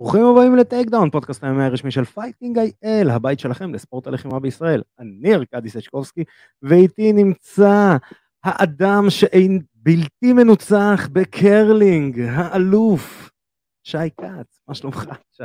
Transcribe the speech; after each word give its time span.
ברוכים 0.00 0.24
הבאים 0.24 0.56
ל 0.56 0.88
Takedown, 0.88 1.10
פודקאסט 1.10 1.44
ה 1.44 1.49
MMA 1.49 1.64
הרשמי 1.64 1.90
של 1.90 2.04
Fighting 2.04 2.58
IL, 2.58 3.10
הבית 3.10 3.40
שלכם 3.40 3.74
לספורט 3.74 4.06
הלחימה 4.06 4.40
בישראל. 4.40 4.82
אני 4.98 5.34
ארכדי 5.34 5.68
סצ'קובסקי, 5.68 6.24
ואיתי 6.62 7.12
נמצא 7.12 7.96
האדם 8.44 9.04
שאין 9.08 9.60
בלתי 9.74 10.32
מנוצח 10.32 11.08
בקרלינג, 11.12 12.20
האלוף, 12.20 13.30
שי 13.84 13.98
כץ. 14.20 14.60
מה 14.68 14.74
שלומך, 14.74 15.04
שי? 15.30 15.42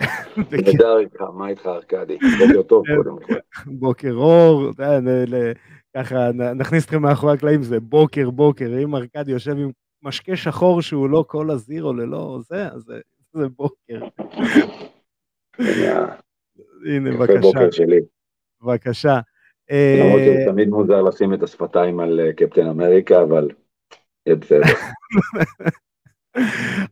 נהדר 0.52 0.98
איתך, 0.98 1.20
מה 1.34 1.48
איתך 1.48 1.66
ארכדי? 1.66 2.18
בוקר 2.38 2.62
טוב 2.62 2.84
קודם 2.96 3.16
כל. 3.26 3.34
בוקר 3.66 4.12
אור, 4.12 4.70
ככה 5.96 6.32
נכניס 6.32 6.84
אתכם 6.84 7.02
מאחורי 7.02 7.32
הקלעים, 7.34 7.62
זה 7.62 7.80
בוקר 7.80 8.30
בוקר, 8.30 8.78
אם 8.82 8.94
ארכדי 8.94 9.32
יושב 9.32 9.56
עם 9.56 9.70
משקה 10.02 10.36
שחור 10.36 10.82
שהוא 10.82 11.10
לא 11.10 11.24
כל 11.28 11.50
הזירו 11.50 11.92
ללא 11.92 12.38
זה, 12.48 12.68
אז 12.68 12.92
זה 13.32 13.48
בוקר. 13.48 14.00
הנה, 16.86 17.10
בבקשה. 17.10 17.48
בבקשה. 18.62 19.20
למרות 19.70 20.20
שזה 20.20 20.44
תמיד 20.46 20.68
מוזר 20.68 21.02
לשים 21.02 21.34
את 21.34 21.42
השפתיים 21.42 22.00
על 22.00 22.20
קפטן 22.36 22.66
אמריקה, 22.66 23.22
אבל 23.22 23.48
יהיה 24.26 24.36
בסדר. 24.36 24.62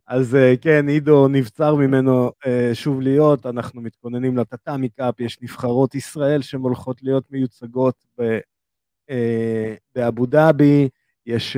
אז 0.06 0.36
כן, 0.60 0.88
עידו 0.88 1.28
נבצר 1.28 1.74
ממנו 1.74 2.30
שוב 2.72 3.00
להיות, 3.00 3.46
אנחנו 3.46 3.80
מתכוננים 3.80 4.36
לטאטאמי 4.36 4.88
קאפ, 4.88 5.20
יש 5.20 5.42
נבחרות 5.42 5.94
ישראל 5.94 6.42
שהן 6.42 6.60
הולכות 6.60 7.02
להיות 7.02 7.24
מיוצגות 7.30 8.06
באבו 9.94 10.26
דאבי, 10.26 10.88
יש, 11.26 11.56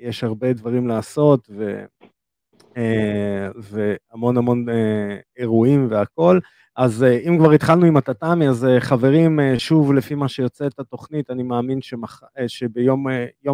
יש 0.00 0.24
הרבה 0.24 0.52
דברים 0.52 0.88
לעשות 0.88 1.50
ו, 1.50 1.84
והמון 3.56 4.36
המון 4.36 4.66
אירועים 5.36 5.86
והכל. 5.90 6.38
אז 6.76 7.04
אם 7.28 7.38
כבר 7.38 7.52
התחלנו 7.52 7.86
עם 7.86 7.96
הטאטאמי, 7.96 8.48
אז 8.48 8.66
חברים, 8.80 9.40
שוב, 9.58 9.92
לפי 9.92 10.14
מה 10.14 10.28
שיוצא 10.28 10.66
את 10.66 10.78
התוכנית, 10.78 11.30
אני 11.30 11.42
מאמין 11.42 11.80
שמח... 11.82 12.22
שביום 12.46 13.06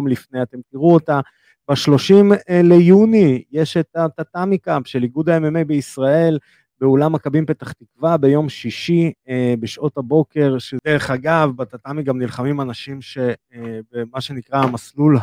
לפני 0.07 0.41
אתם 0.41 0.57
תראו 0.71 0.93
אותה. 0.93 1.19
ב-30 1.69 2.35
ליוני 2.49 3.43
יש 3.51 3.77
את 3.77 3.95
הטאטאמי 3.95 4.57
קאמפ 4.57 4.87
של 4.87 5.03
איגוד 5.03 5.29
ה-MMA 5.29 5.63
בישראל, 5.67 6.39
באולם 6.79 7.13
מכבים 7.13 7.45
פתח 7.45 7.71
תקווה 7.71 8.17
ביום 8.17 8.49
שישי 8.49 9.11
בשעות 9.59 9.97
הבוקר, 9.97 10.59
שדרך 10.59 11.11
אגב, 11.11 11.51
בטאטאמי 11.55 12.03
גם 12.03 12.19
נלחמים 12.19 12.61
אנשים 12.61 13.01
שבמה 13.01 14.21
שנקרא 14.21 14.63
המסלול 14.63 15.17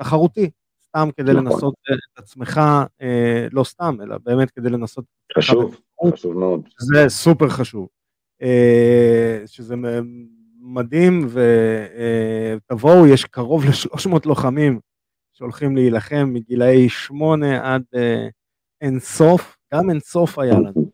התחרותי, 0.00 0.50
סתם 0.86 1.08
כדי 1.16 1.32
נכון. 1.32 1.44
לנסות 1.44 1.74
את 2.14 2.18
עצמך, 2.18 2.60
לא 3.52 3.64
סתם, 3.64 3.96
אלא 4.02 4.16
באמת 4.24 4.50
כדי 4.50 4.70
לנסות... 4.70 5.04
חשוב, 5.38 5.80
חשוב 6.12 6.38
מאוד. 6.38 6.68
זה 6.78 7.08
סופר 7.08 7.48
חשוב. 7.48 7.88
שזה 9.46 9.74
מדהים, 10.60 11.28
ותבואו, 11.28 13.06
יש 13.06 13.24
קרוב 13.24 13.64
ל-300 13.64 14.10
לוחמים 14.24 14.80
שהולכים 15.32 15.76
להילחם 15.76 16.30
מגילאי 16.32 16.88
8 16.88 17.74
עד 17.74 17.82
אינסוף, 18.80 19.56
גם 19.74 19.90
אינסוף 19.90 20.38
היה 20.38 20.54
לנו, 20.54 20.90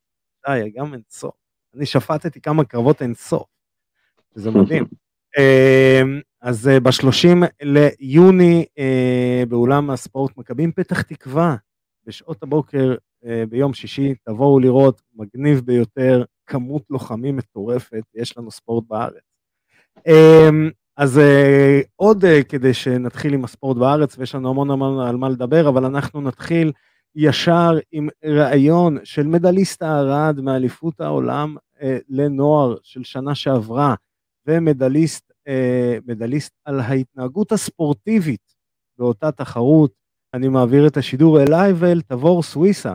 די, 0.47 0.71
גם 0.77 0.95
אינסוף. 0.95 1.35
אני 1.77 1.87
שפטתי 1.87 2.41
כמה 2.41 2.65
קרבות 2.65 3.03
אינסוף, 3.03 3.47
זה 4.35 4.51
מדהים. 4.51 4.85
אז 6.41 6.71
ב-30 6.83 7.47
ליוני 7.63 8.65
באולם 9.49 9.91
הספורט 9.91 10.37
מכבים 10.37 10.73
פתח 10.73 11.03
תקווה, 11.03 11.57
בשעות 12.07 12.43
הבוקר 12.43 12.95
ביום 13.49 13.75
שישי, 13.75 14.15
תבואו 14.25 14.61
לראות, 14.61 15.03
מגניב 15.15 15.61
ביותר, 15.61 16.25
כמות 16.47 16.83
לוחמים 16.91 17.37
מטורפת, 17.37 18.03
יש 18.15 18.39
לנו 18.39 18.51
ספורט 18.51 18.85
בארץ. 18.89 19.23
אז 20.97 21.21
עוד 21.97 22.25
כדי 22.49 22.75
שנתחיל 22.75 23.35
עם 23.35 23.45
הספורט 23.45 23.77
בארץ, 23.77 24.19
ויש 24.19 24.35
לנו 24.35 24.51
המון 24.51 24.71
המון 24.71 25.07
על 25.07 25.17
מה 25.17 25.29
לדבר, 25.29 25.69
אבל 25.69 25.85
אנחנו 25.85 26.21
נתחיל 26.21 26.73
ישר 27.17 27.79
עם 27.93 28.09
ראיון 28.25 28.99
של 29.05 29.27
מדליסט 29.27 29.83
הארד 29.83 30.41
מאליפות 30.41 31.01
העולם 31.01 31.57
לנוער 32.09 32.77
של 32.83 33.05
שנה 33.05 33.35
שעברה, 33.35 33.95
ומדליסט 34.47 35.33
מדליסט 36.07 36.53
על 36.65 36.81
ההתנהגות 36.81 37.53
הספורטיבית 37.53 38.55
באותה 38.99 39.33
תחרות. 39.33 39.93
אני 40.35 40.49
מעביר 40.49 40.87
את 40.87 40.97
השידור 40.97 41.43
אליי 41.43 41.73
ואל 41.73 42.01
תבור 42.01 42.43
סוויסה. 42.43 42.95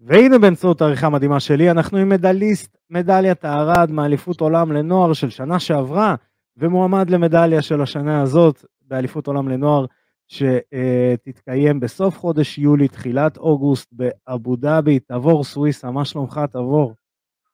והנה 0.00 0.38
באמצעות 0.38 0.80
העריכה 0.80 1.06
המדהימה 1.06 1.40
שלי, 1.40 1.70
אנחנו 1.70 1.98
עם 1.98 2.08
מדליסט 2.08 2.76
מדליית 2.90 3.44
הארד 3.44 3.90
מאליפות 3.90 4.40
עולם 4.40 4.72
לנוער 4.72 5.12
של 5.12 5.30
שנה 5.30 5.60
שעברה, 5.60 6.14
ומועמד 6.56 7.10
למדליה 7.10 7.62
של 7.62 7.80
השנה 7.82 8.22
הזאת 8.22 8.64
באליפות 8.86 9.26
עולם 9.26 9.48
לנוער, 9.48 9.86
שתתקיים 10.28 11.80
בסוף 11.80 12.18
חודש 12.18 12.58
יולי, 12.58 12.88
תחילת 12.88 13.36
אוגוסט, 13.36 13.88
באבו 13.92 14.56
דאבי. 14.56 14.98
תבור 14.98 15.44
סוויסה, 15.44 15.90
מה 15.90 16.04
שלומך, 16.04 16.40
תבור? 16.52 16.94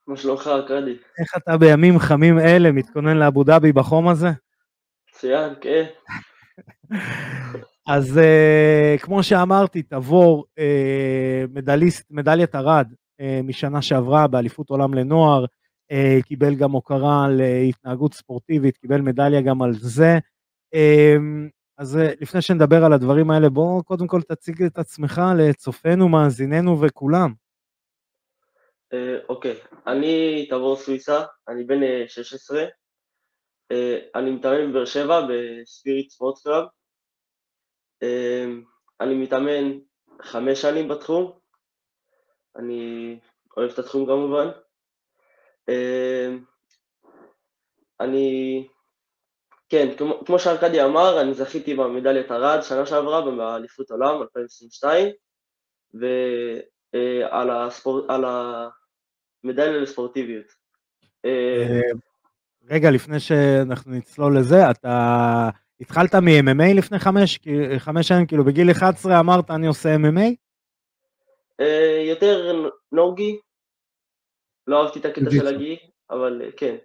מה 0.06 0.16
שלומך, 0.16 0.46
ארכדי? 0.46 0.96
איך 1.18 1.36
אתה 1.36 1.56
בימים 1.56 1.98
חמים 1.98 2.38
אלה 2.38 2.72
מתכונן 2.72 3.16
לאבו 3.16 3.44
דאבי 3.44 3.72
בחום 3.72 4.08
הזה? 4.08 4.28
מצוין, 5.10 5.54
כן. 5.60 5.84
אז 7.88 8.18
uh, 8.18 9.02
כמו 9.02 9.22
שאמרתי, 9.22 9.82
תבור, 9.82 10.44
uh, 10.58 11.52
מדליסט, 11.54 12.06
מדליית 12.10 12.54
ארד 12.54 12.86
uh, 12.92 13.24
משנה 13.44 13.82
שעברה 13.82 14.26
באליפות 14.26 14.70
עולם 14.70 14.94
לנוער, 14.94 15.44
uh, 15.44 16.22
קיבל 16.22 16.54
גם 16.54 16.70
הוקרה 16.72 17.28
להתנהגות 17.30 18.14
ספורטיבית, 18.14 18.76
קיבל 18.76 19.00
מדליה 19.00 19.40
גם 19.40 19.62
על 19.62 19.72
זה. 19.72 20.18
אה, 20.74 21.50
אז 21.78 21.98
לפני 22.20 22.42
שנדבר 22.42 22.84
על 22.84 22.92
הדברים 22.92 23.30
האלה, 23.30 23.48
בוא 23.48 23.82
קודם 23.82 24.06
כל 24.06 24.22
תציג 24.22 24.62
את 24.62 24.78
עצמך 24.78 25.20
לצופינו, 25.38 26.08
מאזיננו 26.08 26.80
וכולם. 26.80 27.32
אוקיי, 29.28 29.52
אה, 29.52 29.64
okay. 29.64 29.76
אני 29.86 30.46
תבור 30.50 30.76
סוויסה, 30.76 31.22
אני 31.48 31.64
בן 31.64 31.80
16, 32.08 32.62
אה, 32.62 33.76
אני 34.14 34.30
מתאמן 34.30 34.70
בבאר 34.70 34.84
שבע 34.84 35.20
ב 35.20 35.33
Spirit 35.33 36.10
Sport 36.10 36.42
Club. 36.42 36.64
אני 39.00 39.14
מתאמן 39.14 39.78
חמש 40.22 40.62
שנים 40.62 40.88
בתחום, 40.88 41.32
אני 42.56 43.18
אוהב 43.56 43.70
את 43.70 43.78
התחום 43.78 44.06
כמובן. 44.06 44.48
אני, 48.00 48.68
כן, 49.72 49.88
כמו, 49.96 50.24
כמו 50.26 50.38
שארכדי 50.38 50.82
אמר, 50.82 51.20
אני 51.20 51.34
זכיתי 51.34 51.74
במדליית 51.74 52.32
ארד 52.32 52.60
שנה 52.62 52.86
שעברה 52.86 53.30
באליפות 53.36 53.90
עולם 53.90 54.22
2022, 54.22 55.08
ועל 55.94 57.50
הספור, 57.50 58.06
המדליה 59.44 59.80
לספורטיביות. 59.80 60.46
רגע, 62.70 62.90
לפני 62.90 63.20
שאנחנו 63.20 63.92
נצלול 63.92 64.38
לזה, 64.38 64.70
אתה 64.70 65.50
התחלת 65.80 66.14
מ-MMA 66.14 66.76
לפני 66.76 66.98
חמש, 66.98 67.38
חמש 67.78 68.08
שנים, 68.08 68.26
כאילו 68.26 68.44
בגיל 68.44 68.70
11 68.70 69.20
אמרת 69.20 69.50
אני 69.50 69.66
עושה 69.66 69.96
MMA? 69.96 70.34
אה, 71.60 72.04
יותר 72.08 72.66
נורגי, 72.92 73.38
לא 74.66 74.82
אהבתי 74.82 74.98
את 74.98 75.04
הקטע 75.04 75.30
של 75.30 75.46
הגי, 75.46 75.76
אבל 76.10 76.42
אה, 76.44 76.52
כן. 76.56 76.76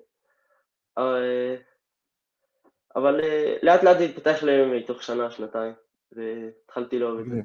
אה, 2.98 3.02
אבל 3.02 3.22
לאט 3.64 3.84
לאט 3.84 3.98
זה 3.98 4.04
התפתח 4.04 4.44
ל-MMA 4.44 4.88
תוך 4.88 5.04
שנה, 5.04 5.32
שנתיים, 5.32 5.74
והתחלתי 6.12 7.00
לאהוב 7.00 7.20
את 7.20 7.26
זה. 7.30 7.42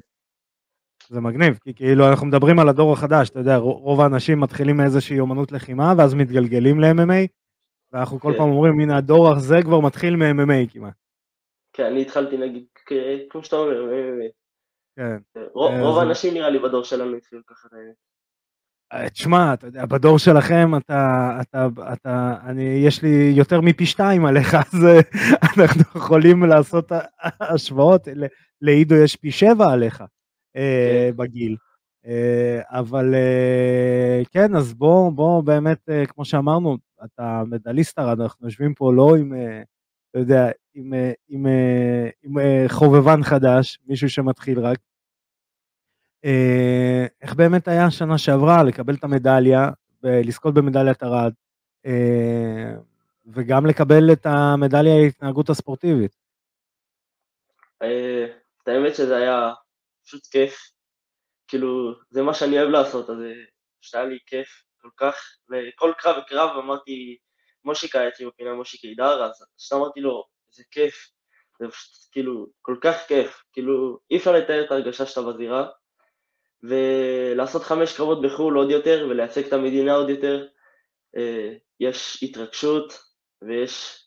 זה 1.09 1.21
מגניב, 1.21 1.59
כי 1.63 1.73
כאילו 1.73 2.09
אנחנו 2.09 2.27
מדברים 2.27 2.59
על 2.59 2.69
הדור 2.69 2.93
החדש, 2.93 3.29
אתה 3.29 3.39
יודע, 3.39 3.57
רוב 3.57 4.01
האנשים 4.01 4.39
מתחילים 4.39 4.77
מאיזושהי 4.77 5.19
אומנות 5.19 5.51
לחימה, 5.51 5.93
ואז 5.97 6.13
מתגלגלים 6.13 6.79
ל-MMA, 6.79 7.27
ואנחנו 7.91 8.19
כל 8.19 8.31
כן. 8.31 8.37
פעם 8.37 8.49
אומרים, 8.49 8.79
הנה 8.79 8.97
הדור 8.97 9.31
הזה 9.31 9.55
כבר 9.63 9.79
מתחיל 9.79 10.15
מ-MMA 10.15 10.73
כמעט. 10.73 10.93
כן, 11.73 11.85
אני 11.85 12.01
התחלתי 12.01 12.37
נגיד, 12.37 12.65
כמו 13.29 13.43
שאתה 13.43 13.55
אומר, 13.55 13.91
כן. 14.95 15.17
רוב 15.53 15.97
האנשים 15.99 16.33
נראה 16.33 16.49
לי 16.49 16.59
בדור 16.59 16.83
שלנו 16.83 17.15
התחילו 17.15 17.41
ככה. 17.45 17.67
אה, 17.73 17.91
תשמע, 19.13 19.53
אתה 19.53 19.67
יודע, 19.67 19.85
בדור 19.85 20.19
שלכם 20.19 20.71
אתה, 20.77 21.31
אתה, 21.41 21.67
אתה, 21.93 22.35
אני, 22.45 22.63
יש 22.63 23.01
לי 23.01 23.33
יותר 23.35 23.61
מפי 23.61 23.85
שתיים 23.85 24.25
עליך, 24.25 24.55
אז 24.73 24.85
אה, 24.85 24.99
אנחנו 25.57 25.83
יכולים 25.95 26.43
לעשות 26.43 26.91
השוואות, 27.39 28.07
לעידו 28.61 28.95
יש 28.95 29.15
פי 29.15 29.31
שבע 29.31 29.71
עליך 29.71 30.03
אה, 30.55 31.09
כן. 31.11 31.17
בגיל. 31.17 31.55
אבל 32.69 33.15
כן, 34.31 34.55
אז 34.55 34.73
בוא, 34.73 35.11
בוא 35.11 35.43
באמת, 35.43 35.89
כמו 36.07 36.25
שאמרנו, 36.25 36.77
אתה 37.03 37.43
מדליסט, 37.47 37.99
אנחנו 37.99 38.47
יושבים 38.47 38.73
פה 38.73 38.93
לא 38.93 39.15
עם, 39.15 39.33
אתה 40.11 40.19
יודע, 40.19 40.49
עם, 40.73 40.93
עם, 41.29 41.47
עם, 42.23 42.37
עם 42.37 42.67
חובבן 42.67 43.23
חדש, 43.23 43.79
מישהו 43.87 44.09
שמתחיל 44.09 44.59
רק. 44.59 44.79
איך 47.21 47.33
באמת 47.33 47.67
היה 47.67 47.85
השנה 47.85 48.17
שעברה 48.17 48.63
לקבל 48.63 48.93
את 48.93 49.03
המדליה 49.03 49.69
ולזכות 50.03 50.53
במדליית 50.53 51.03
ארד, 51.03 51.33
וגם 53.27 53.65
לקבל 53.65 54.11
את 54.13 54.25
המדליה 54.25 54.95
ההתנהגות 54.95 55.49
הספורטיבית? 55.49 56.15
את 57.77 58.67
האמת 58.67 58.95
שזה 58.95 59.15
היה 59.15 59.53
פשוט 60.05 60.25
כיף. 60.25 60.57
כאילו, 61.47 61.93
זה 62.09 62.21
מה 62.21 62.33
שאני 62.33 62.59
אוהב 62.59 62.69
לעשות, 62.69 63.09
אז 63.09 63.17
שהיה 63.81 64.05
לי 64.05 64.17
כיף 64.25 64.63
כל 64.81 64.89
כך, 64.97 65.15
וכל 65.51 65.91
קרב 65.97 66.15
וקרב 66.17 66.57
אמרתי, 66.57 67.17
מושיק 67.65 67.95
היה 67.95 68.07
אצלי 68.07 68.25
בפינה, 68.25 68.53
מושיק 68.53 68.83
אידר, 68.83 69.23
אז 69.23 69.45
פשוט 69.57 69.73
אמרתי 69.73 69.99
לו, 69.99 70.23
זה 70.51 70.63
כיף, 70.71 71.09
זה 71.59 71.67
פשוט 71.67 71.91
כאילו 72.11 72.47
כל 72.61 72.75
כך 72.81 72.95
כיף, 73.07 73.43
כאילו 73.53 73.99
אי 74.11 74.17
אפשר 74.17 74.31
לתאר 74.31 74.65
את 74.65 74.71
ההרגשה 74.71 75.05
שאתה 75.05 75.21
בזירה, 75.21 75.67
ולעשות 76.63 77.63
חמש 77.63 77.97
קרבות 77.97 78.21
בחו"ל 78.21 78.57
עוד 78.57 78.71
יותר, 78.71 79.07
ולייצג 79.09 79.45
את 79.45 79.53
המדינה 79.53 79.93
עוד 79.93 80.09
יותר, 80.09 80.47
אה, 81.17 81.53
יש 81.79 82.23
התרגשות, 82.23 82.99
ויש 83.41 84.03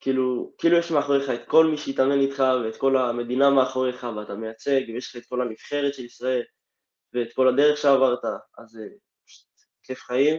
כאילו, 0.00 0.52
כאילו 0.58 0.76
יש 0.76 0.90
מאחוריך 0.90 1.30
את 1.30 1.48
כל 1.48 1.66
מי 1.66 1.76
שהתאמן 1.76 2.20
איתך 2.20 2.44
ואת 2.64 2.76
כל 2.76 2.96
המדינה 2.96 3.50
מאחוריך 3.50 4.06
ואתה 4.16 4.34
מייצג 4.34 4.80
ויש 4.88 5.08
לך 5.08 5.22
את 5.22 5.28
כל 5.28 5.42
הנבחרת 5.42 5.94
של 5.94 6.04
ישראל 6.04 6.42
ואת 7.14 7.32
כל 7.32 7.48
הדרך 7.48 7.78
שעברת, 7.78 8.24
אז 8.58 8.68
זה 8.68 8.88
פשוט 9.26 9.46
כיף 9.82 10.00
חיים. 10.00 10.38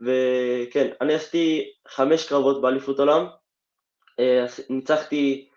וכן, 0.00 0.90
אני 1.00 1.14
עשיתי 1.14 1.72
חמש 1.88 2.28
קרבות 2.28 2.62
באליפות 2.62 2.98
עולם, 2.98 3.26
אה, 4.20 4.46
ניצחתי 4.70 5.48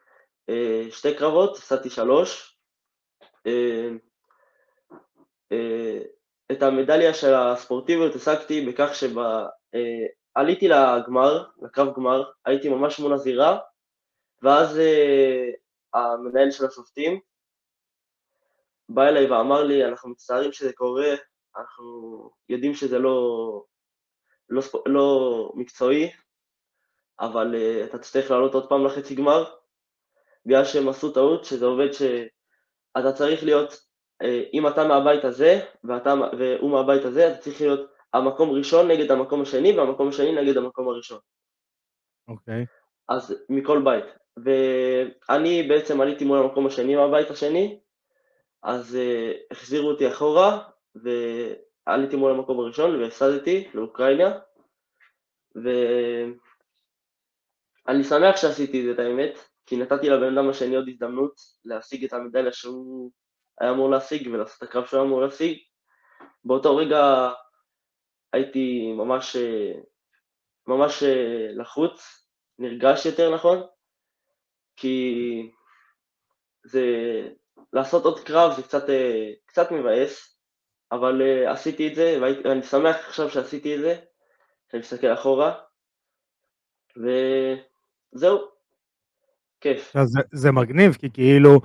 אה, 0.50 0.84
שתי 0.92 1.16
קרבות, 1.16 1.58
עשיתי 1.58 1.90
שלוש. 1.90 2.58
אה, 5.52 6.00
את 6.52 6.64
המדליה 6.64 7.14
של 7.14 7.34
הספורטיביות 7.34 8.16
השגתי 8.16 8.66
בכך 8.66 8.90
שעליתי 8.96 10.68
לגמר, 10.68 11.44
לקרב 11.62 11.96
גמר, 11.96 12.24
הייתי 12.46 12.70
ממש 12.70 13.00
מול 13.00 13.14
הזירה, 13.14 13.60
ואז 14.42 14.80
המנהל 15.94 16.52
של 16.52 16.66
השופטים 16.66 17.20
בא 18.90 19.04
אליי 19.04 19.32
ואמר 19.32 19.64
לי, 19.64 19.86
אנחנו 19.86 20.10
מצטערים 20.10 20.52
שזה 20.52 20.74
קורה, 20.74 21.16
אנחנו 21.58 22.30
יודעים 22.50 22.74
שזה 22.74 23.00
לא, 23.00 23.64
לא, 24.50 24.62
לא 24.86 25.52
מקצועי, 25.56 26.12
אבל 27.20 27.56
אתה 27.84 27.98
תצטרך 27.98 28.32
לעלות 28.32 28.54
עוד 28.54 28.70
פעם 28.70 28.86
לחצי 28.86 29.16
גמר, 29.16 29.56
בגלל 30.46 30.66
שהם 30.66 30.90
עשו 30.90 31.12
טעות, 31.12 31.46
שזה 31.46 31.66
עובד 31.66 31.92
שאתה 31.92 33.14
צריך 33.14 33.44
להיות, 33.44 33.93
אם 34.54 34.68
אתה 34.68 34.88
מהבית 34.88 35.26
הזה 35.26 35.60
ואתה, 35.84 36.14
והוא 36.40 36.72
מהבית 36.72 37.06
הזה, 37.06 37.28
אתה 37.28 37.38
צריך 37.38 37.62
להיות 37.62 37.92
המקום 38.14 38.52
ראשון 38.52 38.88
נגד 38.88 39.12
המקום 39.12 39.42
השני, 39.42 39.78
והמקום 39.78 40.08
השני 40.08 40.32
נגד 40.32 40.58
המקום 40.58 40.88
הראשון. 40.88 41.20
אוקיי. 42.28 42.64
Okay. 42.64 42.66
אז 43.10 43.46
מכל 43.50 43.82
בית. 43.84 44.06
ואני 44.38 45.64
בעצם 45.64 46.02
עליתי 46.02 46.26
מול 46.26 46.40
המקום 46.40 46.68
השני 46.68 46.96
מהבית 46.96 47.30
השני, 47.30 47.80
אז 48.64 48.98
uh, 48.98 48.98
החזירו 49.52 49.90
אותי 49.90 50.08
אחורה, 50.08 50.70
ועליתי 50.96 52.16
מול 52.16 52.32
המקום 52.32 52.60
הראשון 52.60 53.02
והפסדתי 53.02 53.68
לאוקראינה, 53.74 54.40
ואני 57.86 58.04
שמח 58.04 58.38
שעשיתי 58.38 58.80
את 58.80 58.86
זה, 58.86 58.92
את 58.92 59.00
האמת, 59.00 59.40
כי 59.66 59.78
נתתי 59.78 60.10
לבן 60.10 60.38
אדם 60.38 60.50
השני 60.50 60.76
עוד 60.76 60.88
הזדמנות 60.88 61.34
להשיג 61.66 62.06
את 62.06 62.14
המדליה 62.14 62.52
שהוא 62.52 63.12
היה 63.60 63.72
אמור 63.72 63.90
להשיג 63.90 64.28
ולעשות 64.28 64.58
את 64.58 64.64
הקרב 64.64 64.86
שהוא 64.86 65.00
היה 65.00 65.08
אמור 65.08 65.22
להשיג. 65.22 65.58
באותו 66.46 66.76
רגע 66.76 67.32
הייתי 68.34 68.94
ממש, 68.98 69.36
ממש 70.68 71.04
לחוץ, 71.56 72.28
נרגש 72.60 73.06
יותר 73.06 73.36
נכון, 73.36 73.64
כי 74.76 75.52
זה 76.64 76.84
לעשות 77.74 78.06
עוד 78.06 78.20
קרב 78.20 78.56
זה 78.56 78.64
קצת, 78.64 78.90
אה, 78.90 79.32
קצת 79.46 79.72
מבאס, 79.72 80.38
אבל 80.92 81.22
uh, 81.22 81.52
עשיתי 81.52 81.88
את 81.88 81.96
זה, 81.96 82.18
ואני 82.22 82.64
שמח 82.64 82.96
עכשיו 82.96 83.30
שעשיתי 83.30 83.76
את 83.76 83.82
זה, 83.82 83.96
שאני 84.72 84.80
מסתכל 84.80 85.14
אחורה, 85.14 85.54
וזהו, 86.98 88.48
כיף. 89.62 89.94
זה, 90.04 90.20
זה 90.32 90.52
מגניב, 90.52 90.94
כי 90.94 91.10
כאילו, 91.14 91.60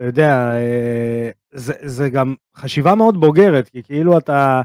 אתה 0.00 0.08
יודע, 0.08 0.52
אה, 0.54 1.30
זה, 1.52 1.72
זה 1.82 2.10
גם 2.10 2.34
חשיבה 2.56 2.94
מאוד 2.94 3.20
בוגרת, 3.20 3.68
כי 3.68 3.82
כאילו 3.82 4.18
אתה, 4.18 4.62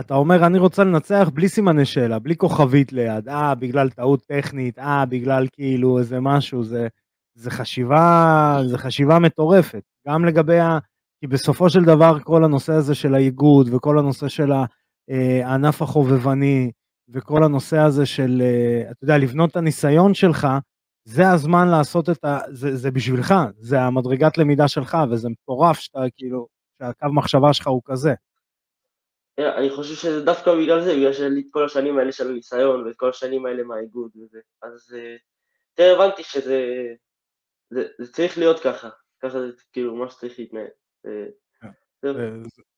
אתה 0.00 0.14
אומר, 0.14 0.46
אני 0.46 0.58
רוצה 0.58 0.84
לנצח 0.84 1.30
בלי 1.34 1.48
סימני 1.48 1.84
שאלה, 1.84 2.18
בלי 2.18 2.36
כוכבית 2.36 2.92
ליד, 2.92 3.28
אה, 3.28 3.54
בגלל 3.54 3.90
טעות 3.90 4.22
טכנית, 4.22 4.78
אה, 4.78 5.06
בגלל 5.06 5.46
כאילו 5.52 5.98
איזה 5.98 6.20
משהו, 6.20 6.64
זה, 6.64 6.88
זה 7.34 7.50
חשיבה, 7.50 8.58
זה 8.66 8.78
חשיבה 8.78 9.18
מטורפת. 9.18 9.82
גם 10.08 10.24
לגבי 10.24 10.58
ה... 10.58 10.78
כי 11.20 11.26
בסופו 11.26 11.70
של 11.70 11.84
דבר 11.84 12.18
כל 12.20 12.44
הנושא 12.44 12.72
הזה 12.72 12.94
של 12.94 13.14
האיגוד 13.14 13.74
וכל 13.74 13.98
הנושא 13.98 14.28
של 14.28 14.52
אה, 15.10 15.40
הענף 15.44 15.82
החובבני 15.82 16.70
וכל 17.08 17.44
הנושא 17.44 17.78
הזה 17.78 18.06
של, 18.06 18.42
אה, 18.44 18.90
אתה 18.90 19.04
יודע, 19.04 19.18
לבנות 19.18 19.50
את 19.50 19.56
הניסיון 19.56 20.14
שלך, 20.14 20.48
זה 21.04 21.30
הזמן 21.30 21.68
לעשות 21.68 22.10
את 22.10 22.24
ה... 22.24 22.38
זה, 22.48 22.76
זה 22.76 22.90
בשבילך, 22.90 23.34
זה 23.58 23.80
המדרגת 23.80 24.38
למידה 24.38 24.68
שלך, 24.68 24.96
וזה 25.10 25.28
מטורף 25.28 25.78
שאתה 25.78 26.00
כאילו, 26.16 26.46
שהקו 26.78 27.06
מחשבה 27.14 27.52
שלך 27.52 27.66
הוא 27.66 27.82
כזה. 27.84 28.14
אני 29.38 29.70
חושב 29.70 29.94
שזה 29.94 30.24
דווקא 30.24 30.54
בגלל 30.54 30.80
זה, 30.80 30.94
בגלל 30.96 31.12
שלי 31.12 31.40
את 31.40 31.46
כל 31.50 31.64
השנים 31.64 31.98
האלה 31.98 32.12
של 32.12 32.30
הניסיון 32.30 32.86
ואת 32.86 32.96
כל 32.96 33.10
השנים 33.10 33.46
האלה 33.46 33.62
מהאיגוד 33.62 34.10
וזה. 34.16 34.38
אז 34.62 34.96
יותר 35.72 35.98
אה, 35.98 36.04
הבנתי 36.04 36.22
שזה 36.22 36.64
זה, 37.70 37.84
זה 37.98 38.12
צריך 38.12 38.38
להיות 38.38 38.60
ככה. 38.60 38.88
ככה 39.22 39.40
זה 39.40 39.52
כאילו 39.72 39.96
מה 39.96 40.10
שצריך 40.10 40.38
להתנהל. 40.38 40.66
אה, 41.06 41.26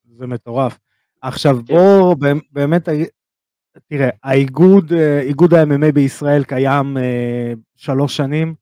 זה 0.05 0.27
מטורף. 0.27 0.77
עכשיו 1.21 1.55
כן. 1.67 1.73
בוא 1.73 2.15
באמת, 2.51 2.89
תראה, 3.87 4.09
האיגוד, 4.23 4.93
אה, 4.93 5.21
איגוד 5.21 5.53
ה-MMA 5.53 5.91
בישראל 5.93 6.43
קיים 6.43 6.97
אה, 6.97 7.53
שלוש 7.75 8.17
שנים, 8.17 8.55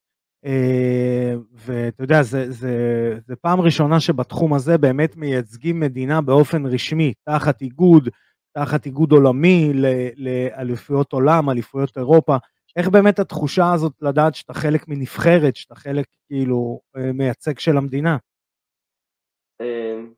ואתה 1.53 2.03
יודע, 2.03 2.23
זה, 2.23 2.51
זה, 2.51 2.73
זה 3.27 3.35
פעם 3.35 3.61
ראשונה 3.61 3.99
שבתחום 3.99 4.53
הזה 4.53 4.77
באמת 4.77 5.17
מייצגים 5.17 5.79
מדינה 5.79 6.21
באופן 6.21 6.65
רשמי, 6.65 7.13
תחת 7.23 7.61
איגוד, 7.61 8.09
תחת 8.57 8.85
איגוד 8.85 9.11
עולמי 9.11 9.71
לאליפויות 10.15 11.13
עולם, 11.13 11.49
אליפויות 11.49 11.97
אירופה. 11.97 12.37
איך 12.75 12.87
באמת 12.87 13.19
התחושה 13.19 13.73
הזאת 13.73 13.93
לדעת 14.01 14.35
שאתה 14.35 14.53
חלק 14.53 14.87
מנבחרת, 14.87 15.55
שאתה 15.55 15.75
חלק 15.75 16.05
כאילו 16.27 16.79
אה, 16.97 17.11
מייצג 17.13 17.59
של 17.59 17.77
המדינה? 17.77 18.17
אמ, 19.61 20.13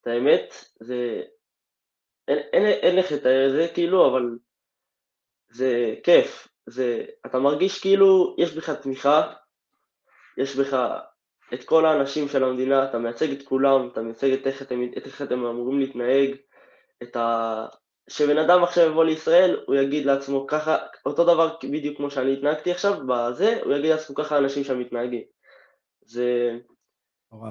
את 0.00 0.06
האמת, 0.06 0.54
זה... 0.80 1.22
אין, 2.28 2.96
לתאר 2.96 3.46
את 3.46 3.52
זה 3.52 3.66
כאילו, 3.74 4.10
אבל 4.10 4.38
זה 5.50 5.94
כיף. 6.02 6.48
זה... 6.66 7.04
אתה 7.26 7.38
מרגיש 7.38 7.80
כאילו 7.80 8.36
יש 8.38 8.56
בך 8.56 8.70
תמיכה, 8.70 9.32
יש 10.38 10.56
בך 10.56 10.76
את 11.54 11.64
כל 11.64 11.86
האנשים 11.86 12.28
של 12.28 12.44
המדינה, 12.44 12.84
אתה 12.84 12.98
מייצג 12.98 13.30
את 13.30 13.42
כולם, 13.42 13.88
אתה 13.92 14.02
מייצג 14.02 14.32
את 14.32 14.46
איך 14.46 14.62
אתם, 14.62 14.80
את 14.98 15.06
איך 15.06 15.22
אתם 15.22 15.44
אמורים 15.46 15.80
להתנהג, 15.80 16.36
את 17.02 17.16
ה... 17.16 17.66
שבן 18.08 18.38
אדם 18.38 18.64
עכשיו 18.64 18.86
יבוא 18.86 19.04
לישראל, 19.04 19.62
הוא 19.66 19.74
יגיד 19.74 20.06
לעצמו 20.06 20.46
ככה, 20.46 20.76
אותו 21.06 21.24
דבר 21.24 21.56
בדיוק 21.70 21.96
כמו 21.96 22.10
שאני 22.10 22.32
התנהגתי 22.32 22.70
עכשיו, 22.70 23.06
בזה, 23.06 23.60
הוא 23.64 23.74
יגיד 23.74 23.90
לעצמו 23.90 24.14
ככה 24.14 24.38
אנשים 24.38 24.64
שם 24.64 24.78
מתנהגים. 24.78 25.22
זה... 26.06 26.58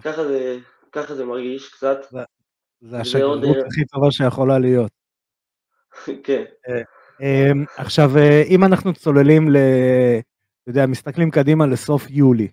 ככה 0.03 0.23
זה, 0.23 0.57
ככה 0.91 1.15
זה 1.15 1.25
מרגיש 1.25 1.73
קצת. 1.73 1.97
זה, 2.09 2.19
זה 2.83 2.99
השגרירות 2.99 3.57
אה, 3.57 3.67
הכי 3.67 3.85
טובה 3.85 4.11
שיכולה 4.11 4.59
להיות. 4.59 4.91
כן. 6.23 6.43
אה, 6.69 6.81
אמ, 7.21 7.65
עכשיו, 7.77 8.17
אה, 8.17 8.43
אם 8.47 8.63
אנחנו 8.63 8.93
צוללים 8.93 9.49
ל... 9.49 9.57
אתה 10.61 10.69
יודע, 10.69 10.85
מסתכלים 10.85 11.31
קדימה 11.31 11.65
לסוף 11.65 12.07
יולי, 12.09 12.47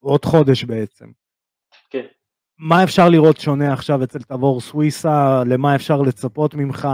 עוד 0.00 0.24
חודש 0.24 0.64
בעצם. 0.64 1.06
כן. 1.90 2.04
מה 2.58 2.84
אפשר 2.84 3.08
לראות 3.08 3.36
שונה 3.36 3.72
עכשיו 3.72 4.04
אצל 4.04 4.18
תבור 4.18 4.60
סוויסה, 4.60 5.42
למה 5.46 5.74
אפשר 5.74 6.02
לצפות 6.02 6.54
ממך, 6.54 6.88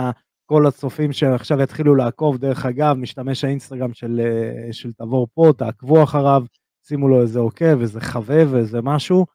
כל 0.46 0.66
הצופים 0.66 1.12
שעכשיו 1.12 1.60
יתחילו 1.62 1.94
לעקוב, 1.94 2.38
דרך 2.38 2.66
אגב, 2.66 2.96
משתמש 2.96 3.44
האינסטגרם 3.44 3.94
של, 3.94 4.20
אה, 4.24 4.72
של 4.72 4.92
תבור 4.92 5.28
פה, 5.34 5.52
תעקבו 5.58 6.02
אחריו, 6.02 6.44
שימו 6.82 7.08
לו 7.08 7.22
איזה 7.22 7.38
עוקב, 7.38 7.80
איזה 7.80 8.00
חבב, 8.00 8.54
איזה 8.54 8.82
משהו. 8.82 9.26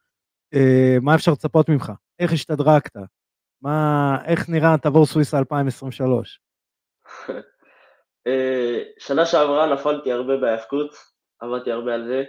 אה, 0.53 0.97
מה 1.01 1.15
אפשר 1.15 1.31
לצפות 1.31 1.69
ממך? 1.69 1.91
איך 2.19 2.33
השתדרגת? 2.33 2.95
מה, 3.61 4.17
איך 4.25 4.49
נראה 4.49 4.77
תבור 4.81 5.05
סוויסה 5.05 5.37
2023? 5.37 6.41
אה, 8.27 8.83
שנה 8.99 9.25
שעברה 9.25 9.73
נפלתי 9.73 10.11
הרבה 10.11 10.37
בהאבקות, 10.37 10.95
עבדתי 11.39 11.71
הרבה 11.71 11.93
על 11.93 12.07
זה, 12.07 12.23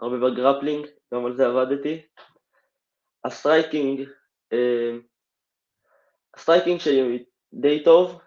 הרבה 0.00 0.16
ב 0.16 0.22
grappling, 0.22 0.86
גם 1.14 1.26
על 1.26 1.36
זה 1.36 1.46
עבדתי. 1.46 2.02
ה 3.24 3.32
striking, 3.32 4.08
אה, 4.52 4.96
ה 6.36 6.41
striking 6.41 6.80
שלי 6.80 7.24
די 7.52 7.84
טוב, 7.84 8.20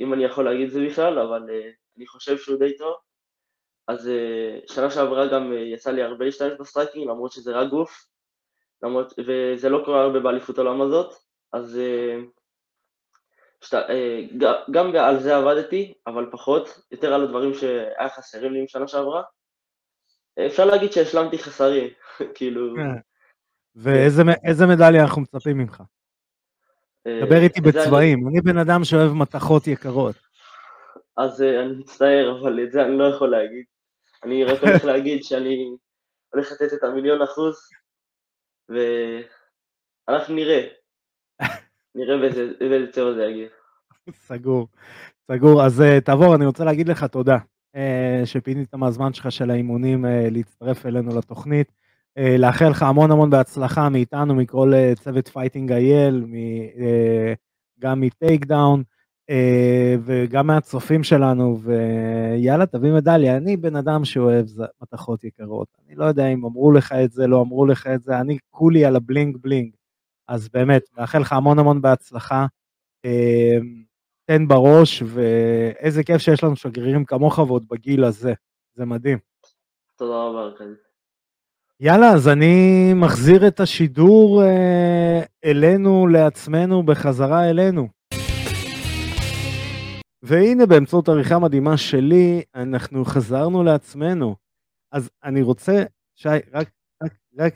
אם 0.00 0.14
אני 0.14 0.24
יכול 0.24 0.44
להגיד 0.44 0.68
זה 0.68 0.80
בכלל, 0.86 1.18
אבל 1.18 1.50
אני 1.96 2.06
חושב 2.06 2.38
שהוא 2.38 2.58
די 2.58 2.76
טוב. 2.76 2.94
אז 3.88 4.10
שנה 4.66 4.90
שעברה 4.90 5.26
גם 5.26 5.52
יצא 5.52 5.90
לי 5.90 6.02
הרבה 6.02 6.24
להשתמש 6.24 6.52
ב 6.60 6.65
striking, 6.65 7.08
למרות 7.08 7.32
שזה 7.32 7.52
רק 7.52 7.68
גוף, 7.70 8.08
למרות, 8.82 9.14
וזה 9.18 9.68
לא 9.68 9.82
קורה 9.84 10.02
הרבה 10.02 10.20
באליפות 10.20 10.58
העולם 10.58 10.80
הזאת, 10.80 11.14
אז 11.52 11.80
שת, 13.60 13.76
גם 14.70 14.96
על 14.96 15.20
זה 15.20 15.36
עבדתי, 15.36 15.94
אבל 16.06 16.28
פחות, 16.32 16.80
יותר 16.90 17.14
על 17.14 17.24
הדברים 17.24 17.54
שהיה 17.54 18.08
חסרים 18.08 18.52
לי 18.52 18.64
משנה 18.64 18.88
שעברה. 18.88 19.22
אפשר 20.46 20.64
להגיד 20.64 20.92
שהשלמתי 20.92 21.38
חסרים, 21.38 21.88
כאילו... 22.34 22.74
כן. 22.76 23.08
ואיזה 23.76 24.66
מדליה 24.66 25.02
אנחנו 25.02 25.22
מצפים 25.22 25.58
ממך? 25.58 25.82
אה, 27.06 27.20
דבר 27.26 27.42
איתי 27.42 27.60
בצבעים, 27.60 28.28
אני 28.28 28.40
בן 28.40 28.58
אדם 28.58 28.84
שאוהב 28.84 29.12
מתכות 29.12 29.66
יקרות. 29.66 30.16
אז 31.16 31.42
אה, 31.42 31.62
אני 31.62 31.72
מצטער, 31.72 32.38
אבל 32.40 32.62
את 32.64 32.72
זה 32.72 32.82
אני 32.82 32.98
לא 32.98 33.04
יכול 33.04 33.30
להגיד. 33.30 33.64
אני 34.24 34.44
רק 34.44 34.62
הולך 34.62 34.84
להגיד 34.84 35.24
שאני 35.24 35.76
הולך 36.32 36.52
לתת 36.52 36.72
את 36.72 36.84
המיליון 36.84 37.22
אחוז, 37.22 37.58
ואנחנו 38.68 40.34
נראה. 40.34 40.66
נראה 41.94 42.16
באיזה 42.60 42.92
צבע 42.92 43.12
זה 43.14 43.24
יגיע. 43.24 43.48
סגור, 44.12 44.68
סגור. 45.32 45.64
אז 45.64 45.80
אה, 45.80 46.00
תבור, 46.00 46.34
אני 46.34 46.46
רוצה 46.46 46.64
להגיד 46.64 46.88
לך 46.88 47.04
תודה 47.04 47.38
שפינית 48.24 48.74
מהזמן 48.74 49.12
שלך 49.12 49.32
של 49.32 49.50
האימונים 49.50 50.04
להצטרף 50.30 50.86
אלינו 50.86 51.18
לתוכנית. 51.18 51.72
אה, 52.18 52.36
לאחל 52.38 52.68
לך 52.68 52.82
המון 52.82 53.10
המון 53.10 53.30
בהצלחה 53.30 53.88
מאיתנו, 53.88 54.34
מכל 54.34 54.74
אה, 54.74 54.92
צוות 54.94 55.28
Fighting 55.28 55.72
IL, 55.72 56.24
אה, 56.80 57.32
גם 57.80 58.00
מ 58.00 58.46
Takedown, 58.46 58.82
וגם 60.04 60.46
מהצופים 60.46 61.02
שלנו, 61.02 61.58
ויאללה, 61.60 62.66
תביא 62.66 62.92
מדליה. 62.92 63.36
אני 63.36 63.56
בן 63.56 63.76
אדם 63.76 64.04
שאוהב 64.04 64.46
מתכות 64.82 65.24
יקרות. 65.24 65.68
אני 65.86 65.94
לא 65.94 66.04
יודע 66.04 66.26
אם 66.26 66.44
אמרו 66.44 66.72
לך 66.72 66.92
את 66.92 67.12
זה, 67.12 67.26
לא 67.26 67.40
אמרו 67.40 67.66
לך 67.66 67.86
את 67.86 68.02
זה, 68.02 68.20
אני 68.20 68.38
כולי 68.50 68.84
על 68.84 68.96
הבלינג 68.96 69.36
בלינג. 69.40 69.70
אז 70.28 70.48
באמת, 70.48 70.82
מאחל 70.98 71.18
לך 71.18 71.32
המון 71.32 71.58
המון 71.58 71.80
בהצלחה. 71.80 72.46
תן 74.24 74.48
בראש, 74.48 75.02
ואיזה 75.06 76.04
כיף 76.04 76.18
שיש 76.18 76.44
לנו 76.44 76.56
שגרירים 76.56 77.04
כמוך 77.04 77.38
ועוד 77.38 77.64
בגיל 77.68 78.04
הזה. 78.04 78.32
זה 78.74 78.84
מדהים. 78.84 79.18
תודה 79.96 80.14
רבה, 80.14 80.58
כן. 80.58 80.64
יאללה, 81.80 82.12
אז 82.12 82.28
אני 82.28 82.92
מחזיר 82.94 83.46
את 83.46 83.60
השידור 83.60 84.42
אה, 84.42 85.20
אלינו, 85.44 86.06
לעצמנו, 86.06 86.82
בחזרה 86.82 87.50
אלינו. 87.50 87.97
והנה, 90.22 90.66
באמצעות 90.66 91.08
עריכה 91.08 91.38
מדהימה 91.38 91.76
שלי, 91.76 92.42
אנחנו 92.54 93.04
חזרנו 93.04 93.62
לעצמנו. 93.62 94.36
אז 94.92 95.10
אני 95.24 95.42
רוצה, 95.42 95.82
שי, 96.16 96.28
רק, 96.52 96.70
רק, 97.02 97.12
רק 97.38 97.54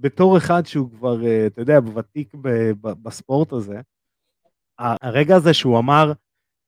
בתור 0.00 0.38
אחד 0.38 0.66
שהוא 0.66 0.90
כבר, 0.90 1.26
אה, 1.26 1.46
אתה 1.46 1.60
יודע, 1.60 1.78
ותיק 1.94 2.34
בספורט 2.80 3.52
הזה, 3.52 3.80
הרגע 4.78 5.36
הזה 5.36 5.54
שהוא 5.54 5.78
אמר, 5.78 6.12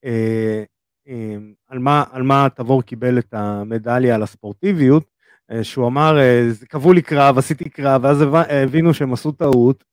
אה, 0.05 0.65
אה, 1.09 1.37
על 1.69 1.79
מה, 1.79 2.05
על 2.11 2.23
מה 2.23 2.49
תבור 2.55 2.83
קיבל 2.83 3.19
את 3.19 3.35
המדליה 3.35 4.15
על 4.15 4.23
הספורטיביות, 4.23 5.05
אה, 5.51 5.65
שהוא 5.65 5.87
אמר, 5.87 6.19
אה, 6.19 6.49
קבעו 6.69 6.93
לי 6.93 7.03
קרב, 7.03 7.39
עשיתי 7.39 7.71
קרב, 7.71 8.05
ואז 8.05 8.25
הבינו 8.33 8.95
שהם 8.95 9.13
עשו 9.13 9.33
טעות, 9.33 9.85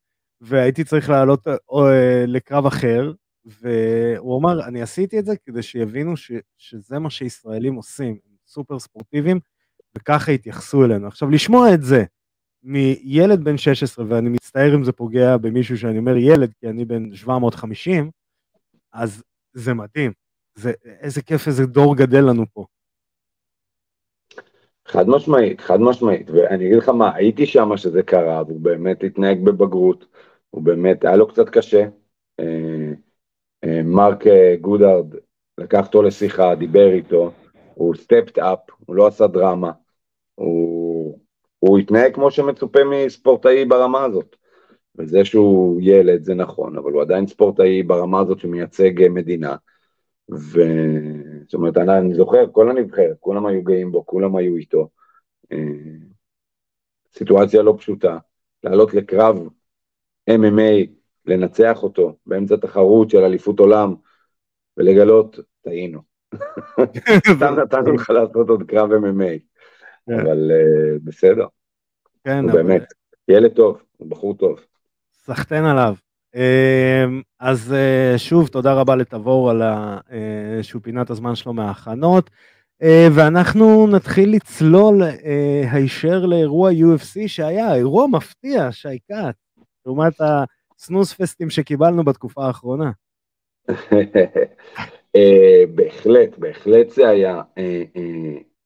והייתי 0.41 0.83
צריך 0.83 1.09
לעלות 1.09 1.47
אה, 1.47 2.23
לקרב 2.27 2.65
אחר, 2.65 3.13
והוא 3.47 4.39
אמר, 4.39 4.67
אני 4.67 4.81
עשיתי 4.81 5.19
את 5.19 5.25
זה 5.25 5.33
כדי 5.45 5.61
שיבינו 5.61 6.17
ש, 6.17 6.31
שזה 6.57 6.99
מה 6.99 7.09
שישראלים 7.09 7.75
עושים, 7.75 8.17
סופר 8.47 8.79
ספורטיביים, 8.79 9.39
וככה 9.97 10.31
התייחסו 10.31 10.85
אלינו. 10.85 11.07
עכשיו, 11.07 11.29
לשמוע 11.29 11.73
את 11.73 11.83
זה 11.83 12.03
מילד 12.63 13.43
בן 13.43 13.57
16, 13.57 14.05
ואני 14.09 14.29
מצטער 14.29 14.75
אם 14.75 14.83
זה 14.83 14.91
פוגע 14.91 15.37
במישהו 15.37 15.77
שאני 15.77 15.97
אומר 15.97 16.17
ילד, 16.17 16.53
כי 16.59 16.69
אני 16.69 16.85
בן 16.85 17.15
750, 17.15 18.11
אז 18.93 19.23
זה 19.53 19.73
מדהים. 19.73 20.11
זה, 20.55 20.71
איזה 20.83 21.21
כיף, 21.21 21.47
איזה 21.47 21.65
דור 21.65 21.95
גדל 21.95 22.29
לנו 22.29 22.45
פה. 22.53 22.65
חד 24.85 25.07
משמעית, 25.07 25.61
חד 25.61 25.79
משמעית, 25.79 26.29
ואני 26.29 26.65
אגיד 26.65 26.77
לך 26.77 26.89
מה, 26.89 27.15
הייתי 27.15 27.45
שם 27.45 27.77
שזה 27.77 28.03
קרה, 28.03 28.43
והוא 28.47 28.61
באמת 28.61 29.03
התנהג 29.03 29.43
בבגרות, 29.43 30.05
הוא 30.49 30.63
באמת, 30.63 31.05
היה 31.05 31.15
לו 31.15 31.27
קצת 31.27 31.49
קשה. 31.49 31.87
אה, 32.39 32.93
מרק 33.65 34.27
אה, 34.27 34.55
גודארד 34.61 35.15
לקח 35.57 35.85
אותו 35.85 36.01
לשיחה, 36.01 36.55
דיבר 36.55 36.89
איתו, 36.89 37.31
הוא 37.73 37.95
סטפט 37.95 38.37
אפ, 38.37 38.59
הוא 38.85 38.95
לא 38.95 39.07
עשה 39.07 39.27
דרמה, 39.27 39.71
הוא, 40.35 41.19
הוא 41.59 41.79
התנהג 41.79 42.13
כמו 42.15 42.31
שמצופה 42.31 42.79
מספורטאי 43.05 43.65
ברמה 43.65 44.03
הזאת. 44.03 44.35
וזה 44.97 45.25
שהוא 45.25 45.79
ילד 45.83 46.23
זה 46.23 46.33
נכון, 46.33 46.77
אבל 46.77 46.91
הוא 46.91 47.01
עדיין 47.01 47.27
ספורטאי 47.27 47.83
ברמה 47.83 48.19
הזאת 48.19 48.39
שמייצג 48.39 49.07
מדינה. 49.09 49.55
וזאת 50.29 51.53
אומרת, 51.53 51.77
אני, 51.77 51.97
אני 51.97 52.13
זוכר, 52.13 52.45
כל 52.51 52.69
הנבחרת, 52.69 53.17
כולם 53.19 53.45
היו 53.45 53.63
גאים 53.63 53.91
בו, 53.91 54.05
כולם 54.05 54.35
היו 54.35 54.55
איתו. 54.55 54.89
אה, 55.51 55.57
סיטואציה 57.17 57.61
לא 57.61 57.75
פשוטה, 57.77 58.17
לעלות 58.63 58.93
לקרב 58.93 59.39
MMA, 60.29 60.96
לנצח 61.27 61.83
אותו 61.83 62.17
באמצע 62.25 62.55
תחרות 62.55 63.09
של 63.09 63.23
אליפות 63.23 63.59
עולם, 63.59 63.95
ולגלות, 64.77 65.39
טעינו. 65.61 66.01
סתם 67.35 67.55
נתנו 67.63 67.91
לך 67.91 68.09
לעשות 68.09 68.49
עוד 68.49 68.63
קרב 68.63 68.89
MMA, 68.91 69.39
כן. 70.07 70.19
אבל 70.19 70.51
uh, 70.51 70.99
בסדר. 71.03 71.45
כן, 72.23 72.43
הוא. 72.43 72.51
באמת, 72.51 72.83
ילד 73.27 73.53
טוב, 73.53 73.81
הוא 73.97 74.09
בחור 74.09 74.37
טוב. 74.37 74.59
סחטיין 75.13 75.65
עליו. 75.65 75.95
אמ, 76.35 77.21
אז 77.39 77.73
אה, 77.73 78.17
שוב, 78.17 78.47
תודה 78.47 78.73
רבה 78.73 78.95
לתבור 78.95 79.49
על 79.49 79.61
אה, 79.61 80.59
שהוא 80.61 80.81
פינה 80.81 81.01
את 81.01 81.09
הזמן 81.09 81.35
שלו 81.35 81.53
מההכנות. 81.53 82.29
אה, 82.81 83.07
ואנחנו 83.15 83.87
נתחיל 83.87 84.35
לצלול 84.35 85.01
הישר 85.71 86.25
לאירוע 86.25 86.71
UFC 86.71 87.27
שהיה 87.27 87.75
אירוע 87.75 88.07
מפתיע, 88.07 88.71
שייקת, 88.71 89.35
לעומת 89.85 90.13
הסנוס 90.79 91.13
פסטים 91.13 91.49
שקיבלנו 91.49 92.03
בתקופה 92.03 92.45
האחרונה. 92.45 92.91
בהחלט, 95.75 96.37
בהחלט 96.37 96.89
זה 96.89 97.09
היה. 97.09 97.41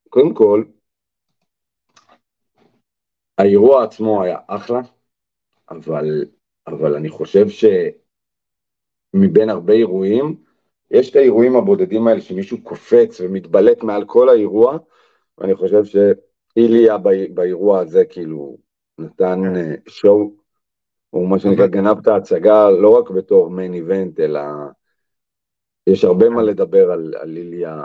קודם 0.09 0.33
כל, 0.33 0.63
האירוע 3.37 3.83
עצמו 3.83 4.23
היה 4.23 4.37
אחלה, 4.47 4.81
אבל 5.69 6.25
אבל 6.67 6.95
אני 6.95 7.09
חושב 7.09 7.45
שמבין 9.13 9.49
הרבה 9.49 9.73
אירועים, 9.73 10.35
יש 10.91 11.09
את 11.09 11.15
האירועים 11.15 11.55
הבודדים 11.55 12.07
האלה 12.07 12.21
שמישהו 12.21 12.63
קופץ 12.63 13.21
ומתבלט 13.21 13.83
מעל 13.83 14.05
כל 14.05 14.29
האירוע, 14.29 14.77
ואני 15.37 15.55
חושב 15.55 15.83
שאיליה 15.85 16.97
באירוע 17.33 17.79
הזה 17.79 18.05
כאילו 18.05 18.57
נתן. 18.97 19.39
שואו, 19.87 20.40
הוא 21.11 21.29
מה 21.29 21.39
שנקרא 21.39 21.67
גנב 21.67 21.97
את 21.97 22.07
ההצגה 22.07 22.69
לא 22.69 22.99
רק 22.99 23.09
בתור 23.09 23.49
מיין 23.49 23.73
איבנט, 23.73 24.19
אלא 24.19 24.41
יש 25.87 26.03
הרבה 26.03 26.29
מה. 26.29 26.41
לדבר 26.41 26.91
על, 26.91 27.13
על 27.21 27.37
איליה 27.37 27.83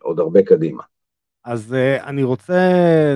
עוד 0.00 0.20
הרבה 0.20 0.42
קדימה. 0.42 0.82
אז 1.44 1.74
uh, 1.74 2.04
אני 2.06 2.22
רוצה, 2.22 2.54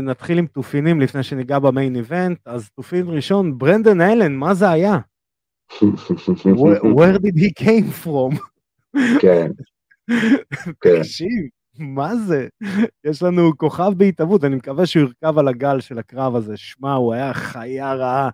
נתחיל 0.02 0.38
עם 0.38 0.46
תופינים 0.46 1.00
לפני 1.00 1.22
שניגע 1.22 1.58
במיין 1.58 1.96
איבנט. 1.96 2.38
אז 2.46 2.70
תופין 2.70 3.08
ראשון, 3.08 3.58
ברנדן 3.58 4.00
אלן, 4.00 4.34
מה 4.34 4.54
זה 4.54 4.70
היה? 4.70 4.98
where, 6.60 6.82
where 6.82 7.18
did 7.18 7.36
he 7.36 7.64
came 7.64 8.04
from? 8.04 8.40
כן. 9.20 9.50
כן. 10.80 10.98
תקשיב, 10.98 11.48
מה 11.78 12.16
זה? 12.16 12.48
יש 13.04 13.22
לנו 13.22 13.56
כוכב 13.56 13.92
בהתהוות, 13.96 14.44
אני 14.44 14.56
מקווה 14.56 14.86
שהוא 14.86 15.02
ירכב 15.02 15.38
על 15.38 15.48
הגל 15.48 15.80
של 15.80 15.98
הקרב 15.98 16.36
הזה. 16.36 16.56
שמע, 16.56 16.94
הוא 16.94 17.14
היה 17.14 17.34
חיה 17.34 17.94
רעה. 17.94 18.30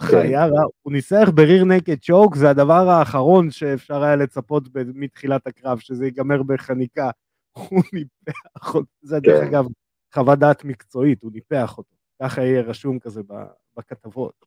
כן. 0.00 0.06
חיה 0.06 0.46
רעה. 0.46 0.64
הוא 0.82 0.92
ניסח 0.92 1.28
בריר 1.34 1.64
נקד 1.64 1.98
צ'וק, 2.00 2.36
זה 2.36 2.50
הדבר 2.50 2.88
האחרון 2.88 3.50
שאפשר 3.50 4.02
היה 4.02 4.16
לצפות 4.16 4.68
מתחילת 4.74 5.46
הקרב, 5.46 5.78
שזה 5.78 6.04
ייגמר 6.04 6.42
בחניקה. 6.42 7.10
הוא 7.70 7.82
ניפח 7.92 8.74
אותו, 8.74 8.86
זה 9.02 9.20
דרך 9.20 9.40
כן. 9.40 9.46
אגב 9.46 9.66
חוות 10.14 10.38
דעת 10.38 10.64
מקצועית, 10.64 11.22
הוא 11.22 11.32
ניפח 11.32 11.78
אותו, 11.78 11.96
ככה 12.22 12.42
יהיה 12.42 12.60
רשום 12.62 12.98
כזה 12.98 13.20
בכתבות. 13.76 14.44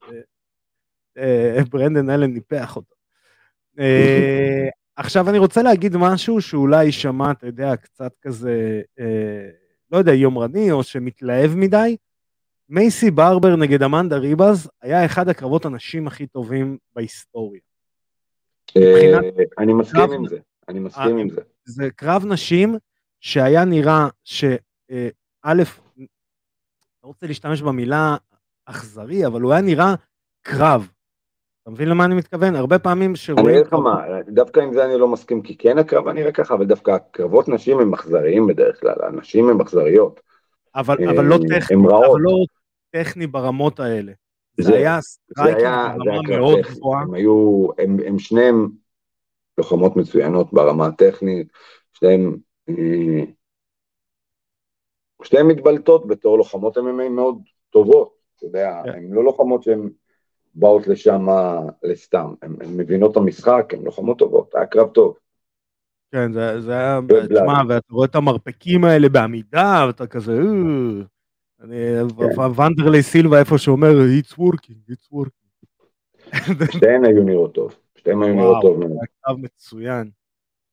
אה, 1.18 1.58
ברנדן 1.70 2.10
אלן 2.10 2.34
ניפח 2.34 2.76
אותו. 2.76 2.96
אה, 3.80 4.68
עכשיו 4.96 5.30
אני 5.30 5.38
רוצה 5.38 5.64
להגיד 5.64 5.98
משהו 5.98 6.42
שאולי 6.42 6.86
יישמע, 6.86 7.32
אתה 7.32 7.48
יודע, 7.48 7.76
קצת 7.76 8.12
כזה 8.22 8.82
אה, 9.00 9.50
לא 9.92 9.98
יודע, 9.98 10.14
יומרני 10.14 10.72
או 10.72 10.84
שמתלהב 10.84 11.52
מדי, 11.56 11.98
מייסי 12.72 13.12
ברבר 13.12 13.56
נגד 13.56 13.84
אמנדה 13.84 14.18
ריבאז 14.18 14.70
היה 14.82 15.06
אחד 15.06 15.30
הקרבות 15.30 15.66
הנשים 15.66 16.08
הכי 16.08 16.28
טובים 16.28 16.78
בהיסטוריה. 16.96 17.62
אה, 18.78 19.20
אני 19.58 19.74
מסכים 19.74 20.12
עם 20.12 20.28
זה, 20.28 20.38
אני 20.70 20.80
מסכים 20.80 21.18
אה, 21.18 21.22
עם 21.22 21.30
זה. 21.30 21.42
זה 21.66 21.90
קרב 21.96 22.26
נשים 22.26 22.76
שהיה 23.20 23.66
נראה 23.66 24.08
שא', 24.24 24.56
לא 27.04 27.08
רוצה 27.08 27.28
להשתמש 27.28 27.62
במילה 27.62 28.16
אכזרי, 28.66 29.26
אבל 29.26 29.42
הוא 29.42 29.52
היה 29.52 29.62
נראה 29.62 29.96
קרב. 30.42 30.88
אתה 31.62 31.72
מבין 31.72 31.90
למה 31.90 32.06
אני 32.06 32.16
מתכוון? 32.16 32.56
הרבה 32.56 32.80
פעמים 32.80 33.10
אני 33.10 33.18
שרואים... 33.18 33.50
אגיד 33.50 33.68
לך 33.68 33.74
מה, 33.74 34.06
דווקא 34.28 34.60
עם 34.60 34.74
זה 34.74 34.86
אני 34.86 35.00
לא 35.00 35.08
מסכים, 35.08 35.42
כי 35.42 35.58
כן 35.58 35.78
הקרב 35.78 36.10
נראה 36.10 36.32
ככה, 36.32 36.54
אבל 36.54 36.66
דווקא 36.66 36.92
הקרבות 36.92 37.48
נשים 37.48 37.80
הם 37.80 37.94
אכזריים 37.94 38.48
בדרך 38.48 38.80
כלל, 38.80 38.96
הנשים 39.04 39.50
הן 39.50 39.62
אכזריות. 39.62 40.20
אבל, 40.76 40.98
אה, 41.00 41.12
אבל 41.12 41.26
לא 41.26 41.38
טכני, 41.38 41.78
הם 41.78 41.88
רעות. 41.88 42.06
אבל 42.06 42.20
לא 42.22 42.46
טכני 42.92 43.28
ברמות 43.28 43.80
האלה. 43.80 44.12
זה, 44.58 44.64
זה- 44.64 44.76
היה 44.76 45.00
היה 45.38 45.94
ברמה 45.98 46.22
מאוד 46.38 46.60
גבוהה. 46.60 47.02
הם 47.02 47.14
היו, 47.14 47.68
הם, 47.78 47.98
הם 48.08 48.20
שניהם 48.20 48.70
לוחמות 49.58 49.96
מצוינות 49.96 50.54
ברמה 50.54 50.88
הטכנית, 50.88 51.48
שניהם, 51.94 52.38
אה, 52.70 53.24
שניהם 55.24 55.48
מתבלטות 55.48 56.08
בתור 56.08 56.38
לוחמות 56.38 56.78
MMA 56.78 57.10
מאוד 57.10 57.38
טובות, 57.70 58.14
אתה 58.36 58.46
יודע, 58.46 58.82
כן. 58.84 58.90
הן 58.90 59.12
לא 59.12 59.24
לוחמות 59.24 59.64
שהן 59.64 59.90
באות 60.56 60.88
לשם 60.88 61.26
לסתם, 61.84 62.34
הן 62.42 62.56
הן 62.62 62.78
מבינות 62.78 63.12
את 63.12 63.18
המשחק, 63.18 63.74
הן 63.74 63.84
לוחמות 63.84 64.20
טובות, 64.20 64.56
היה 64.56 64.66
קרב 64.66 64.90
טוב. 64.90 65.18
כן, 66.12 66.34
זה, 66.34 66.62
זה 66.62 66.72
היה. 66.74 67.00
תשמע, 67.30 67.62
ואתה 67.70 67.94
רואה 67.94 68.06
את 68.06 68.16
המרפקים 68.16 68.84
האלה 68.84 69.10
בעמידה, 69.10 69.84
ואתה 69.88 70.08
כזה, 70.08 70.34
"אה". 71.62 72.02
אני, 72.02 72.10
כן. 72.56 72.62
ונדרלי 72.62 73.04
סילבה 73.04 73.40
איפה 73.40 73.58
שאומר, 73.58 73.92
it's 74.22 74.34
working, 74.34 74.92
it's 74.92 75.14
working. 75.14 75.42
שתיהן 76.72 77.06
היו 77.06 77.24
נראות 77.24 77.54
טוב, 77.54 77.76
שתיהן 77.96 78.24
היו 78.24 78.34
נראות 78.34 78.52
וואו, 78.52 78.62
טוב 78.62 78.74
זה 78.82 78.88
מאוד. 78.88 78.98
היה 79.02 79.08
קרב 79.26 79.38
מצוין. 79.38 80.10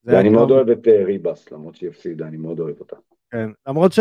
זה 0.02 0.12
ואני 0.16 0.28
מאוד 0.28 0.50
אוהב 0.50 0.68
את 0.68 0.88
אה, 0.88 1.04
ריבס, 1.04 1.52
למרות 1.52 1.76
שהיא 1.76 1.90
הפסידה, 1.90 2.26
אני 2.26 2.36
מאוד 2.36 2.60
אוהב 2.60 2.80
אותה. 2.80 2.96
כן, 3.30 3.50
למרות 3.68 3.92
ש... 3.92 3.98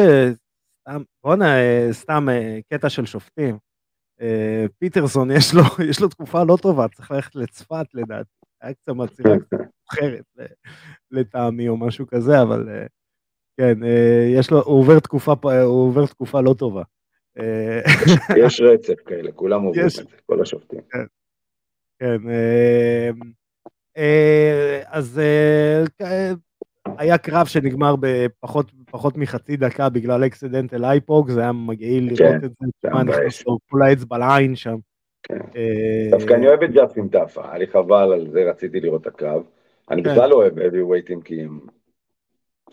בואנה, 1.24 1.58
אה, 1.60 1.88
סתם 1.92 2.28
קטע 2.74 2.90
של 2.90 3.06
שופטים. 3.06 3.58
פיטרסון, 4.80 5.32
יש 5.32 5.54
לו, 5.54 5.62
יש 5.90 6.02
לו 6.02 6.08
תקופה 6.08 6.44
לא 6.44 6.58
טובה, 6.62 6.88
צריך 6.88 7.12
ללכת 7.12 7.36
לצפת 7.36 7.86
לדעתי. 7.94 8.30
היה 8.62 8.74
קצת 8.74 8.90
מצליחה 8.90 9.40
קצת 9.40 9.58
אחרת 9.94 10.24
ל- 10.38 10.46
לטעמי 11.12 11.70
או 11.70 11.78
משהו 11.78 12.08
כזה, 12.08 12.42
אבל 12.42 12.70
כן, 13.58 13.84
אה, 13.84 14.28
יש 14.36 14.52
לו, 14.52 14.62
הוא 14.64 14.80
עובר 14.80 15.00
תקופה, 15.00 15.36
פ- 15.36 15.46
הוא 15.46 15.88
עובר 15.88 16.06
תקופה 16.06 16.42
לא 16.42 16.54
טובה. 16.54 16.84
אה, 17.40 17.82
יש 18.46 18.62
רצף 18.62 19.00
כאלה, 19.06 19.32
כולם 19.32 19.64
עוברים 19.64 19.86
את. 19.86 19.92
זה, 19.92 20.04
כל 20.26 20.42
השופטים. 20.42 20.80
כן, 22.00 22.30
אה, 22.30 23.10
אה, 23.98 24.82
אז 24.88 25.20
אה, 25.20 25.84
אה, 26.02 26.32
היה 26.98 27.18
קרב 27.18 27.46
שנגמר 27.46 27.96
בפחות 28.00 28.72
פחות 28.92 29.18
מחצי 29.18 29.58
דקה 29.58 29.90
בגלל 29.90 30.26
אקסידנטל 30.26 30.86
אייפוג, 30.86 31.30
זה 31.30 31.42
היה 31.42 31.52
מגעיל 31.52 32.04
לראות 32.04 32.20
כן, 32.20 32.36
את 32.46 32.52
זה, 32.60 32.90
מבאס. 32.90 33.08
נכנס 33.08 33.46
לו 33.48 33.58
כל 33.70 33.82
האצבע 33.82 34.18
לעין 34.18 34.56
שם. 34.56 34.76
כן. 35.24 35.40
אה, 35.56 36.08
דווקא 36.12 36.34
אני 36.34 36.48
אוהב 36.48 36.64
את 36.64 36.72
ג'סטין 36.72 37.08
טאפה, 37.08 37.50
היה 37.50 37.58
לי 37.58 37.68
חבל 37.68 38.14
על 38.14 38.28
זה, 38.32 38.50
רציתי 38.50 38.80
לראות 38.80 39.02
את 39.02 39.08
הקרב. 39.08 39.44
אני 39.92 40.04
כן. 40.04 40.12
בכלל 40.12 40.30
לא 40.30 40.36
אוהב 40.36 40.58
heavy 40.60 40.62
weighting 40.92 41.22
כי 41.24 41.42
הם 41.42 41.60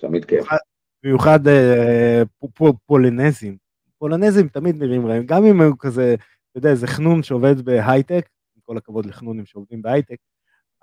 תמיד 0.01 0.25
כיף. 0.25 0.45
במיוחד 1.05 1.49
אה, 1.49 2.23
פולינזים. 2.87 3.57
פולינזים 3.99 4.49
תמיד 4.49 4.83
נראים 4.83 5.07
רעים, 5.07 5.27
גם 5.27 5.45
אם 5.45 5.61
הוא 5.63 5.77
כזה, 5.79 6.15
אתה 6.51 6.59
יודע, 6.59 6.71
איזה 6.71 6.87
חנון 6.87 7.23
שעובד 7.23 7.61
בהייטק, 7.61 8.29
עם 8.57 8.61
כל 8.65 8.77
הכבוד 8.77 9.07
לחנונים 9.07 9.47
שעובדים 9.47 9.83
בהייטק, 9.83 10.17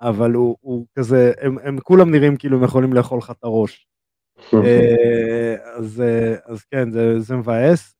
אבל 0.00 0.32
הוא, 0.32 0.56
הוא 0.60 0.86
כזה, 0.98 1.32
הם, 1.40 1.56
הם 1.62 1.80
כולם 1.80 2.10
נראים 2.10 2.36
כאילו 2.36 2.58
הם 2.58 2.64
יכולים 2.64 2.92
לאכול 2.92 3.18
לך 3.18 3.30
את 3.30 3.44
הראש. 3.44 3.86
אה, 4.54 5.56
אז, 5.74 6.00
אה, 6.00 6.34
אז 6.44 6.64
כן, 6.64 6.90
זה, 6.90 7.20
זה 7.20 7.36
מבאס. 7.36 7.94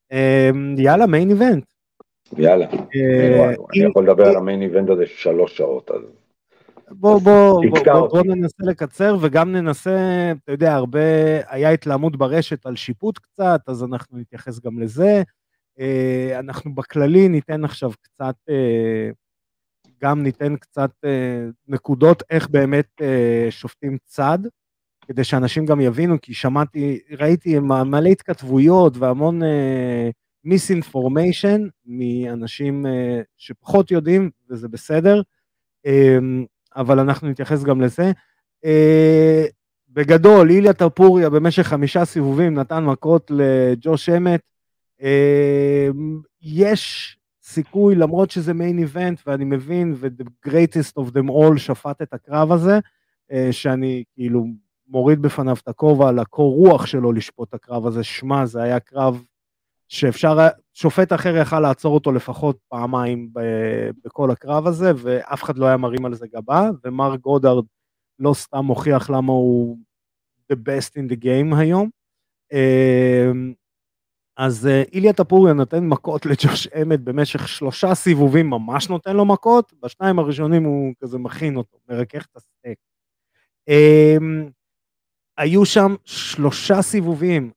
יאללה, 0.76 1.06
מיין 1.06 1.30
איבנט. 1.30 1.64
יאללה, 2.38 2.66
אני 2.70 3.84
יכול 3.90 4.04
לדבר 4.04 4.28
על 4.28 4.36
המיין 4.36 4.62
איבנט 4.62 4.90
הזה 4.90 5.06
שלוש 5.06 5.56
שעות, 5.56 5.90
אז 5.90 6.02
בוא, 6.96 7.20
בוא, 7.20 7.62
בוא, 7.70 7.80
בוא. 7.84 8.08
בוא 8.08 8.22
ננסה 8.22 8.64
לקצר 8.64 9.16
וגם 9.20 9.52
ננסה, 9.52 10.32
אתה 10.44 10.52
יודע, 10.52 10.74
הרבה, 10.74 10.98
היה 11.48 11.70
התלהמות 11.70 12.16
ברשת 12.16 12.66
על 12.66 12.76
שיפוט 12.76 13.18
קצת, 13.18 13.60
אז 13.66 13.84
אנחנו 13.84 14.18
נתייחס 14.18 14.60
גם 14.60 14.78
לזה. 14.78 15.22
אה, 15.80 16.38
אנחנו 16.38 16.74
בכללי 16.74 17.28
ניתן 17.28 17.64
עכשיו 17.64 17.92
קצת, 18.00 18.34
אה, 18.50 19.10
גם 20.02 20.22
ניתן 20.22 20.56
קצת 20.56 20.90
אה, 21.04 21.44
נקודות 21.68 22.22
איך 22.30 22.48
באמת 22.48 23.02
שופטים 23.50 23.98
צד, 24.04 24.38
כדי 25.06 25.24
שאנשים 25.24 25.66
גם 25.66 25.80
יבינו, 25.80 26.16
כי 26.22 26.34
שמעתי, 26.34 26.98
ראיתי 27.18 27.58
מלא 27.58 28.08
התכתבויות 28.08 28.96
והמון 28.96 29.40
מיסאינפורמיישן 30.44 31.60
מאנשים 31.86 32.86
שפחות 33.36 33.90
יודעים, 33.90 34.30
וזה 34.50 34.68
בסדר. 34.68 35.22
אבל 36.76 36.98
אנחנו 36.98 37.28
נתייחס 37.28 37.64
גם 37.64 37.80
לזה. 37.80 38.12
אה, 38.64 39.44
בגדול, 39.88 40.50
איליה 40.50 40.72
טפוריה 40.72 41.30
במשך 41.30 41.62
חמישה 41.62 42.04
סיבובים 42.04 42.54
נתן 42.54 42.84
מכות 42.84 43.30
לג'וש 43.34 44.08
אמת. 44.08 44.40
אה, 45.02 45.88
יש 46.42 47.16
סיכוי, 47.42 47.94
למרות 47.94 48.30
שזה 48.30 48.54
מיין 48.54 48.78
איבנט, 48.78 49.20
ואני 49.26 49.44
מבין, 49.44 49.94
ו-the 49.96 50.48
greatest 50.48 51.02
of 51.02 51.12
them 51.14 51.28
all 51.28 51.58
שפט 51.58 52.02
את 52.02 52.14
הקרב 52.14 52.52
הזה, 52.52 52.78
אה, 53.32 53.48
שאני 53.50 54.04
כאילו 54.14 54.46
מוריד 54.88 55.22
בפניו 55.22 55.56
את 55.62 55.68
הכובע 55.68 56.08
על 56.08 56.18
הקור 56.18 56.54
רוח 56.54 56.86
שלו 56.86 57.12
לשפוט 57.12 57.48
את 57.48 57.54
הקרב 57.54 57.86
הזה. 57.86 58.04
שמע, 58.04 58.46
זה 58.46 58.62
היה 58.62 58.80
קרב 58.80 59.22
שאפשר, 59.92 60.36
שופט 60.72 61.12
אחר 61.12 61.36
יכל 61.36 61.60
לעצור 61.60 61.94
אותו 61.94 62.12
לפחות 62.12 62.58
פעמיים 62.68 63.28
ב- 63.32 63.90
בכל 64.04 64.30
הקרב 64.30 64.66
הזה, 64.66 64.92
ואף 64.96 65.42
אחד 65.42 65.58
לא 65.58 65.66
היה 65.66 65.76
מרים 65.76 66.04
על 66.04 66.14
זה 66.14 66.26
גבה, 66.34 66.70
ומר 66.84 67.16
גודארד 67.16 67.64
לא 68.18 68.34
סתם 68.34 68.58
מוכיח 68.58 69.10
למה 69.10 69.32
הוא 69.32 69.78
the 70.52 70.56
best 70.56 70.90
in 70.90 71.12
the 71.12 71.24
game 71.24 71.56
היום. 71.56 71.90
אמ, 72.52 73.52
אז 74.36 74.66
אה, 74.66 74.82
איליה 74.92 75.12
טפוריה 75.12 75.54
נותן 75.54 75.86
מכות 75.86 76.26
לג'וש 76.26 76.66
אמת 76.82 77.00
במשך 77.00 77.48
שלושה 77.48 77.94
סיבובים, 77.94 78.50
ממש 78.50 78.88
נותן 78.88 79.16
לו 79.16 79.24
מכות, 79.24 79.72
בשניים 79.82 80.18
הראשונים 80.18 80.64
הוא 80.64 80.94
כזה 81.00 81.18
מכין 81.18 81.56
אותו, 81.56 81.78
מרכך 81.88 82.26
את 82.26 82.36
הסטייק. 82.36 82.78
אמ, 83.68 84.50
היו 85.38 85.64
שם 85.64 85.94
שלושה 86.04 86.82
סיבובים 86.82 87.50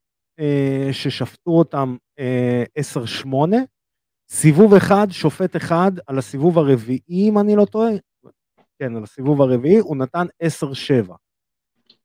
ששפטו 0.92 1.52
אותם 1.52 1.96
אה, 2.20 2.64
10-8, 3.24 3.28
סיבוב 4.30 4.74
אחד, 4.74 5.08
שופט 5.12 5.56
אחד, 5.56 5.92
על 6.08 6.18
הסיבוב 6.18 6.58
הרביעי, 6.58 7.00
אם 7.10 7.40
אני 7.40 7.56
לא 7.56 7.66
טועה, 7.66 7.92
כן, 8.80 8.96
על 8.96 9.04
הסיבוב 9.04 9.42
הרביעי, 9.42 9.78
הוא 9.78 9.98
נתן 9.98 10.26
10-7. 10.44 11.14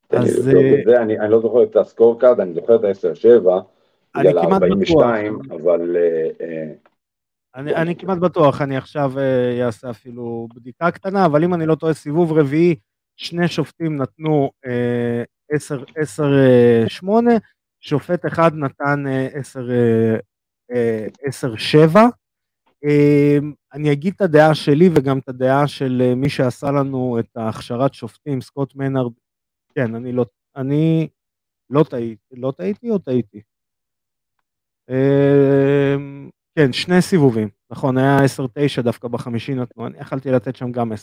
תן 0.06 0.22
לי 0.22 0.28
אז, 0.28 0.48
לבדוק 0.48 0.94
אה, 0.94 1.02
אני 1.02 1.18
אני 1.20 1.30
לא 1.30 1.40
זוכר 1.40 1.62
את 1.62 1.76
ה 1.76 2.20
scorecard, 2.20 2.40
אני 2.40 2.54
זוכר 2.54 2.76
את 2.76 2.84
ה-10-7, 2.84 3.50
אני 4.16 4.28
בגלל 4.28 4.42
כמעט 4.42 4.62
ה-42, 4.62 4.72
בטוח. 4.74 5.60
אבל 5.60 5.96
אה, 5.96 6.28
אה, 6.40 6.72
אני, 7.54 7.74
אני 7.74 7.96
כמעט 7.96 8.18
בטוח, 8.18 8.62
אני 8.62 8.76
עכשיו 8.76 9.18
אה, 9.18 9.66
אעשה 9.66 9.90
אפילו 9.90 10.48
בדיקה 10.54 10.90
קטנה, 10.90 11.26
אבל 11.26 11.44
אם 11.44 11.54
אני 11.54 11.66
לא 11.66 11.74
טועה, 11.74 11.94
סיבוב 11.94 12.32
רביעי, 12.32 12.76
שני 13.16 13.48
שופטים 13.48 13.96
נתנו 13.96 14.50
אה, 14.66 15.22
10, 15.52 15.84
10, 15.96 16.24
אה, 16.24 16.84
8, 16.88 17.30
שופט 17.80 18.26
אחד 18.26 18.54
נתן 18.54 19.06
אה, 19.06 19.28
10, 19.32 19.70
אה, 19.70 20.16
אה, 20.70 21.06
10, 21.22 21.56
7. 21.56 22.00
אה, 22.84 23.38
אני 23.72 23.92
אגיד 23.92 24.12
את 24.16 24.20
הדעה 24.20 24.54
שלי 24.54 24.88
וגם 24.94 25.18
את 25.18 25.28
הדעה 25.28 25.68
של 25.68 26.14
מי 26.16 26.28
שעשה 26.28 26.70
לנו 26.70 27.18
את 27.18 27.36
ההכשרת 27.36 27.94
שופטים, 27.94 28.40
סקוט 28.40 28.74
מנארד. 28.74 29.12
כן, 29.74 29.94
אני 29.94 30.12
לא, 30.12 30.26
אני 30.56 31.08
לא 31.70 31.84
טעיתי, 31.90 32.36
לא 32.36 32.52
טעיתי 32.56 32.90
או 32.90 32.98
טעיתי? 32.98 33.40
אה, 34.90 35.96
כן, 36.54 36.72
שני 36.72 37.02
סיבובים, 37.02 37.48
נכון, 37.70 37.98
היה 37.98 38.18
10-9 38.78 38.82
דווקא 38.82 39.08
בחמישי 39.08 39.54
נתנו, 39.54 39.86
אני 39.86 39.98
יכלתי 39.98 40.30
לתת 40.30 40.56
שם 40.56 40.72
גם 40.72 40.92
10-8. 40.92 40.96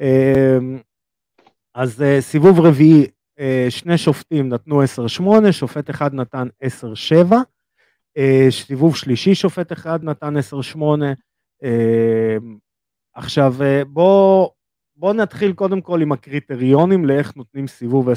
אמ, 0.00 0.78
אז 1.74 2.04
סיבוב 2.20 2.60
רביעי, 2.60 3.06
שני 3.70 3.98
שופטים 3.98 4.48
נתנו 4.48 4.82
10-8, 4.82 5.52
שופט 5.52 5.90
אחד 5.90 6.14
נתן 6.14 6.48
10-7, 6.64 7.34
אה, 8.16 8.46
סיבוב 8.50 8.96
שלישי 8.96 9.34
שופט 9.34 9.72
אחד 9.72 10.04
נתן 10.04 10.34
10-8. 10.36 10.78
אמ, 11.62 12.58
עכשיו 13.14 13.54
אה, 13.62 13.82
בוא, 13.84 15.12
נתחיל 15.14 15.52
קודם 15.52 15.80
כל 15.80 16.02
עם 16.02 16.12
הקריטריונים 16.12 17.04
לאיך 17.04 17.36
נותנים 17.36 17.66
סיבוב 17.66 18.08
10-8. 18.08 18.12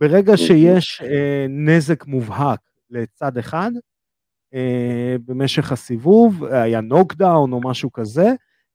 ברגע 0.00 0.36
שיש 0.36 1.02
אה, 1.02 1.46
נזק 1.48 2.06
מובהק 2.06 2.60
לצד 2.90 3.38
אחד, 3.38 3.70
אה, 4.54 5.16
במשך 5.24 5.72
הסיבוב, 5.72 6.44
היה 6.44 6.80
נוקדאון 6.80 7.52
או 7.52 7.60
משהו 7.60 7.92
כזה, 7.92 8.28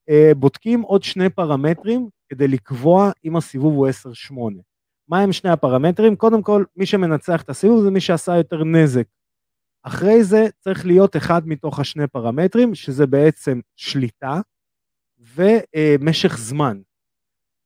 אה, 0.08 0.32
בודקים 0.36 0.80
עוד 0.82 1.02
שני 1.02 1.30
פרמטרים 1.30 2.08
כדי 2.28 2.48
לקבוע 2.48 3.10
אם 3.24 3.36
הסיבוב 3.36 3.74
הוא 3.74 3.88
10-8. 3.88 4.71
מה 5.08 5.20
הם 5.20 5.32
שני 5.32 5.50
הפרמטרים? 5.50 6.16
קודם 6.16 6.42
כל, 6.42 6.64
מי 6.76 6.86
שמנצח 6.86 7.42
את 7.42 7.50
הסיבוב 7.50 7.82
זה 7.82 7.90
מי 7.90 8.00
שעשה 8.00 8.36
יותר 8.36 8.64
נזק. 8.64 9.06
אחרי 9.82 10.24
זה 10.24 10.46
צריך 10.60 10.86
להיות 10.86 11.16
אחד 11.16 11.48
מתוך 11.48 11.80
השני 11.80 12.06
פרמטרים, 12.06 12.74
שזה 12.74 13.06
בעצם 13.06 13.60
שליטה 13.76 14.40
ומשך 15.18 16.38
זמן. 16.38 16.80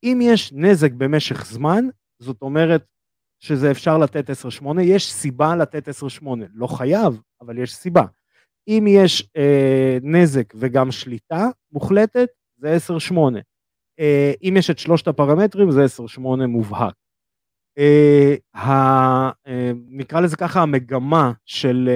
אם 0.02 0.18
יש 0.22 0.52
נזק 0.52 0.92
במשך 0.92 1.46
זמן, 1.46 1.84
זאת 2.18 2.42
אומרת 2.42 2.84
שזה 3.40 3.70
אפשר 3.70 3.98
לתת 3.98 4.30
10-8, 4.62 4.80
יש 4.82 5.12
סיבה 5.12 5.56
לתת 5.56 5.88
10-8, 5.88 6.26
לא 6.54 6.66
חייב, 6.66 7.20
אבל 7.40 7.58
יש 7.58 7.74
סיבה. 7.74 8.04
אם 8.68 8.84
יש 8.88 9.30
אה, 9.36 9.98
נזק 10.02 10.52
וגם 10.56 10.92
שליטה 10.92 11.48
מוחלטת, 11.72 12.28
זה 12.56 12.76
10-8. 13.10 13.14
אה, 14.00 14.32
אם 14.42 14.54
יש 14.58 14.70
את 14.70 14.78
שלושת 14.78 15.08
הפרמטרים, 15.08 15.70
זה 15.70 15.84
10-8 16.16 16.20
מובהק. 16.46 16.94
אה, 17.78 18.34
אה, 19.46 19.72
נקרא 19.88 20.20
לזה 20.20 20.36
ככה 20.36 20.62
המגמה 20.62 21.32
של 21.44 21.90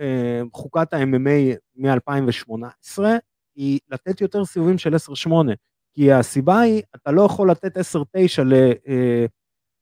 אה, 0.00 0.40
חוקת 0.52 0.94
ה-MMA 0.94 1.56
מ-2018, 1.76 2.98
היא 3.56 3.78
לתת 3.88 4.20
יותר 4.20 4.44
סיבובים 4.44 4.78
של 4.78 4.94
10-8. 4.94 5.30
כי 5.94 6.12
הסיבה 6.12 6.60
היא, 6.60 6.82
אתה 6.96 7.10
לא 7.10 7.22
יכול 7.22 7.50
לתת 7.50 7.76
10-9 7.76 7.80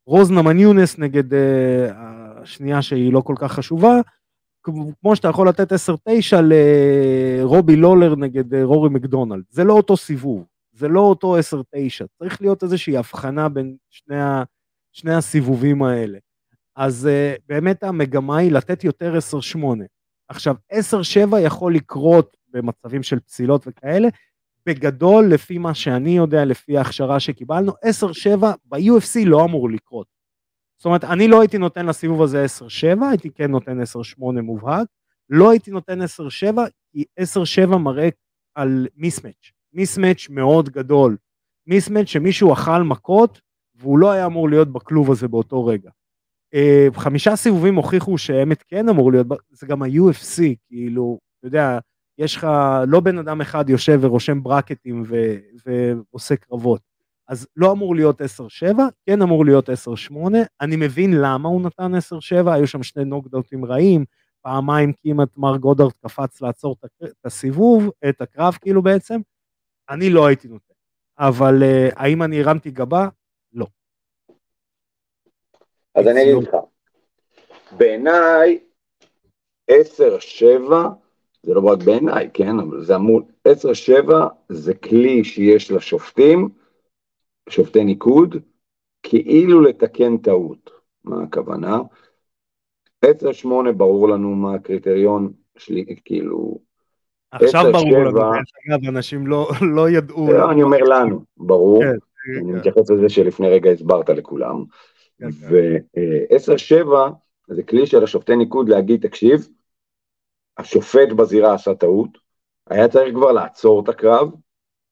לרוז 0.07 0.31
נמן 0.31 0.59
יונס 0.59 0.99
נגד 0.99 1.25
השנייה 1.95 2.83
שהיא 2.83 3.13
לא 3.13 3.21
כל 3.21 3.35
כך 3.39 3.53
חשובה, 3.53 4.01
כמו 5.01 5.17
שאתה 5.17 5.29
יכול 5.29 5.49
לתת 5.49 5.73
10-9 5.73 5.77
לרובי 6.43 7.77
לולר 7.77 8.15
נגד 8.17 8.55
רורי 8.55 8.91
מקדונלד. 8.91 9.43
זה 9.51 9.65
לא 9.65 9.73
אותו 9.73 9.97
סיבוב, 9.97 10.47
זה 10.73 10.89
לא 10.89 11.01
אותו 11.01 11.39
10-9. 11.39 11.41
צריך 12.19 12.41
להיות 12.41 12.63
איזושהי 12.63 12.97
הבחנה 12.97 13.49
בין 13.49 13.77
שני, 13.91 14.21
ה, 14.21 14.43
שני 14.93 15.15
הסיבובים 15.15 15.83
האלה. 15.83 16.19
אז 16.77 17.09
uh, 17.09 17.43
באמת 17.49 17.83
המגמה 17.83 18.37
היא 18.37 18.53
לתת 18.53 18.85
יותר 18.85 19.15
10-8. 19.57 19.59
עכשיו, 20.29 20.57
10-7 20.73 20.77
יכול 21.39 21.75
לקרות 21.75 22.37
במצבים 22.49 23.03
של 23.03 23.21
פסילות 23.21 23.65
וכאלה, 23.67 24.09
בגדול, 24.67 25.27
לפי 25.27 25.59
מה 25.59 25.75
שאני 25.75 26.17
יודע, 26.17 26.45
לפי 26.45 26.79
ההכשרה 26.79 27.21
שקיבלנו, 27.21 27.73
10-7 27.73 27.77
ב-UFC 28.65 29.25
לא 29.25 29.45
אמור 29.45 29.71
לקרות. 29.71 30.07
זאת 30.79 30.85
אומרת, 30.85 31.05
אני 31.05 31.29
לא 31.29 31.41
הייתי 31.41 31.59
נותן 31.59 31.87
לסיבוב 31.87 32.23
הזה 32.23 32.45
10-7, 32.99 33.05
הייתי 33.11 33.31
כן 33.31 33.51
נותן 33.51 33.81
10-8 33.83 33.85
מובהק, 34.43 34.87
לא 35.31 35.51
הייתי 35.51 35.71
נותן 35.71 36.03
10-7, 36.03 36.05
כי 36.93 37.05
10-7 37.67 37.77
מראה 37.77 38.09
על 38.55 38.87
מיסמץ', 38.97 39.51
מיסמץ' 39.73 40.27
מאוד 40.31 40.69
גדול, 40.69 41.17
מיסמץ' 41.67 42.07
שמישהו 42.07 42.53
אכל 42.53 42.83
מכות 42.83 43.41
והוא 43.83 43.99
לא 43.99 44.11
היה 44.11 44.27
אמור 44.27 44.49
להיות 44.49 44.69
בכלוב 44.73 45.11
הזה 45.11 45.29
באותו 45.29 45.67
רגע. 45.67 45.91
אה, 46.55 46.89
חמישה 46.95 47.37
סיבובים 47.37 47.75
הוכיחו 47.75 48.19
שאמת 48.19 48.63
כן 48.69 48.89
אמור 48.89 49.13
להיות, 49.13 49.27
זה 49.51 49.67
גם 49.67 49.83
ה-UFC, 49.83 50.43
כאילו, 50.69 51.19
אתה 51.39 51.47
יודע, 51.47 51.79
יש 52.19 52.37
לך, 52.37 52.47
לא 52.87 53.01
בן 53.01 53.19
אדם 53.19 53.41
אחד 53.41 53.71
יושב 53.71 53.99
ורושם 54.03 54.43
ברקטים 54.43 55.03
ו, 55.07 55.37
ועושה 55.67 56.37
קרבות. 56.37 56.81
אז 57.29 57.47
לא 57.57 57.73
אמור 57.73 57.95
להיות 57.95 58.21
10-7, 58.21 58.25
כן 59.07 59.23
אמור 59.23 59.45
להיות 59.45 59.69
10-8, 59.71 59.73
אני 60.61 60.77
מבין 60.77 61.13
למה 61.17 61.49
הוא 61.49 61.63
נתן 61.63 61.93
10-7, 61.95 62.51
היו 62.51 62.67
שם 62.67 62.83
שני 62.83 63.05
נוקדאוטים 63.05 63.65
רעים, 63.65 64.05
פעמיים 64.43 64.93
כמעט 65.03 65.37
מר 65.37 65.57
גודארד 65.57 65.93
קפץ 65.93 66.41
לעצור 66.41 66.77
את 67.05 67.11
הסיבוב, 67.25 67.91
את 68.09 68.21
הקרב 68.21 68.59
כאילו 68.61 68.83
בעצם, 68.83 69.21
אני 69.91 70.11
לא 70.11 70.27
הייתי 70.27 70.49
נותן. 70.49 70.73
אבל 71.19 71.63
uh, 71.63 71.95
האם 71.97 72.23
אני 72.23 72.41
הרמתי 72.41 72.71
גבה? 72.71 73.09
אז 75.95 76.07
אני 76.07 76.23
אגיד 76.23 76.49
לך, 76.49 76.57
בעיניי 77.77 78.59
10-7 79.71 79.75
זה 81.43 81.55
לא 81.55 81.61
רק 81.61 81.79
בעיניי, 81.85 82.31
כן, 82.35 82.61
אבל 82.61 82.85
זה 82.85 82.97
אמור, 82.97 83.21
10-7 83.49 84.13
זה 84.49 84.75
כלי 84.75 85.25
שיש 85.25 85.71
לשופטים, 85.71 86.49
שופטי 87.49 87.85
ניקוד, 87.85 88.37
כאילו 89.03 89.61
לתקן 89.61 90.17
טעות. 90.17 90.71
מה 91.05 91.23
הכוונה? 91.23 91.79
10-8 93.05 93.09
ברור 93.77 94.09
לנו 94.09 94.35
מה 94.35 94.55
הקריטריון 94.55 95.33
שלי, 95.59 95.97
כאילו... 96.05 96.59
עכשיו 97.33 97.73
ברור 97.73 97.99
לנו, 97.99 98.21
אגב, 98.71 98.89
אנשים 98.89 99.27
לא, 99.27 99.49
לא 99.75 99.91
ידעו. 99.91 100.33
לא, 100.33 100.51
אני 100.51 100.63
אומר 100.63 100.79
לנו, 100.79 101.25
ברור. 101.37 101.83
כן, 101.83 101.89
אני 102.39 102.53
כן. 102.53 102.59
מתייחס 102.59 102.91
לזה 102.91 103.09
שלפני 103.09 103.49
רגע 103.49 103.71
הסברת 103.71 104.09
לכולם. 104.09 104.65
כן, 105.23 105.29
ו-10-7 105.49 106.89
זה 107.47 107.63
כלי 107.63 107.87
של 107.87 108.05
השופטי 108.05 108.37
ניקוד 108.37 108.69
להגיד, 108.69 109.07
תקשיב, 109.07 109.49
השופט 110.59 111.09
בזירה 111.17 111.55
עשה 111.55 111.75
טעות, 111.75 112.19
היה 112.71 112.89
צריך 112.89 113.15
כבר 113.15 113.33
לעצור 113.33 113.83
את 113.85 113.89
הקרב, 113.89 114.31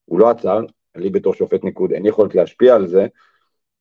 הוא 0.05 0.21
לא 0.21 0.31
עצר, 0.31 0.61
לי 0.95 1.11
בתור 1.11 1.35
שופט 1.35 1.65
ניקוד 1.65 1.93
אין 1.93 2.07
יכולת 2.07 2.35
להשפיע 2.35 2.75
על 2.75 2.87
זה, 2.87 3.07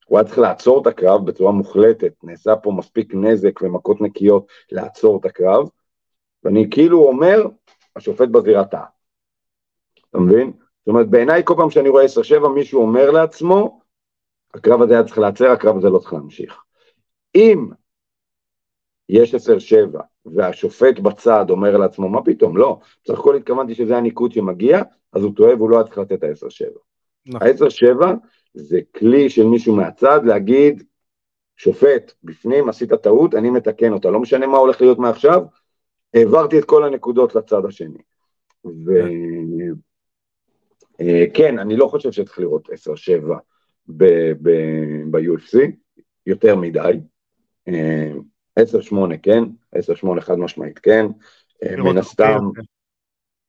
הוא 0.06 0.20
היה 0.20 0.28
צריך 0.28 0.40
לעצור 0.40 0.82
את 0.82 0.88
הקרב 0.88 1.26
בצורה 1.26 1.52
מוחלטת, 1.52 2.14
נעשה 2.24 2.56
פה 2.56 2.72
מספיק 2.72 3.14
נזק 3.14 3.62
ומכות 3.62 4.02
נקיות 4.02 4.48
לעצור 4.72 5.20
את 5.20 5.26
הקרב, 5.26 5.70
ואני 6.44 6.68
כאילו 6.72 7.04
אומר, 7.04 7.46
השופט 7.96 8.30
בזירה 8.30 8.66
טעה. 8.66 8.86
אתה 10.10 10.20
מבין? 10.20 10.52
זאת 10.80 10.88
אומרת, 10.88 11.10
בעיניי 11.10 11.42
כל 11.46 11.54
פעם 11.58 11.70
שאני 11.70 11.90
רואה 11.90 12.06
10-7 12.46 12.48
מישהו 12.48 12.82
אומר 12.82 13.12
לעצמו, 13.12 13.82
הקרב 14.54 14.82
הזה 14.82 14.94
היה 14.94 15.04
צריך 15.04 15.18
לעצר, 15.18 15.52
הקרב 15.52 15.78
הזה 15.78 15.90
לא 15.90 16.00
צריך 16.00 16.14
להמשיך. 16.14 16.58
אם 17.36 17.68
יש 19.10 19.36
10-7 19.36 19.38
והשופט 20.26 21.00
בצד 21.00 21.46
אומר 21.50 21.78
לעצמו, 21.78 22.10
מה 22.10 22.24
פתאום, 22.24 22.58
לא, 22.58 22.80
בסך 23.04 23.20
הכל 23.20 23.36
התכוונתי 23.36 23.76
שזה 23.76 23.98
הניקוד 23.98 24.32
שמגיע, 24.32 24.82
אז 25.14 25.24
הוא 25.24 25.36
טועה 25.36 25.56
והוא 25.56 25.70
לא 25.70 25.76
היה 25.76 25.84
צריך 25.84 25.98
לתת 25.98 26.12
את 26.12 26.24
ה-10-7. 26.24 26.80
נכון. 27.26 27.48
ה-10-7 27.48 28.06
זה 28.54 28.80
כלי 28.96 29.30
של 29.30 29.46
מישהו 29.46 29.76
מהצד 29.76 30.20
להגיד, 30.26 30.84
שופט, 31.58 32.14
בפנים 32.24 32.70
עשית 32.70 32.94
טעות, 32.94 33.36
אני 33.36 33.50
מתקן 33.50 33.94
אותה, 33.94 34.10
לא 34.10 34.20
משנה 34.20 34.48
מה 34.48 34.58
הולך 34.58 34.82
להיות 34.82 35.00
מעכשיו, 35.00 35.44
העברתי 36.14 36.60
את 36.60 36.66
כל 36.66 36.84
הנקודות 36.84 37.36
לצד 37.36 37.66
השני. 37.66 38.02
וכן, 38.66 39.14
כן, 41.34 41.60
אני 41.60 41.78
לא 41.78 41.88
חושב 41.88 42.12
שצריך 42.12 42.40
לראות 42.40 42.70
10-7 42.70 42.72
ב-UFC, 43.98 45.58
יותר 46.26 46.56
מדי. 46.56 47.00
10-8 47.68 49.18
כן, 49.24 49.44
10-8 49.76 50.22
חד 50.22 50.36
משמעית 50.36 50.80
כן, 50.80 51.06
מן 51.78 51.98
הסתם, 51.98 52.50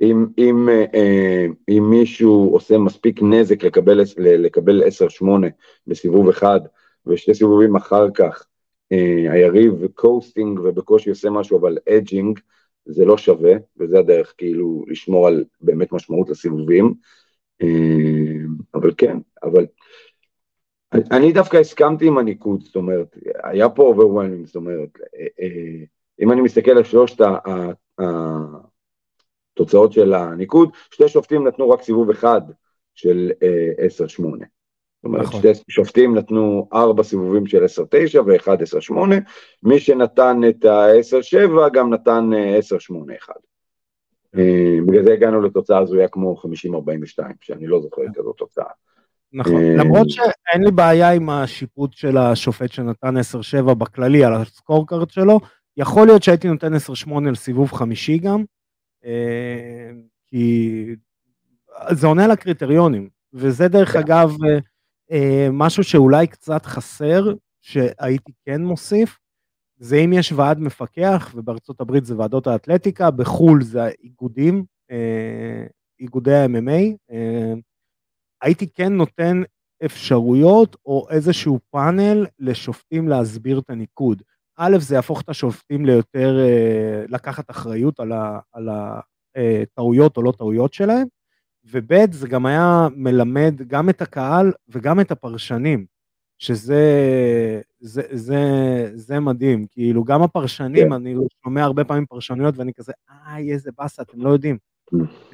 אם, 0.00 0.26
אם, 0.38 0.68
אה, 0.68 1.46
אם 1.68 1.90
מישהו 1.90 2.50
עושה 2.52 2.78
מספיק 2.78 3.22
נזק 3.22 3.64
לקבל, 3.64 4.00
לקבל 4.18 4.82
10-8 5.22 5.24
בסיבוב 5.86 6.28
אחד, 6.28 6.60
ושתי 7.06 7.34
סיבובים 7.34 7.76
אחר 7.76 8.10
כך 8.14 8.46
אה, 8.92 9.32
היריב 9.32 9.86
coasting 9.94 10.58
ובקושי 10.58 11.10
עושה 11.10 11.30
משהו, 11.30 11.58
אבל 11.58 11.78
edging, 11.88 12.40
זה 12.84 13.04
לא 13.04 13.18
שווה, 13.18 13.52
וזה 13.78 13.98
הדרך 13.98 14.34
כאילו 14.38 14.84
לשמור 14.88 15.26
על 15.26 15.44
באמת 15.60 15.92
משמעות 15.92 16.28
לסיבובים. 16.28 16.94
אה, 17.62 17.68
אבל 18.74 18.92
כן, 18.96 19.18
אבל 19.42 19.66
אני 20.92 21.32
דווקא 21.32 21.56
הסכמתי 21.56 22.06
עם 22.06 22.18
הניקוד, 22.18 22.62
זאת 22.62 22.76
אומרת, 22.76 23.16
היה 23.44 23.68
פה 23.68 23.82
overwhelming, 23.82 24.46
זאת 24.46 24.56
אומרת, 24.56 24.88
אם 26.20 26.32
אני 26.32 26.40
מסתכל 26.40 26.70
על 26.70 26.84
שלושת 26.84 27.24
התוצאות 29.56 29.92
של 29.92 30.14
הניקוד, 30.14 30.70
שתי 30.90 31.08
שופטים 31.08 31.46
נתנו 31.46 31.70
רק 31.70 31.82
סיבוב 31.82 32.10
אחד 32.10 32.40
של 32.94 33.30
10-8. 34.18 34.22
זאת 35.02 35.04
אומרת, 35.04 35.22
נכון. 35.22 35.40
שתי 35.40 35.48
שופטים 35.68 36.14
נתנו 36.14 36.68
ארבע 36.72 37.02
סיבובים 37.02 37.46
של 37.46 37.64
10-9 37.64 38.20
ואחד 38.26 38.62
10-8, 38.62 38.94
מי 39.62 39.78
שנתן 39.78 40.40
את 40.48 40.64
ה-10-7 40.64 41.68
גם 41.72 41.94
נתן 41.94 42.30
10-8-1. 43.28 43.32
בגלל 44.86 45.02
זה 45.04 45.12
הגענו 45.12 45.40
לתוצאה 45.40 45.78
הזויה 45.78 46.08
כמו 46.08 46.36
50-42, 46.36 46.46
שאני 47.40 47.66
לא 47.66 47.80
זוכר 47.80 48.02
את 48.02 48.16
כזאת 48.16 48.36
תוצאה. 48.36 48.64
נכון, 49.32 49.62
למרות 49.62 50.10
שאין 50.10 50.64
לי 50.64 50.70
בעיה 50.70 51.12
עם 51.12 51.30
השיפוט 51.30 51.92
של 51.92 52.16
השופט 52.16 52.72
שנתן 52.72 53.14
10-7 53.16 53.74
בכללי 53.74 54.24
על 54.24 54.34
הסקורקארד 54.34 55.10
שלו, 55.10 55.40
יכול 55.76 56.06
להיות 56.06 56.22
שהייתי 56.22 56.48
נותן 56.48 56.74
10-8 56.74 56.78
על 57.28 57.34
סיבוב 57.34 57.72
חמישי 57.72 58.18
גם, 58.18 58.44
אה, 59.04 59.90
כי 60.26 60.84
זה 61.90 62.06
עונה 62.06 62.26
לקריטריונים, 62.26 63.08
וזה 63.32 63.68
דרך 63.68 63.92
כן. 63.92 63.98
אגב 63.98 64.34
אה, 65.12 65.48
משהו 65.52 65.84
שאולי 65.84 66.26
קצת 66.26 66.66
חסר 66.66 67.34
שהייתי 67.62 68.32
כן 68.44 68.62
מוסיף, 68.62 69.18
זה 69.78 69.96
אם 69.96 70.12
יש 70.12 70.32
ועד 70.32 70.58
מפקח, 70.58 71.32
ובארצות 71.34 71.80
הברית 71.80 72.04
זה 72.04 72.18
ועדות 72.18 72.46
האתלטיקה, 72.46 73.10
בחו"ל 73.10 73.62
זה 73.62 73.82
האיגודים, 73.82 74.64
אה, 74.90 75.66
איגודי 76.00 76.34
ה-MMA, 76.34 76.96
אה, 77.10 77.52
הייתי 78.42 78.66
כן 78.74 78.92
נותן 78.92 79.42
אפשרויות 79.84 80.76
או 80.86 81.06
איזשהו 81.10 81.58
פאנל 81.70 82.26
לשופטים 82.38 83.08
להסביר 83.08 83.58
את 83.58 83.70
הניקוד. 83.70 84.22
א', 84.56 84.78
זה 84.78 84.94
יהפוך 84.94 85.20
את 85.20 85.28
השופטים 85.28 85.86
ליותר, 85.86 86.38
אה, 86.40 87.04
לקחת 87.08 87.50
אחריות 87.50 88.00
על 88.52 88.68
הטעויות 88.68 90.16
או 90.16 90.22
לא 90.22 90.32
טעויות 90.38 90.74
שלהם, 90.74 91.06
וב', 91.64 92.12
זה 92.12 92.28
גם 92.28 92.46
היה 92.46 92.88
מלמד 92.96 93.54
גם 93.66 93.88
את 93.88 94.02
הקהל 94.02 94.52
וגם 94.68 95.00
את 95.00 95.10
הפרשנים, 95.10 95.86
שזה 96.38 96.82
זה, 97.80 98.02
זה, 98.10 98.40
זה 98.94 99.20
מדהים, 99.20 99.66
כאילו 99.70 100.04
גם 100.04 100.22
הפרשנים, 100.22 100.86
כן. 100.86 100.92
אני 100.92 101.14
שומע 101.44 101.62
הרבה 101.62 101.84
פעמים 101.84 102.06
פרשנויות 102.06 102.58
ואני 102.58 102.74
כזה, 102.74 102.92
איי, 103.26 103.52
איזה 103.52 103.70
באסה, 103.78 104.02
אתם 104.02 104.22
לא 104.22 104.28
יודעים. 104.28 104.58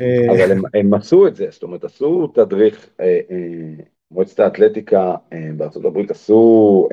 אה, 0.01 0.27
אבל 0.31 0.59
הם, 0.75 0.95
עשו 0.95 1.27
את 1.27 1.37
זה, 1.37 1.47
זאת 1.51 1.63
אומרת, 1.63 1.85
עשו 1.85 2.27
תדריך, 2.27 2.91
אה, 3.01 3.21
אה, 3.31 3.85
מועצת 4.11 4.41
האתלטיקה 4.41 5.15
בארצות 5.57 5.85
הברית 5.85 6.11
עשו 6.11 6.89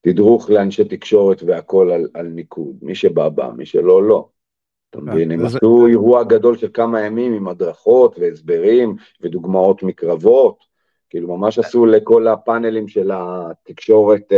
תדרוך 0.00 0.50
לאנשי 0.50 0.84
תקשורת 0.84 1.42
והכל 1.42 1.90
על, 1.92 2.08
על 2.14 2.26
ניקוד, 2.26 2.76
מי 2.82 2.94
שבא 2.94 3.28
בא, 3.28 3.50
מי 3.56 3.66
שלא 3.66 4.02
לא. 4.02 4.28
אתה 4.90 5.00
מבין, 5.00 5.30
הם 5.30 5.44
עשו 5.44 5.86
אירוע 5.86 6.24
גדול 6.24 6.56
של 6.56 6.68
כמה 6.74 7.00
ימים 7.00 7.32
עם 7.32 7.48
הדרכות 7.48 8.18
והסברים 8.18 8.96
ודוגמאות 9.20 9.82
מקרבות, 9.82 10.64
כאילו 11.10 11.36
ממש 11.36 11.58
עשו 11.58 11.86
לכל 11.86 12.26
הפאנלים 12.28 12.88
של 12.88 13.10
התקשורת 13.14 14.32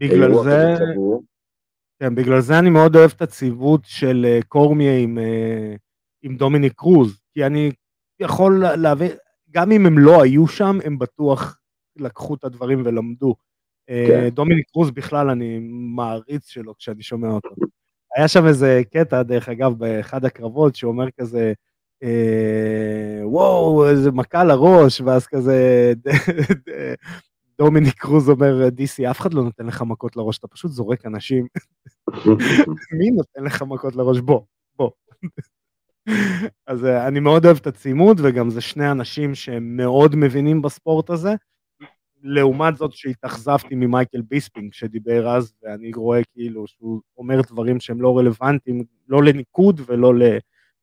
בגלל 0.00 0.34
זה, 0.34 0.74
כן, 2.02 2.14
בגלל 2.14 2.40
זה 2.40 2.58
אני 2.58 2.70
מאוד 2.70 2.96
אוהב 2.96 3.10
את 3.16 3.22
הציוות 3.22 3.80
של 3.84 4.38
קורמיה 4.48 4.98
עם, 4.98 5.18
עם 6.22 6.36
דומיניק 6.36 6.72
קרוז, 6.72 7.20
כי 7.32 7.46
אני 7.46 7.70
יכול 8.20 8.64
להבין, 8.76 9.10
גם 9.50 9.72
אם 9.72 9.86
הם 9.86 9.98
לא 9.98 10.22
היו 10.22 10.48
שם, 10.48 10.78
הם 10.84 10.98
בטוח 10.98 11.58
לקחו 11.96 12.34
את 12.34 12.44
הדברים 12.44 12.82
ולמדו. 12.84 13.34
כן. 13.86 14.28
דומיניק 14.28 14.66
קרוז 14.72 14.90
בכלל, 14.90 15.30
אני 15.30 15.58
מעריץ 15.94 16.48
שלו 16.48 16.76
כשאני 16.76 17.02
שומע 17.02 17.28
אותו. 17.28 17.48
היה 18.16 18.28
שם 18.28 18.46
איזה 18.46 18.82
קטע, 18.92 19.22
דרך 19.22 19.48
אגב, 19.48 19.78
באחד 19.78 20.24
הקרבות, 20.24 20.76
שאומר 20.76 21.10
כזה, 21.20 21.52
אה, 22.02 23.20
וואו, 23.22 23.88
איזה 23.90 24.10
מכה 24.10 24.44
לראש, 24.44 25.00
ואז 25.00 25.26
כזה, 25.26 25.92
דומיניק 27.58 27.94
קרוז 27.94 28.28
אומר, 28.28 28.68
דיסי, 28.68 29.10
אף 29.10 29.20
אחד 29.20 29.34
לא 29.34 29.42
נותן 29.42 29.66
לך 29.66 29.82
מכות 29.82 30.16
לראש, 30.16 30.38
אתה 30.38 30.48
פשוט 30.48 30.70
זורק 30.70 31.06
אנשים. 31.06 31.46
מי 32.98 33.10
נותן 33.10 33.44
לך 33.44 33.62
מכות 33.62 33.96
לראש? 33.96 34.18
בוא, 34.20 34.40
בוא. 34.76 34.90
אז 36.66 36.84
אה, 36.84 37.08
אני 37.08 37.20
מאוד 37.20 37.44
אוהב 37.44 37.56
את 37.56 37.66
הצימוד, 37.66 38.20
וגם 38.24 38.50
זה 38.50 38.60
שני 38.60 38.90
אנשים 38.90 39.34
שהם 39.34 39.76
מאוד 39.76 40.16
מבינים 40.16 40.62
בספורט 40.62 41.10
הזה. 41.10 41.34
לעומת 42.22 42.76
זאת 42.76 42.92
שהתאכזבתי 42.92 43.74
ממייקל 43.74 44.20
ביספינג 44.20 44.72
שדיבר 44.72 45.28
אז, 45.28 45.54
ואני 45.62 45.90
רואה 45.94 46.20
כאילו 46.32 46.66
שהוא 46.66 47.00
אומר 47.18 47.40
דברים 47.40 47.80
שהם 47.80 48.02
לא 48.02 48.18
רלוונטיים, 48.18 48.84
לא 49.08 49.22
לניקוד 49.22 49.80
ולא 49.86 50.12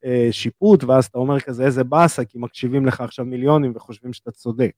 לשיפוט, 0.03 0.83
ואז 0.83 1.05
אתה 1.05 1.17
אומר 1.17 1.39
כזה 1.39 1.65
איזה 1.65 1.83
באסה, 1.83 2.25
כי 2.25 2.37
מקשיבים 2.37 2.85
לך 2.85 3.01
עכשיו 3.01 3.25
מיליונים 3.25 3.71
וחושבים 3.75 4.13
שאתה 4.13 4.31
צודק. 4.31 4.71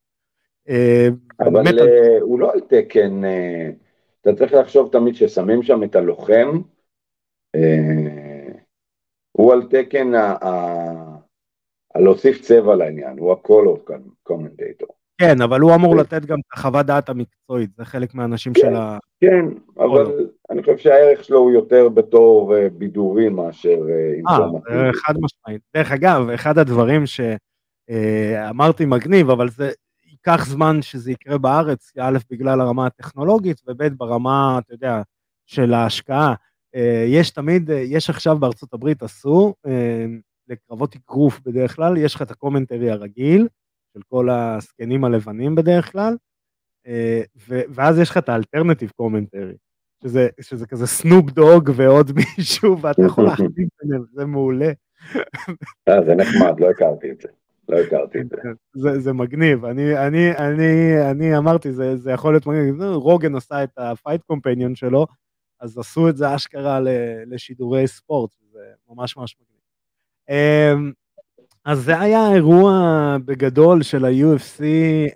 אה, 0.69 1.07
אבל 1.39 1.79
אה, 1.79 2.17
הוא 2.21 2.39
לא 2.39 2.53
על 2.53 2.59
תקן, 2.59 3.21
אתה 4.21 4.35
צריך 4.35 4.53
לחשוב 4.53 4.91
תמיד 4.91 5.15
ששמים 5.15 5.63
שם 5.63 5.83
את 5.83 5.95
הלוחם, 5.95 6.61
הוא 9.31 9.53
על 9.53 9.63
תקן 9.69 10.11
להוסיף 11.95 12.41
צבע 12.41 12.75
לעניין, 12.75 13.17
הוא 13.17 13.31
הקולור 13.31 13.79
קומנטייטור. 14.23 14.89
כן, 15.21 15.41
אבל 15.41 15.59
הוא 15.59 15.75
אמור 15.75 15.95
לתת 15.95 16.25
גם 16.25 16.37
את 16.39 16.53
החוות 16.53 16.85
דעת 16.85 17.09
המקצועית, 17.09 17.69
זה 17.77 17.85
חלק 17.85 18.15
מהאנשים 18.15 18.53
כן, 18.53 18.61
של 18.61 18.75
ה... 18.75 18.97
כן, 19.21 19.45
אבל 19.77 20.27
אני 20.49 20.61
חושב 20.63 20.77
שהערך 20.77 21.23
שלו 21.23 21.39
הוא 21.39 21.51
יותר 21.51 21.89
בתור 21.89 22.55
אה, 22.55 22.69
בידורי 22.69 23.29
מאשר. 23.29 23.77
אה, 24.69 24.93
חד 24.93 25.13
משמעית. 25.21 25.61
דרך 25.75 25.91
אגב, 25.91 26.29
אחד 26.29 26.57
הדברים 26.57 27.03
שאמרתי 27.05 28.85
מגניב, 28.85 29.29
אבל 29.29 29.49
זה 29.49 29.71
ייקח 30.27 30.45
זמן 30.45 30.81
שזה 30.81 31.11
יקרה 31.11 31.37
בארץ, 31.37 31.91
א', 31.99 32.17
בגלל 32.31 32.61
הרמה 32.61 32.85
הטכנולוגית, 32.85 33.61
וב', 33.67 33.83
ברמה, 33.83 34.59
אתה 34.59 34.73
יודע, 34.73 35.01
של 35.45 35.73
ההשקעה. 35.73 36.33
אה, 36.75 37.05
יש 37.07 37.29
תמיד, 37.29 37.69
יש 37.69 38.09
עכשיו 38.09 38.39
בארצות 38.39 38.73
הברית, 38.73 39.03
עשו, 39.03 39.53
לקרבות 40.47 40.95
אגרוף 40.95 41.39
בדרך 41.45 41.75
כלל, 41.75 41.97
יש 41.97 42.15
לך 42.15 42.21
את 42.21 42.31
ה 42.31 42.37
commentary 42.37 42.91
הרגיל, 42.91 43.47
של 43.93 44.01
כל 44.09 44.29
הזקנים 44.29 45.03
הלבנים 45.03 45.55
בדרך 45.55 45.91
כלל, 45.91 46.17
אה, 46.87 47.21
ואז 47.47 47.99
יש 47.99 48.09
לך 48.09 48.17
את 48.17 48.29
ה 48.29 48.34
alternative 48.34 48.91
commentary, 48.95 49.55
שזה, 50.03 50.27
שזה 50.41 50.67
כזה 50.67 50.87
Snoop 50.87 51.31
Dogg 51.31 51.69
ועוד 51.75 52.11
מישהו, 52.37 52.81
ואתה 52.81 53.01
יכול 53.05 53.23
להחליט 53.23 53.69
ביניהם, 53.81 54.03
זה 54.13 54.25
מעולה. 54.25 54.71
אה, 55.89 56.05
זה 56.05 56.15
נחמד, 56.15 56.59
לא 56.59 56.69
הכרתי 56.69 57.11
את 57.11 57.21
זה. 57.21 57.27
לא 57.71 57.77
הכרתי 57.77 58.19
את 58.21 58.29
זה. 58.29 58.37
זה, 58.73 58.99
זה 58.99 59.13
מגניב, 59.13 59.65
אני, 59.65 60.07
אני, 60.07 60.31
אני, 60.37 61.01
אני 61.11 61.37
אמרתי, 61.37 61.71
זה, 61.71 61.97
זה 61.97 62.11
יכול 62.11 62.33
להיות 62.33 62.47
מגניב, 62.47 62.81
רוגן 62.81 63.35
עשה 63.35 63.63
את 63.63 63.77
הפייט 63.77 64.21
קומפניון 64.21 64.75
שלו, 64.75 65.07
אז 65.59 65.77
עשו 65.77 66.09
את 66.09 66.17
זה 66.17 66.35
אשכרה 66.35 66.79
לשידורי 67.25 67.87
ספורט, 67.87 68.31
זה 68.51 68.59
ממש 68.89 69.17
ממש 69.17 69.35
מגניב. 69.39 69.61
אמ, 70.29 70.91
אז 71.65 71.79
זה 71.79 71.99
היה 71.99 72.33
אירוע 72.33 72.71
בגדול 73.25 73.83
של 73.83 74.05
ה-UFC, 74.05 74.63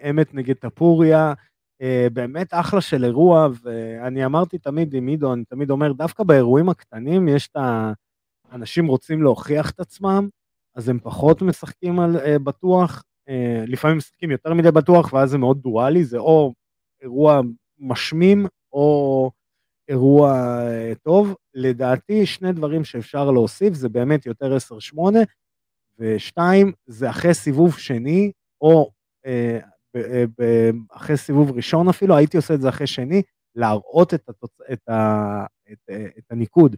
אמת 0.09 0.33
נגד 0.33 0.55
טפוריה, 0.55 1.33
אה, 1.81 2.07
באמת 2.13 2.47
אחלה 2.51 2.81
של 2.81 3.05
אירוע, 3.05 3.47
ואני 3.63 4.25
אמרתי 4.25 4.57
תמיד 4.57 4.93
עם 4.93 5.07
עידו, 5.07 5.33
אני 5.33 5.45
תמיד 5.45 5.69
אומר, 5.69 5.91
דווקא 5.91 6.23
באירועים 6.23 6.69
הקטנים 6.69 7.27
יש 7.27 7.47
את 7.47 7.57
האנשים 8.51 8.87
רוצים 8.87 9.23
להוכיח 9.23 9.71
את 9.71 9.79
עצמם, 9.79 10.29
אז 10.75 10.89
הם 10.89 10.99
פחות 10.99 11.41
משחקים 11.41 11.99
על 11.99 12.15
uh, 12.15 12.39
בטוח, 12.39 13.03
uh, 13.29 13.31
לפעמים 13.67 13.97
משחקים 13.97 14.31
יותר 14.31 14.53
מדי 14.53 14.71
בטוח, 14.71 15.13
ואז 15.13 15.29
זה 15.29 15.37
מאוד 15.37 15.61
דואלי, 15.61 16.03
זה 16.03 16.17
או 16.17 16.53
אירוע 17.01 17.41
משמים, 17.79 18.45
או 18.73 19.31
אירוע 19.89 20.59
uh, 20.61 20.95
טוב. 20.95 21.35
לדעתי, 21.53 22.25
שני 22.25 22.51
דברים 22.51 22.83
שאפשר 22.83 23.31
להוסיף, 23.31 23.73
זה 23.73 23.89
באמת 23.89 24.25
יותר 24.25 24.57
10-8, 24.95 24.99
ושתיים, 25.99 26.71
זה 26.85 27.09
אחרי 27.09 27.33
סיבוב 27.33 27.77
שני, 27.77 28.31
או 28.61 28.91
אה, 29.25 29.59
אה, 29.95 30.69
אחרי 30.91 31.17
סיבוב 31.17 31.51
ראשון 31.51 31.89
אפילו, 31.89 32.15
הייתי 32.15 32.37
עושה 32.37 32.53
את 32.53 32.61
זה 32.61 32.69
אחרי 32.69 32.87
שני, 32.87 33.21
להראות 33.55 34.13
את, 34.13 34.29
התוצ... 34.29 34.57
את, 34.73 34.89
ה... 34.89 35.45
את, 35.71 35.77
אה, 35.89 36.05
את 36.17 36.31
הניקוד. 36.31 36.75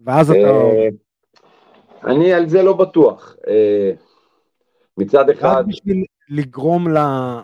ואז 0.00 0.30
אתה... 0.30 0.38
אני 2.04 2.32
על 2.32 2.48
זה 2.48 2.62
לא 2.62 2.72
בטוח. 2.72 3.36
מצד 4.98 5.30
אחד... 5.30 5.48
רק 5.58 5.66
בשביל 5.66 6.04
לגרום 6.28 6.88
ל... 6.88 6.96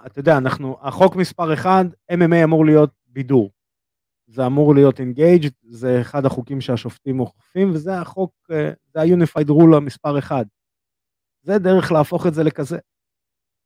אתה 0.07 0.19
יודע, 0.19 0.39
אנחנו, 0.39 0.77
החוק 0.81 1.17
מספר 1.17 1.55
אחד, 1.55 1.85
MMA 2.13 2.45
אמור 2.45 2.67
להיות 2.67 2.91
בידור. 3.07 3.51
זה 4.27 4.47
אמור 4.47 4.75
להיות 4.75 5.01
אינגייג', 5.01 5.49
זה 5.63 6.01
אחד 6.01 6.27
החוקים 6.27 6.61
שהשופטים 6.61 7.21
אוכפים, 7.21 7.71
וזה 7.71 7.95
החוק, 7.99 8.33
אה, 8.51 8.71
זה 8.95 9.01
ה-Unified 9.01 9.49
Rule 9.49 9.77
המספר 9.77 10.19
אחד. 10.19 10.45
זה 11.43 11.59
דרך 11.59 11.93
להפוך 11.93 12.27
את 12.27 12.35
זה 12.35 12.45
לכזה. 12.45 12.79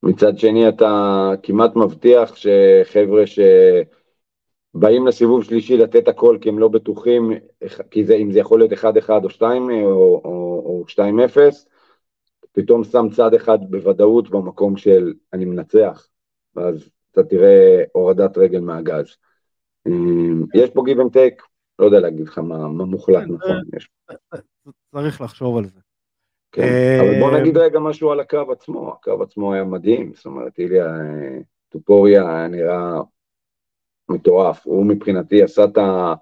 מצד 0.02 0.38
שני 0.38 0.68
אתה 0.68 1.30
כמעט 1.42 1.76
מבטיח 1.76 2.36
שחבר'ה 2.36 3.26
שבאים 4.76 5.06
לסיבוב 5.06 5.44
שלישי 5.44 5.76
לתת 5.76 6.08
הכל 6.08 6.38
כי 6.40 6.48
הם 6.48 6.58
לא 6.58 6.68
בטוחים, 6.68 7.32
כי 7.90 8.04
זה, 8.04 8.14
אם 8.14 8.32
זה 8.32 8.38
יכול 8.38 8.58
להיות 8.58 8.72
1-1 8.72 9.10
או 9.24 9.30
2 9.30 9.70
או, 9.70 10.20
או, 10.24 10.62
או 10.64 10.84
2-0, 10.88 10.98
פתאום 12.52 12.84
שם 12.84 13.06
צד 13.12 13.34
אחד 13.34 13.58
בוודאות 13.70 14.30
במקום 14.30 14.76
של 14.76 15.12
אני 15.32 15.44
מנצח, 15.44 16.08
ואז 16.56 16.88
אתה 17.10 17.22
תראה 17.22 17.82
הורדת 17.92 18.38
רגל 18.38 18.60
מהגז. 18.60 19.16
אמ, 19.86 20.44
יש 20.54 20.70
פה 20.70 20.82
give 20.86 21.00
and 21.00 21.14
take, 21.14 21.42
לא 21.78 21.84
יודע 21.84 22.00
להגיד 22.00 22.28
לך 22.28 22.38
מה, 22.38 22.68
מה 22.68 22.84
מוחלט 22.84 23.24
כן, 23.24 23.32
נכון. 23.32 23.62
יש. 23.76 23.88
צריך 24.92 25.20
לחשוב 25.20 25.56
על 25.56 25.64
זה. 25.64 25.80
כן, 26.52 26.98
אבל 27.00 27.20
בוא 27.20 27.38
נגיד 27.38 27.56
רגע 27.56 27.78
משהו 27.78 28.10
על 28.10 28.20
הקרב 28.20 28.50
עצמו, 28.50 28.92
הקרב 28.92 29.22
עצמו 29.22 29.52
היה 29.52 29.64
מדהים, 29.64 30.12
זאת 30.14 30.26
אומרת, 30.26 30.58
איליה 30.58 30.86
טופוריה 31.68 32.48
נראה 32.48 33.00
מטורף, 34.10 34.60
הוא 34.64 34.86
מבחינתי 34.86 35.42
עשה 35.42 35.64
את 35.64 35.78
ה... 35.78 36.14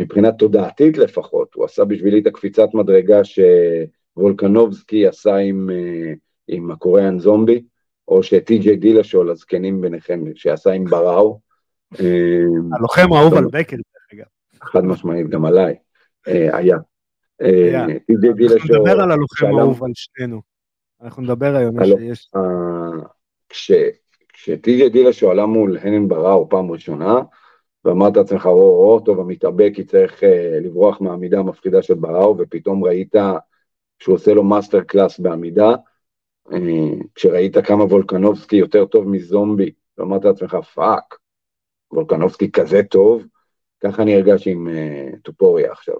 מבחינה 0.00 0.32
תודעתית 0.32 0.98
לפחות, 0.98 1.54
הוא 1.54 1.64
עשה 1.64 1.84
בשבילי 1.84 2.20
את 2.20 2.26
הקפיצת 2.26 2.68
מדרגה 2.74 3.20
שוולקנובסקי 3.24 5.06
עשה 5.06 5.36
עם, 5.36 5.70
עם 6.48 6.70
הקוריאן 6.70 7.18
זומבי, 7.18 7.62
או 8.08 8.22
שטי.ג'יי 8.22 8.76
דילשול, 8.76 9.30
הזקנים 9.30 9.80
ביניכם, 9.80 10.24
שעשה 10.34 10.70
עם 10.70 10.84
בראו. 10.84 11.40
הלוחם 12.72 13.12
האהוב 13.12 13.34
על 13.34 13.44
בקר, 13.44 13.76
דרך 13.76 14.12
אגב. 14.12 14.26
חד 14.62 14.84
משמעית, 14.84 15.28
גם 15.28 15.44
עליי, 15.44 15.74
היה. 16.26 16.76
טי.ג'יי 18.06 18.32
דילשאו. 18.36 18.58
אנחנו 18.58 18.74
נדבר 18.74 19.00
על 19.00 19.10
הלוחם 19.10 19.46
האהוב 19.58 19.84
על 19.84 19.90
שנינו. 19.94 20.40
אנחנו 21.02 21.22
נדבר 21.22 21.56
היום, 21.56 21.76
יש... 22.00 22.30
כשטי.ג'יי 24.42 24.88
דילשאו 24.88 25.30
עלה 25.30 25.46
מול 25.46 25.78
הנן 25.78 26.08
בראו 26.08 26.48
פעם 26.48 26.70
ראשונה, 26.70 27.20
ואמרת 27.84 28.16
לעצמך, 28.16 28.46
או, 28.46 29.00
טוב, 29.04 29.20
המתאבק 29.20 29.72
יצטרך 29.78 30.22
לברוח 30.62 31.00
מהעמידה 31.00 31.38
המפחידה 31.38 31.82
של 31.82 31.94
בראו, 31.94 32.36
ופתאום 32.38 32.84
ראית 32.84 33.14
שהוא 33.98 34.14
עושה 34.14 34.34
לו 34.34 34.42
masterclass 34.42 35.20
בעמידה, 35.20 35.74
כשראית 37.14 37.56
כמה 37.58 37.84
וולקנובסקי 37.84 38.56
יותר 38.56 38.86
טוב 38.86 39.08
מזומבי, 39.08 39.70
ואמרת 39.98 40.24
לעצמך, 40.24 40.56
fuck, 40.74 41.14
וולקנובסקי 41.92 42.50
כזה 42.50 42.82
טוב, 42.82 43.24
ככה 43.80 44.02
אני 44.02 44.14
הרגשתי 44.14 44.50
עם 44.50 44.68
אה, 44.68 45.20
טופוריה 45.22 45.72
עכשיו. 45.72 45.96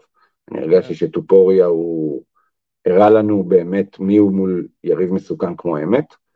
אני 0.50 0.60
הרגשתי 0.60 0.94
שטופוריה 0.94 1.66
הוא 1.66 2.22
הראה 2.86 3.10
לנו 3.10 3.42
באמת 3.42 3.98
מי 3.98 4.16
הוא 4.16 4.32
מול 4.32 4.68
יריב 4.84 5.12
מסוכן 5.12 5.56
כמו 5.56 5.78
אמת. 5.78 6.27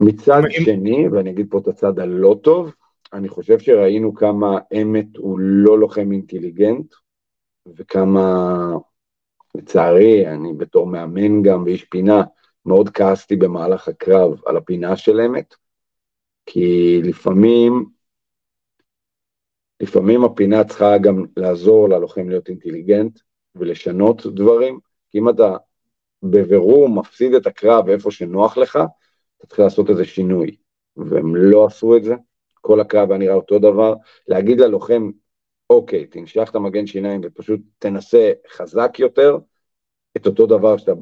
מצד 0.00 0.42
שני, 0.50 1.08
ואני 1.08 1.30
אגיד 1.30 1.46
פה 1.50 1.58
את 1.58 1.68
הצד 1.68 1.98
הלא 1.98 2.36
טוב, 2.42 2.72
אני 3.12 3.28
חושב 3.28 3.58
שראינו 3.58 4.14
כמה 4.14 4.58
אמת 4.82 5.16
הוא 5.16 5.38
לא 5.38 5.78
לוחם 5.78 6.12
אינטליגנט, 6.12 6.94
וכמה, 7.76 8.56
לצערי, 9.54 10.28
אני 10.28 10.52
בתור 10.54 10.86
מאמן 10.86 11.42
גם 11.42 11.62
ואיש 11.64 11.84
פינה, 11.84 12.22
מאוד 12.66 12.88
כעסתי 12.88 13.36
במהלך 13.36 13.88
הקרב 13.88 14.40
על 14.46 14.56
הפינה 14.56 14.96
של 14.96 15.20
אמת, 15.20 15.54
כי 16.46 17.00
לפעמים, 17.04 17.84
לפעמים 19.80 20.24
הפינה 20.24 20.64
צריכה 20.64 20.98
גם 20.98 21.24
לעזור 21.36 21.88
ללוחם 21.88 22.28
להיות 22.28 22.48
אינטליגנט 22.48 23.18
ולשנות 23.54 24.26
דברים, 24.26 24.78
כי 25.10 25.18
אם 25.18 25.28
אתה 25.28 25.56
בבירור 26.22 26.88
מפסיד 26.88 27.34
את 27.34 27.46
הקרב 27.46 27.88
איפה 27.88 28.10
שנוח 28.10 28.56
לך, 28.56 28.78
אתה 29.38 29.46
צריך 29.46 29.60
לעשות 29.60 29.90
איזה 29.90 30.04
שינוי, 30.04 30.56
והם 30.96 31.36
לא 31.36 31.66
עשו 31.66 31.96
את 31.96 32.04
זה, 32.04 32.14
כל 32.60 32.80
הקרב 32.80 33.10
היה 33.10 33.18
נראה 33.18 33.34
אותו 33.34 33.58
דבר, 33.58 33.94
להגיד 34.28 34.60
ללוחם, 34.60 35.10
אוקיי, 35.70 36.06
תנשך 36.06 36.48
את 36.50 36.54
המגן 36.54 36.86
שיניים 36.86 37.20
ופשוט 37.24 37.60
תנסה 37.78 38.32
חזק 38.50 38.98
יותר, 38.98 39.38
את 40.16 40.26
אותו 40.26 40.46
דבר 40.46 40.76
שאתה 40.76 40.92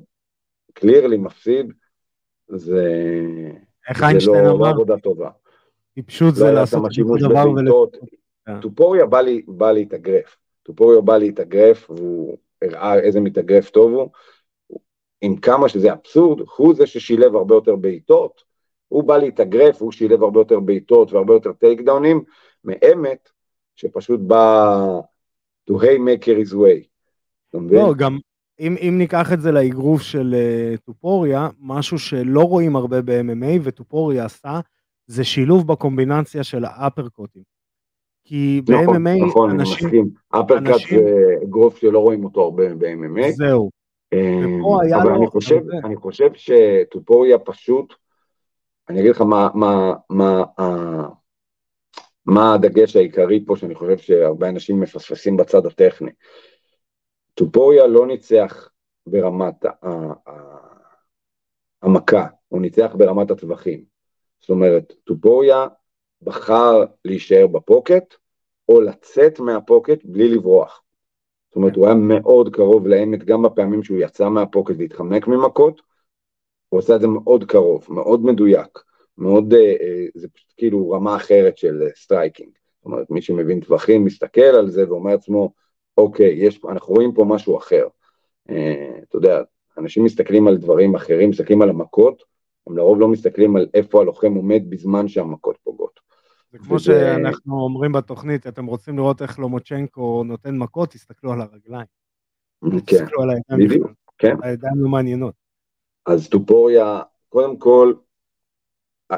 קלירלי 0.72 1.16
מפסיד, 1.16 1.72
זה, 2.48 2.92
איך 3.88 4.02
איינשטיין 4.02 4.44
לא, 4.44 4.50
אמר? 4.50 4.66
לא 4.66 4.70
עבודה 4.70 4.98
טובה. 4.98 5.30
טיפשות 5.94 6.34
זה 6.34 6.44
לא 6.44 6.52
לעשות 6.52 6.84
אותו 6.98 7.28
דבר 7.28 7.50
בבעיטות. 7.50 7.96
ול... 7.96 8.60
טופוריה 8.62 9.06
בא, 9.06 9.20
לי, 9.20 9.42
בא 9.46 9.72
להתאגרף. 9.72 10.36
טופוריה 10.62 11.00
בא 11.00 11.18
להתאגרף, 11.18 11.90
והוא 11.90 12.38
הראה 12.62 12.98
איזה 12.98 13.20
מתאגרף 13.20 13.70
טוב 13.70 13.92
הוא. 13.92 14.08
עם 15.20 15.36
כמה 15.36 15.68
שזה 15.68 15.92
אבסורד, 15.92 16.40
הוא 16.56 16.74
זה 16.74 16.86
ששילב 16.86 17.36
הרבה 17.36 17.54
יותר 17.54 17.76
בעיטות, 17.76 18.42
הוא 18.88 19.04
בא 19.04 19.16
להתאגרף, 19.16 19.82
הוא 19.82 19.92
שילב 19.92 20.22
הרבה 20.22 20.40
יותר 20.40 20.60
בעיטות 20.60 21.12
והרבה 21.12 21.34
יותר 21.34 21.52
טייק 21.52 21.80
דאונים, 21.80 22.24
מאמת, 22.64 23.28
שפשוט 23.76 24.20
בא 24.20 24.76
to 25.70 25.74
hey 25.74 25.98
maker 25.98 26.50
his 26.50 26.54
way. 26.54 26.86
אתה 27.50 27.58
מבין? 27.58 27.78
לא, 27.78 27.94
גם 27.94 28.18
אם, 28.60 28.76
אם 28.80 28.94
ניקח 28.98 29.32
את 29.32 29.40
זה 29.40 29.52
לאגרוף 29.52 30.02
של 30.02 30.34
uh, 30.34 30.80
טופוריה, 30.80 31.48
משהו 31.60 31.98
שלא 31.98 32.40
רואים 32.40 32.76
הרבה 32.76 33.02
ב-MMA 33.02 33.60
וטופוריה 33.62 34.24
עשה, 34.24 34.60
זה 35.06 35.24
שילוב 35.24 35.66
בקומבינציה 35.66 36.44
של 36.44 36.64
האפרקוטים. 36.64 37.42
כי 38.24 38.62
נכון, 38.68 39.04
ב-MMA 39.04 39.26
נכון, 39.26 39.50
אני 39.50 39.58
אנשים, 39.58 39.86
מסכים. 39.86 40.10
אפרקאט 40.30 40.80
זה 40.90 41.34
אגרוף 41.42 41.76
שלא 41.76 41.98
רואים 41.98 42.24
אותו 42.24 42.40
הרבה 42.42 42.74
ב-MMA. 42.74 43.30
זהו, 43.30 43.70
אבל 45.02 45.10
לו 45.10 45.16
אני 45.16 45.26
חושב. 45.26 45.60
אני 45.84 45.96
חושב 45.96 46.30
שטופוריה 46.34 47.38
פשוט, 47.38 47.94
אני 48.88 49.00
אגיד 49.00 49.10
לך 49.10 49.20
מה, 49.20 49.48
מה, 49.54 49.94
מה, 50.10 50.44
ה- 50.58 51.08
מה 52.26 52.54
הדגש 52.54 52.96
העיקרי 52.96 53.44
פה 53.46 53.56
שאני 53.56 53.74
חושב 53.74 53.98
שהרבה 53.98 54.48
אנשים 54.48 54.80
מפספסים 54.80 55.36
בצד 55.36 55.66
הטכני. 55.66 56.10
טופוריה 57.34 57.86
לא 57.86 58.06
ניצח 58.06 58.68
ברמת 59.06 59.64
המכה, 61.82 62.26
הוא 62.48 62.60
ניצח 62.60 62.94
ברמת 62.98 63.30
הטווחים. 63.30 63.84
זאת 64.40 64.50
אומרת, 64.50 64.92
טופוריה 65.04 65.66
בחר 66.22 66.84
להישאר 67.04 67.46
בפוקט, 67.46 68.14
או 68.68 68.80
לצאת 68.80 69.40
מהפוקט 69.40 69.98
בלי 70.04 70.28
לברוח. 70.28 70.82
זאת 71.56 71.60
אומרת, 71.60 71.76
הוא 71.76 71.86
היה 71.86 71.94
מאוד 71.94 72.54
קרוב 72.54 72.86
לאמת 72.86 73.24
גם 73.24 73.42
בפעמים 73.42 73.82
שהוא 73.82 73.98
יצא 73.98 74.28
מהפוקט 74.28 74.74
והתחמק 74.78 75.26
ממכות, 75.26 75.82
הוא 76.68 76.80
עשה 76.80 76.96
את 76.96 77.00
זה 77.00 77.06
מאוד 77.06 77.44
קרוב, 77.44 77.86
מאוד 77.90 78.24
מדויק, 78.24 78.78
מאוד, 79.18 79.54
אה, 79.54 79.74
אה, 79.80 80.06
זה 80.14 80.28
פשוט 80.28 80.52
כאילו 80.56 80.90
רמה 80.90 81.16
אחרת 81.16 81.58
של 81.58 81.82
אה, 81.82 81.88
striking. 81.94 82.50
זאת 82.76 82.84
אומרת, 82.84 83.10
מי 83.10 83.22
שמבין 83.22 83.60
טווחים 83.60 84.04
מסתכל 84.04 84.40
על 84.40 84.70
זה 84.70 84.88
ואומר 84.88 85.10
לעצמו, 85.10 85.52
אוקיי, 85.98 86.34
יש, 86.34 86.60
אנחנו 86.68 86.94
רואים 86.94 87.12
פה 87.12 87.24
משהו 87.24 87.56
אחר. 87.58 87.86
אה, 88.50 88.98
אתה 89.08 89.16
יודע, 89.16 89.42
אנשים 89.78 90.04
מסתכלים 90.04 90.48
על 90.48 90.56
דברים 90.56 90.94
אחרים, 90.94 91.30
מסתכלים 91.30 91.62
על 91.62 91.70
המכות, 91.70 92.22
הם 92.66 92.76
לרוב 92.76 93.00
לא 93.00 93.08
מסתכלים 93.08 93.56
על 93.56 93.66
איפה 93.74 94.00
הלוחם 94.00 94.34
עומד 94.34 94.62
בזמן 94.70 95.08
שהמכות 95.08 95.56
פוגעות. 95.64 95.95
זה 96.58 96.68
כמו 96.68 96.78
שאנחנו 96.78 97.60
אומרים 97.60 97.92
בתוכנית, 97.92 98.46
אתם 98.46 98.66
רוצים 98.66 98.96
לראות 98.96 99.22
איך 99.22 99.38
לומוצ'נקו 99.38 100.24
נותן 100.26 100.56
מכות, 100.56 100.90
תסתכלו 100.90 101.32
על 101.32 101.40
הרגליים. 101.40 101.86
כן, 102.70 102.80
תסתכלו 102.80 103.22
על 103.22 103.30
הידיים 103.30 103.68
בדיוק. 103.68 103.90
כן. 104.18 104.36
הידיים 104.42 104.74
לא 104.76 104.88
מעניינות. 104.88 105.34
אז 106.06 106.28
טופוריה, 106.28 107.00
קודם 107.28 107.56
כל, 107.56 107.92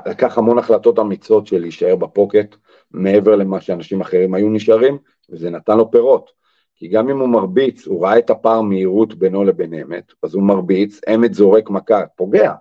לקח 0.06 0.38
המון 0.38 0.58
החלטות 0.58 0.98
אמיצות 0.98 1.46
של 1.46 1.58
להישאר 1.58 1.96
בפוקט, 1.96 2.56
מעבר 2.90 3.36
למה 3.36 3.60
שאנשים 3.60 4.00
אחרים 4.00 4.34
היו 4.34 4.48
נשארים, 4.48 4.98
וזה 5.30 5.50
נתן 5.50 5.76
לו 5.76 5.90
פירות. 5.90 6.30
כי 6.74 6.88
גם 6.88 7.08
אם 7.08 7.18
הוא 7.18 7.28
מרביץ, 7.28 7.86
הוא 7.86 8.04
ראה 8.04 8.18
את 8.18 8.30
הפער 8.30 8.60
מהירות 8.60 9.14
בינו 9.14 9.44
לבין 9.44 9.74
אמת, 9.74 10.12
אז 10.22 10.34
הוא 10.34 10.42
מרביץ, 10.42 11.00
אמת 11.14 11.34
זורק 11.34 11.70
מכה, 11.70 12.06
פוגע, 12.16 12.52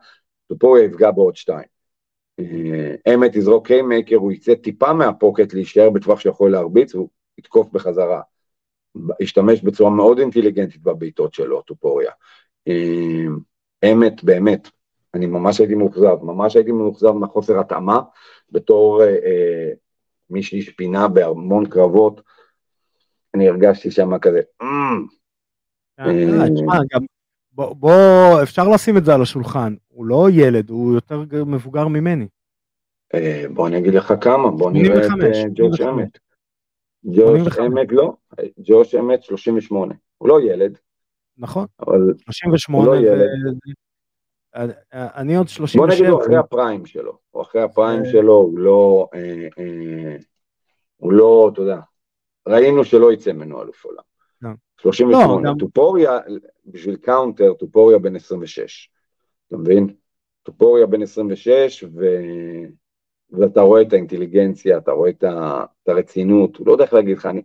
טופוריה 0.47 0.83
יפגע 0.83 1.11
בעוד 1.11 1.35
שתיים. 1.35 1.76
אה, 2.39 3.13
אמת 3.13 3.36
יזרוק 3.36 3.67
קיימקר, 3.67 4.15
הוא 4.15 4.32
יצא 4.32 4.56
טיפה 4.56 4.93
מהפוקט 4.93 5.54
להישאר 5.54 5.89
בטווח 5.89 6.19
שיכול 6.19 6.52
להרביץ, 6.52 6.95
והוא 6.95 7.10
יתקוף 7.38 7.67
בחזרה. 7.71 8.21
השתמש 9.21 9.62
בצורה 9.62 9.89
מאוד 9.89 10.19
אינטליגנטית 10.19 10.84
בבעיטות 10.84 11.34
שלו, 11.34 11.62
טופוריה. 11.62 12.12
אה, 12.67 13.26
אמת, 13.91 14.23
באמת, 14.23 14.69
אני 15.13 15.26
ממש 15.26 15.60
הייתי 15.60 15.76
מאוכזב, 15.76 16.23
ממש 16.23 16.56
הייתי 16.56 16.71
מאוכזב 16.71 17.12
מהחוסר 17.12 17.60
התאמה, 17.60 18.00
בתור 18.52 19.04
אה, 19.04 19.08
אה, 19.08 19.71
מישהי 20.30 20.62
שפינה 20.62 21.08
בהמון 21.08 21.65
קרבות, 21.69 22.21
אני 23.36 23.50
הרגשתי 23.50 23.91
שם 23.91 24.17
כזה, 24.17 24.41
"אמ, 24.62 25.06
תשמע, 26.56 26.78
גם 26.93 27.06
בוא, 27.52 28.43
אפשר 28.43 28.67
לשים 28.67 28.97
את 28.97 29.06
זה 29.06 29.13
על 29.13 29.21
השולחן. 29.21 29.76
הוא 29.97 30.05
לא 30.05 30.27
ילד, 30.31 30.69
הוא 30.69 30.93
יותר 30.93 31.23
מבוגר 31.45 31.88
ממני. 31.88 32.27
אה, 33.13 33.43
בוא 33.53 33.67
אני 33.67 33.77
אגיד 33.77 33.93
לך 33.93 34.13
כמה, 34.21 34.51
בוא 34.51 34.71
נראה 34.71 34.97
את 34.97 35.03
85, 35.03 35.38
אה, 35.38 35.43
ג'וש 35.53 35.77
85. 35.77 35.81
אמת. 36.03 36.17
ג'וש 37.05 37.39
85. 37.53 37.60
אמת 37.60 37.88
לא, 37.91 38.13
ג'וש 38.63 38.95
אמת 38.95 39.23
38, 39.23 39.93
הוא 40.17 40.30
לא 40.30 40.41
ילד, 40.41 40.78
נכון? 41.38 41.65
אבל 41.80 41.99
38, 42.17 42.88
הוא 42.88 42.95
לא. 42.95 42.99
ילד. 43.01 43.28
אה, 44.55 44.65
אה, 44.93 45.07
אני 45.22 45.36
עוד 45.36 45.45
בוא 45.45 45.53
37. 45.53 45.88
נגיד 45.88 46.05
הוא 46.05 46.22
אחרי 46.22 46.38
ה 46.38 46.45
prime 46.45 46.86
שלו, 46.86 47.17
הוא 47.32 47.41
אחרי 47.41 47.61
ה 47.61 47.69
prime 47.69 48.05
זה- 48.05 48.11
שלו, 48.11 48.34
הוא 48.34 48.59
לא, 48.59 49.07
אה, 49.13 49.47
אה, 49.59 50.15
הוא 50.97 51.13
לא, 51.13 51.49
אתה 51.53 51.61
יודע, 51.61 51.80
ראינו 52.47 52.84
שלא 52.86 53.13
יצא 53.13 53.32
ממנו 53.34 53.61
אלוף 53.61 53.86
עולם. 53.86 54.03
לא. 54.41 54.49
38, 54.82 55.49
לא, 55.49 55.55
טופוריה, 55.59 56.19
בשביל 56.65 56.95
counter, 56.95 57.53
טופוריה 57.53 57.97
בן 57.97 58.15
26, 58.15 58.89
אתה 59.48 59.58
מבין? 59.58 59.88
טופוריה 60.43 60.86
בן 60.86 61.02
26, 61.02 61.84
ו... 61.93 62.06
ואתה 63.32 63.62
רואה 63.62 63.82
את 63.82 63.93
האינטליגנציה, 63.93 64.78
אתה 64.78 64.91
רואה 64.91 65.10
את, 65.10 65.24
ה... 65.24 65.66
את 65.84 65.89
הרצינות, 65.89 66.58
לא 66.66 66.72
יודע 66.72 66.84
איך 66.84 66.93
להגיד 66.93 67.18
לך, 67.18 67.26
אני... 67.26 67.41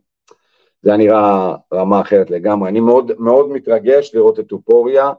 זה 0.83 0.91
היה 0.91 0.97
נראה 0.97 1.57
רמה 1.75 2.01
אחרת 2.01 2.31
לגמרי, 2.31 2.69
אני 2.69 2.81
מאוד, 2.81 3.13
מאוד 3.19 3.51
מתרגש 3.51 4.15
לראות 4.15 4.41
את 4.41 4.47
טופוריה 4.47 5.13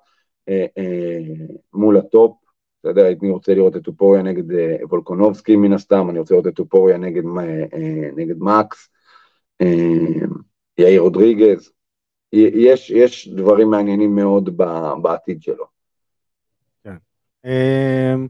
אה, 0.49 0.65
אה, 0.77 1.19
מול 1.73 1.97
ה 1.97 2.05
top, 2.05 2.37
אתה 2.81 2.89
יודע, 2.89 3.03
הייתי 3.03 3.29
רוצה 3.29 3.53
לראות 3.53 3.75
את 3.75 3.83
טופוריה 3.83 4.21
נגד 4.21 4.51
אה, 4.51 4.75
וולקונובסקי 4.81 5.55
מן 5.55 5.73
הסתם, 5.73 6.09
אני 6.09 6.19
רוצה 6.19 6.33
לראות 6.33 6.47
את 6.47 6.55
טופוריה 6.55 6.97
נגד, 6.97 7.23
אה, 7.37 7.63
אה, 7.73 8.09
נגד 8.15 8.35
מקס, 8.39 8.89
אה, 9.61 10.25
יאיר 10.77 11.01
רודריגז, 11.01 11.71
יש, 12.33 12.89
יש 12.89 13.27
דברים 13.27 13.69
מעניינים 13.69 14.15
מאוד 14.15 14.57
בעתיד 15.01 15.41
שלו. 15.41 15.65
אמ, 17.45 18.27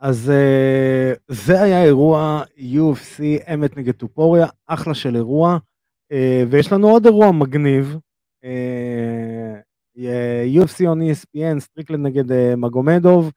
אז 0.00 0.30
אה, 0.30 1.12
זה 1.28 1.62
היה 1.62 1.84
אירוע 1.84 2.42
UFC 2.58 3.52
אמת 3.54 3.76
נגד 3.76 3.94
טופוריה, 3.94 4.46
אחלה 4.66 4.94
של 4.94 5.16
אירוע. 5.16 5.58
אה, 6.12 6.44
ויש 6.50 6.72
לנו 6.72 6.88
עוד 6.88 7.06
אירוע 7.06 7.32
מגניב, 7.32 7.96
אה, 8.44 9.60
UFC 10.46 10.78
on 10.78 10.98
ESPN, 11.00 11.60
סטריקלנד 11.60 12.06
נגד 12.06 12.56
מגומדוב. 12.56 13.32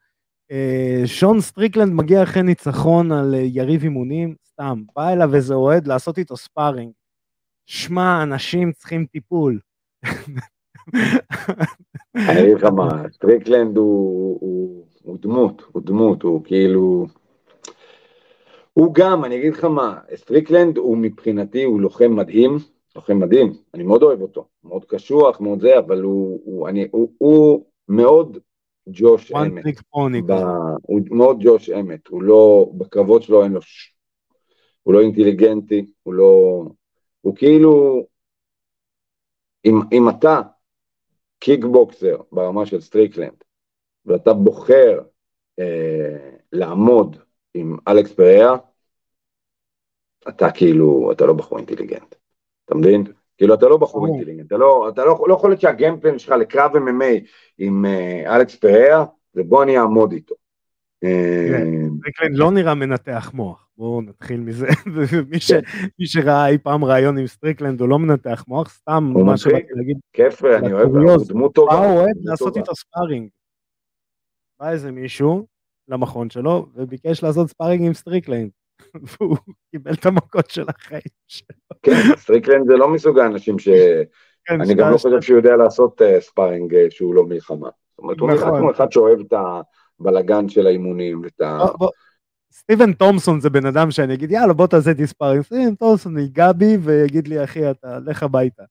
שון 1.06 1.40
סטריקלנד 1.40 1.92
מגיע 1.92 2.22
אחרי 2.22 2.42
ניצחון 2.42 3.12
על 3.12 3.34
יריב 3.34 3.82
אימונים, 3.82 4.34
סתם, 4.48 4.82
בא 4.96 5.12
אליו 5.12 5.34
איזה 5.34 5.54
אוהד 5.54 5.86
לעשות 5.86 6.18
איתו 6.18 6.36
sparring. 6.36 6.92
שמע, 7.66 8.22
אנשים 8.22 8.72
צריכים 8.72 9.06
טיפול. 9.06 9.58
אני 12.14 12.42
אגיד 12.42 12.56
לך 12.56 12.64
מה, 12.64 13.02
סטריקלנד 13.12 13.76
הוא, 13.76 14.84
הוא, 15.10 15.18
דמות, 15.20 15.62
הוא 15.72 15.82
דמות, 15.82 16.22
הוא 16.22 16.44
כאילו... 16.44 17.06
הוא 18.72 18.94
גם, 18.94 19.24
אני 19.24 19.36
אגיד 19.36 19.52
לך 19.52 19.64
מה, 19.64 19.98
סטריקלנד 20.14 20.76
הוא 20.76 20.96
מבחינתי, 20.96 21.64
הוא 21.64 21.80
לוחם 21.80 22.16
מדהים, 22.16 22.56
לוחם 22.96 23.18
מדהים, 23.18 23.52
אני 23.74 23.82
מאוד 23.82 24.02
אוהב 24.02 24.20
אותו, 24.22 24.48
מאוד 24.64 24.84
קשוח, 24.84 25.40
מאוד 25.40 25.60
זה, 25.60 25.78
אבל 25.78 26.02
הוא, 26.02 26.40
הוא, 26.44 26.68
אני, 26.68 26.88
הוא, 26.90 27.12
הוא 27.18 27.64
מאוד 27.88 28.38
ג'וש 28.88 29.32
אמת. 29.32 29.64
ב, 30.26 30.32
הוא 30.82 31.00
מאוד 31.10 31.36
ג'וש 31.40 31.70
אמת, 31.70 32.06
הוא 32.06 32.22
לא, 32.22 32.70
בקרבות 32.78 33.22
שלו 33.22 33.44
אין 33.44 33.52
לו, 33.52 33.60
הוא 34.82 34.94
לא 34.94 35.00
אינטליגנטי, 35.00 35.86
הוא 36.02 36.14
לא, 36.14 36.62
הוא 37.20 37.36
כאילו, 37.36 38.04
אם, 39.64 39.74
אם 39.92 40.08
אתה 40.08 40.40
kickboxer 41.38 42.16
ברמה 42.32 42.66
של 42.66 42.80
סטריקלנד, 42.80 43.44
ואתה 44.06 44.32
בוחר 44.32 45.00
אה, 45.58 46.30
לעמוד 46.52 47.16
עם 47.54 47.76
אלכס 47.88 48.12
פריה, 48.12 48.54
אתה 50.28 50.50
כאילו, 50.50 51.12
אתה 51.12 51.26
לא 51.26 51.32
בחור 51.32 51.58
אינטליגנט, 51.58 52.14
אתה 52.64 52.74
מבין? 52.74 53.04
כאילו 53.38 53.54
אתה 53.54 53.68
לא 53.68 53.76
בחור 53.76 54.06
אינטליגנט, 54.06 54.46
אתה 54.46 54.56
לא, 54.56 54.88
אתה 54.88 55.04
לא, 55.04 55.24
לא 55.28 55.34
יכול 55.34 55.50
להיות 55.50 55.60
שה 55.60 55.76
game 55.76 55.97
plan 55.97 56.18
שלך 56.18 56.30
לקרב 56.40 56.70
MMA 56.76 57.28
עם 57.58 57.84
אה, 57.84 58.36
אלכס 58.36 58.54
פריה, 58.54 59.04
זה 59.32 59.42
בוא 59.42 59.62
אני 59.62 59.78
אעמוד 59.78 60.12
איתו. 60.12 60.34
סטריקלנד 61.98 62.36
לא 62.36 62.50
נראה 62.50 62.74
מנתח 62.74 63.30
מוח, 63.34 63.68
בואו 63.76 64.02
נתחיל 64.02 64.40
מזה, 64.40 64.66
מי 65.98 66.06
שראה 66.06 66.48
אי 66.48 66.58
פעם 66.58 66.84
ראיון 66.84 67.18
עם 67.18 67.26
סטריקלנד 67.26 67.80
הוא 67.80 67.88
לא 67.88 67.98
מנתח 67.98 68.44
מוח, 68.48 68.70
סתם 68.70 69.12
מה 69.24 69.36
שבאתי 69.36 69.72
להגיד, 69.74 69.96
כיף, 70.12 70.44
אני 70.44 70.72
אוהב, 70.72 70.88
הוא 70.88 71.24
דמות 71.28 71.54
טובה. 71.54 71.76
בא 71.76 71.86
אוהד 71.86 72.16
לעשות 72.22 72.56
איתו 72.56 72.74
sparring, 72.74 73.28
בא 74.60 74.70
איזה 74.70 74.92
מישהו 74.92 75.46
למכון 75.88 76.30
שלו 76.30 76.66
וביקש 76.74 77.22
לעשות 77.22 77.48
sparring 77.48 77.86
עם 77.86 77.94
סטריקלנד, 77.94 78.50
והוא 79.20 79.36
קיבל 79.70 79.92
את 79.92 80.06
המכות 80.06 80.50
של 80.50 80.64
החיים 80.68 81.00
שלו. 81.28 81.56
כן, 81.82 82.16
סטריקלנד 82.16 82.66
זה 82.66 82.76
לא 82.76 82.88
מסוג 82.88 83.18
האנשים 83.18 83.58
ש... 83.58 83.68
כן, 84.44 84.60
אני 84.60 84.74
גם 84.74 84.90
לא 84.90 84.96
חושב 84.96 85.20
שהוא 85.20 85.36
יודע 85.36 85.56
לעשות 85.56 86.02
אה, 86.02 86.20
sparring 86.20 86.74
אה, 86.74 86.86
שהוא 86.90 87.14
לא 87.14 87.24
מלחמה. 87.24 87.68
זאת 87.90 87.98
אומרת, 87.98 88.20
הוא 88.20 88.30
נראה 88.30 88.46
נכון. 88.46 88.70
אחד 88.70 88.92
שאוהב 88.92 89.20
את. 89.20 89.32
הבלגן 90.00 90.48
של 90.48 90.66
האימונים, 90.66 91.22
את 91.26 91.40
ה... 91.40 91.58
סטיבן 92.52 92.92
תומסון 92.92 93.40
זה 93.40 93.50
בן 93.50 93.66
אדם 93.66 93.90
שאני 93.90 94.14
אגיד 94.14 94.30
יאללה 94.30 94.52
בוא 94.52 94.66
תעשה 94.66 94.94
sparring, 94.94 95.42
סטיבן 95.42 95.74
תומסון 95.74 96.18
ייגע 96.18 96.52
בי 96.52 96.76
ויגיד 96.76 97.28
לי 97.28 97.44
אחי 97.44 97.70
אתה 97.70 97.98
לך 98.06 98.22
הביתה. 98.22 98.62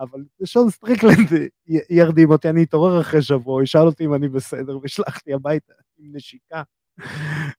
אבל 0.00 0.20
שון 0.44 0.70
סטריקלנד 0.70 1.50
ירדים 1.90 2.30
אותי, 2.30 2.48
אני 2.48 2.62
אתעורר 2.62 3.00
אחרי 3.00 3.22
שבוע, 3.22 3.62
ישאל 3.62 3.86
אותי 3.86 4.04
אם 4.04 4.14
אני 4.14 4.28
בסדר 4.28 4.78
וישלח 4.82 5.18
הביתה 5.26 5.72
עם 5.98 6.16
נשיקה. 6.16 6.62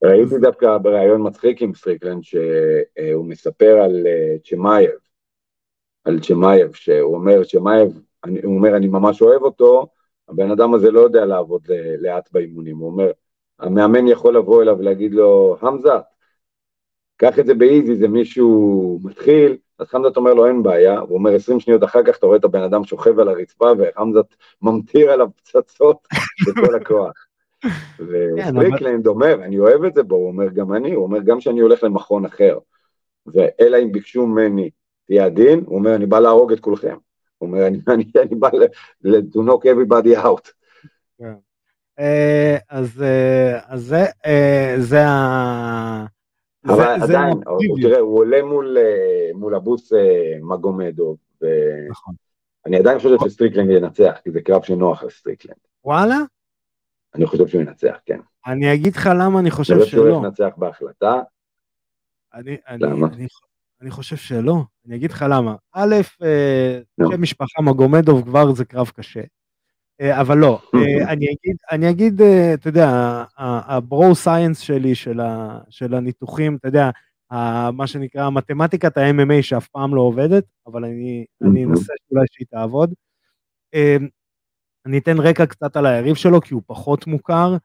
ראיתי 0.04 0.38
דווקא 0.42 0.78
בריאיון 0.78 1.28
מצחיק 1.28 1.62
עם 1.62 1.74
סטריקלנד 1.74 2.24
שהוא 2.24 3.26
מספר 3.26 3.78
על 3.84 4.08
אה, 4.08 4.36
צ'מאייב, 4.44 4.92
על 6.06 6.20
צ'מאייב, 6.20 6.74
שהוא 6.74 7.16
אומר 7.16 7.44
צ'מאייב, 7.44 7.90
הוא 8.44 8.56
אומר 8.56 8.78
אני 8.78 8.88
ממש 8.88 9.22
אוהב 9.22 9.42
אותו, 9.42 9.88
הבן 10.30 10.52
אדם 10.52 10.74
הזה 10.74 10.92
לא 10.92 11.00
יודע 11.00 11.26
לעבוד 11.26 11.68
לאט 12.00 12.30
באימונים, 12.32 12.78
הוא 12.78 12.92
אומר, 12.92 13.12
המאמן 13.60 14.08
יכול 14.08 14.38
לבוא 14.38 14.62
אליו 14.62 14.76
ולהגיד 14.80 15.14
לו, 15.14 15.58
חמזה, 15.60 15.90
קח 17.18 17.40
את 17.40 17.46
זה 17.46 17.54
ב 17.54 17.61
easy, 17.61 17.96
זה 17.96 18.08
מישהו 18.08 19.00
מתחיל, 19.04 19.58
אז 19.82 19.88
חמזת 19.88 20.18
אומר 20.18 20.34
לו 20.34 20.48
אין 20.48 20.64
בעיה, 20.64 21.00
הוא 21.00 21.18
אומר 21.18 21.36
20 21.36 21.60
שניות 21.60 21.84
אחר 21.84 22.04
כך 22.04 22.18
אתה 22.18 22.26
רואה 22.26 22.38
את 22.38 22.44
הבן 22.44 22.64
אדם 22.64 22.84
שוכב 22.84 23.20
על 23.20 23.30
הרצפה 23.30 23.72
וחמזת 23.80 24.36
ממטיר 24.62 25.12
עליו 25.12 25.28
פצצות 25.36 26.08
בכל 26.48 26.76
הכוח. 26.76 27.14
וסטריקלנד 28.00 29.08
אומר, 29.08 29.44
אני 29.44 29.60
אוהב 29.60 29.84
את 29.84 29.94
זה 29.94 30.04
בו, 30.04 30.16
הוא 30.16 30.28
אומר 30.28 30.48
גם 30.48 30.74
אני, 30.74 30.94
הוא 30.94 31.04
אומר 31.04 31.20
גם 31.20 31.42
שאני 31.42 31.60
הולך 31.60 31.84
למכון 31.84 32.26
אחר, 32.26 32.58
ואלא 33.28 33.78
אם 33.84 33.92
ביקשו 33.92 34.28
ממני, 34.28 34.70
תהיה 35.08 35.26
עדין, 35.26 35.64
הוא 35.66 35.78
אומר 35.78 35.96
אני 35.96 36.06
בא 36.06 36.20
להרוג 36.20 36.52
את 36.52 36.60
כולכם. 36.60 36.96
הוא 37.38 37.48
אומר, 37.48 37.68
אני, 37.68 37.80
אני, 37.88 38.04
אני 38.22 38.36
בא 38.36 38.50
ל- 39.04 39.18
to 39.18 39.38
knock 39.38 39.64
everybody 39.66 40.24
out. 40.24 40.52
כן. 41.18 41.34
אה, 42.00 42.58
אז, 42.70 43.02
אה, 43.02 43.60
אז 43.68 43.82
זה, 43.82 44.06
אה, 44.26 44.76
זה 44.80 45.08
ה... 45.08 46.06
אבל 46.66 46.76
זה, 46.76 47.04
עדיין, 47.04 47.38
זה 47.38 47.50
הוא, 47.50 47.80
תראה, 47.82 48.00
הוא 48.00 48.20
עולה 48.20 48.44
מול, 48.44 48.78
מול 49.34 49.56
אבוס 49.56 49.94
מגומדוב, 50.42 51.18
ואני 51.42 51.90
נכון. 51.90 52.14
עדיין 52.80 53.00
חושב 53.00 53.10
שסטריקלנד 53.26 53.70
ינצח, 53.70 54.18
כי 54.24 54.32
זה 54.32 54.42
קרב 54.42 54.64
שנוח 54.64 55.04
לסטריקלנד. 55.04 55.58
וואלה? 55.86 56.18
אני 57.16 57.26
חושב 57.26 57.48
שהוא 57.48 57.62
ינצח, 57.62 57.98
כן. 58.06 58.20
אני 58.48 58.74
אגיד 58.74 58.96
לך 58.96 59.10
למה 59.20 59.40
אני 59.40 59.52
חושב 59.52 59.74
שלא. 59.74 59.82
אני 59.82 59.86
חושב 59.86 59.98
שהוא 59.98 60.26
ינצח 60.26 60.54
בהחלטה. 60.58 61.22
אני, 62.34 62.58
אני, 62.68 62.84
אני, 62.86 63.28
אני 63.82 63.92
חושב 63.92 64.16
שלא, 64.16 64.64
אני 64.86 64.96
אגיד 64.96 65.12
לך 65.12 65.26
למה. 65.30 65.56
א', 65.74 65.96
אה, 66.24 66.80
שם 67.00 67.22
משפחה 67.22 67.62
מגומדוב 67.62 68.22
כבר 68.26 68.54
זה 68.54 68.66
קרב 68.66 68.90
קשה, 68.96 69.20
אה, 69.20 69.26
אבל 70.10 70.38
לא, 70.38 70.60
אה, 70.76 71.12
אני 71.12 71.26
אגיד, 71.26 71.56
אני 71.72 71.90
אגיד, 71.90 72.22
אתה 72.54 72.70
יודע, 72.70 73.24
הברו 73.38 74.16
סיינס 74.16 74.60
שלי 74.60 74.96
של 75.70 75.94
הניתוחים, 75.94 76.56
אתה 76.56 76.68
יודע, 76.68 76.90
מה 77.74 77.88
שנקרא 77.88 78.30
מתמטיקת 78.30 78.98
ה-MMA 78.98 79.42
שאף 79.42 79.68
פעם 79.68 79.96
לא 79.96 80.02
עובדת, 80.02 80.44
אבל 80.68 80.86
אני, 80.86 81.26
אני 81.42 81.66
אנסה 81.66 81.94
שאולי 82.08 82.26
שהיא 82.32 82.48
תעבוד. 82.52 82.94
אני 84.86 84.98
אתן 84.98 85.18
רקע 85.20 85.46
קצת 85.46 85.76
על 85.76 85.86
היריב 85.86 86.16
שלו, 86.16 86.42
כי 86.42 86.54
הוא 86.54 86.62
פחות 86.66 87.08
מוכר. 87.08 87.58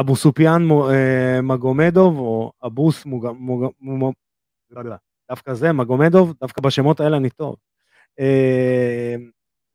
אבו 0.00 0.16
סופיאן 0.16 0.68
מגומדוב, 1.42 2.18
או 2.18 2.52
אבוס 2.66 3.06
לא 4.70 4.80
יודע, 4.80 4.96
דווקא 5.30 5.54
זה, 5.54 5.72
מגומדוב, 5.72 6.34
דווקא 6.40 6.62
בשמות 6.62 7.00
האלה 7.00 7.16
אני 7.16 7.30
טוב. 7.30 7.56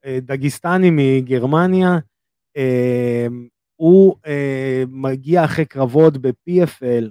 אה, 0.06 0.14
אה, 0.14 0.20
דגיסטני 0.20 0.90
מגרמניה, 0.92 1.98
אה, 2.58 3.28
הוא 3.76 4.16
מגיע 4.88 5.46
אחרי 5.46 5.66
קרבות 5.66 6.18
ב-PFL, 6.18 7.10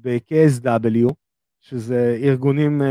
ב-KSW, 0.00 1.12
שזה 1.60 2.18
ארגונים 2.22 2.82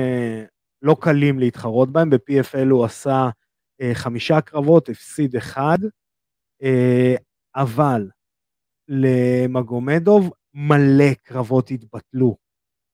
לא 0.82 0.95
קלים 1.01 1.39
להתחרות 1.39 1.91
בהם, 1.91 2.09
ב-PFL 2.09 2.69
הוא 2.71 2.86
עשה 2.86 3.30
חמישה 3.93 4.41
קרבות, 4.41 4.89
הפסיד 4.89 5.36
אחד, 5.36 5.78
אבל 7.55 8.09
למגומדוב 8.88 10.32
מלא 10.53 11.13
קרבות 11.23 11.71
התבטלו. 11.71 12.38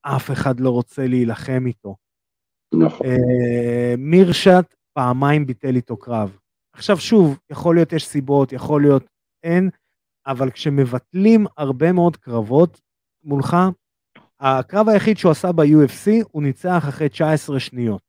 אף 0.02 0.30
אחד 0.30 0.60
לא 0.60 0.70
רוצה 0.70 1.06
להילחם 1.06 1.62
איתו. 1.66 1.96
נכון. 2.74 3.06
מירשת 3.98 4.74
פעמיים 4.92 5.46
ביטל 5.46 5.76
איתו 5.76 5.96
קרב. 5.96 6.36
עכשיו 6.72 6.96
שוב, 6.96 7.38
יכול 7.50 7.74
להיות 7.74 7.92
יש 7.92 8.06
סיבות, 8.06 8.52
יכול 8.52 8.82
להיות 8.82 9.04
אין, 9.42 9.70
אבל 10.26 10.50
כשמבטלים 10.50 11.46
הרבה 11.56 11.92
מאוד 11.92 12.16
קרבות 12.16 12.80
מולך, 13.24 13.56
הקרב 14.40 14.88
היחיד 14.88 15.18
שהוא 15.18 15.32
עשה 15.32 15.52
ב-UFC, 15.52 16.24
הוא 16.30 16.42
ניצח 16.42 16.84
אחרי 16.88 17.08
19 17.08 17.60
שניות, 17.60 18.02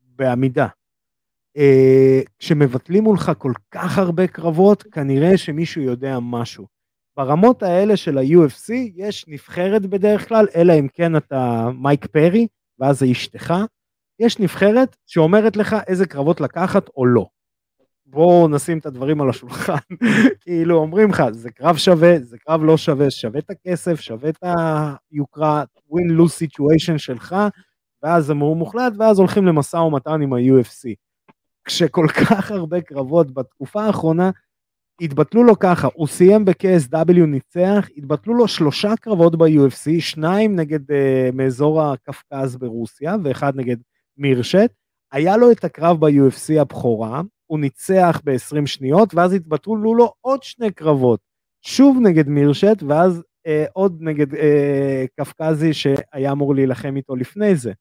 בעמידה. 0.00 0.66
Uh, 1.58 2.28
כשמבטלים 2.38 3.04
מולך 3.04 3.32
כל 3.38 3.52
כך 3.70 3.98
הרבה 3.98 4.26
קרבות, 4.26 4.82
כנראה 4.82 5.38
שמישהו 5.38 5.82
יודע 5.82 6.18
משהו. 6.22 6.66
ברמות 7.16 7.62
האלה 7.62 7.96
של 7.96 8.18
ה-UFC 8.18 8.72
יש 8.94 9.24
נבחרת 9.28 9.86
בדרך 9.86 10.28
כלל, 10.28 10.46
אלא 10.54 10.72
אם 10.78 10.88
כן 10.88 11.16
אתה 11.16 11.68
מייק 11.74 12.06
פרי, 12.06 12.46
ואז 12.78 12.98
זה 12.98 13.06
אשתך, 13.10 13.54
יש 14.20 14.38
נבחרת 14.38 14.96
שאומרת 15.06 15.56
לך 15.56 15.76
איזה 15.86 16.06
קרבות 16.06 16.40
לקחת 16.40 16.88
או 16.96 17.06
לא. 17.06 17.26
בואו 18.06 18.48
נשים 18.48 18.78
את 18.78 18.86
הדברים 18.86 19.20
על 19.20 19.30
השולחן, 19.30 19.74
כאילו 20.40 20.78
אומרים 20.78 21.10
לך 21.10 21.22
זה 21.30 21.50
קרב 21.50 21.76
שווה, 21.76 22.18
זה 22.20 22.38
קרב 22.38 22.62
לא 22.64 22.76
שווה, 22.76 23.10
שווה 23.10 23.38
את 23.38 23.50
הכסף, 23.50 24.00
שווה 24.00 24.28
את 24.28 24.44
היוקרה, 25.12 25.64
win-lose 25.92 26.44
situation 26.44 26.98
שלך, 26.98 27.36
ואז 28.02 28.26
זה 28.26 28.34
מאור 28.34 28.56
מוחלט, 28.56 28.92
ואז 28.98 29.18
הולכים 29.18 29.46
למשא 29.46 29.76
ומתן 29.76 30.22
עם 30.22 30.32
ה-UFC. 30.32 30.94
כשכל 31.64 32.06
כך 32.20 32.50
הרבה 32.50 32.80
קרבות 32.80 33.34
בתקופה 33.34 33.84
האחרונה, 33.84 34.30
התבטלו 35.00 35.44
לו 35.44 35.58
ככה, 35.58 35.88
הוא 35.94 36.06
סיים 36.06 36.44
ב-KSW 36.44 37.20
ניצח, 37.26 37.88
התבטלו 37.96 38.34
לו 38.34 38.48
שלושה 38.48 38.96
קרבות 39.00 39.38
ב-UFC, 39.38 40.00
שניים 40.00 40.56
נגד 40.56 40.90
uh, 40.90 40.94
מאזור 41.32 41.82
הקפקז 41.82 42.56
ברוסיה 42.56 43.16
ואחד 43.24 43.56
נגד 43.56 43.76
מירשט, 44.16 44.70
היה 45.12 45.36
לו 45.36 45.52
את 45.52 45.64
הקרב 45.64 46.00
ב-UFC 46.00 46.60
הבכורה, 46.60 47.22
הוא 47.46 47.58
ניצח 47.58 48.20
ב-20 48.24 48.66
שניות, 48.66 49.14
ואז 49.14 49.32
התבטלו 49.32 49.94
לו 49.94 50.12
עוד 50.20 50.42
שני 50.42 50.72
קרבות, 50.72 51.20
שוב 51.62 51.98
נגד 52.02 52.28
מירשט, 52.28 52.82
ואז 52.82 53.22
אה, 53.48 53.50
עוד 53.72 53.96
נגד 54.00 54.34
אה, 54.34 54.38
קפקזי 55.20 55.74
שהיה 55.74 56.32
אמור 56.32 56.54
להילחם 56.54 56.96
איתו 56.96 57.16
לפני 57.16 57.56
זה. 57.56 57.72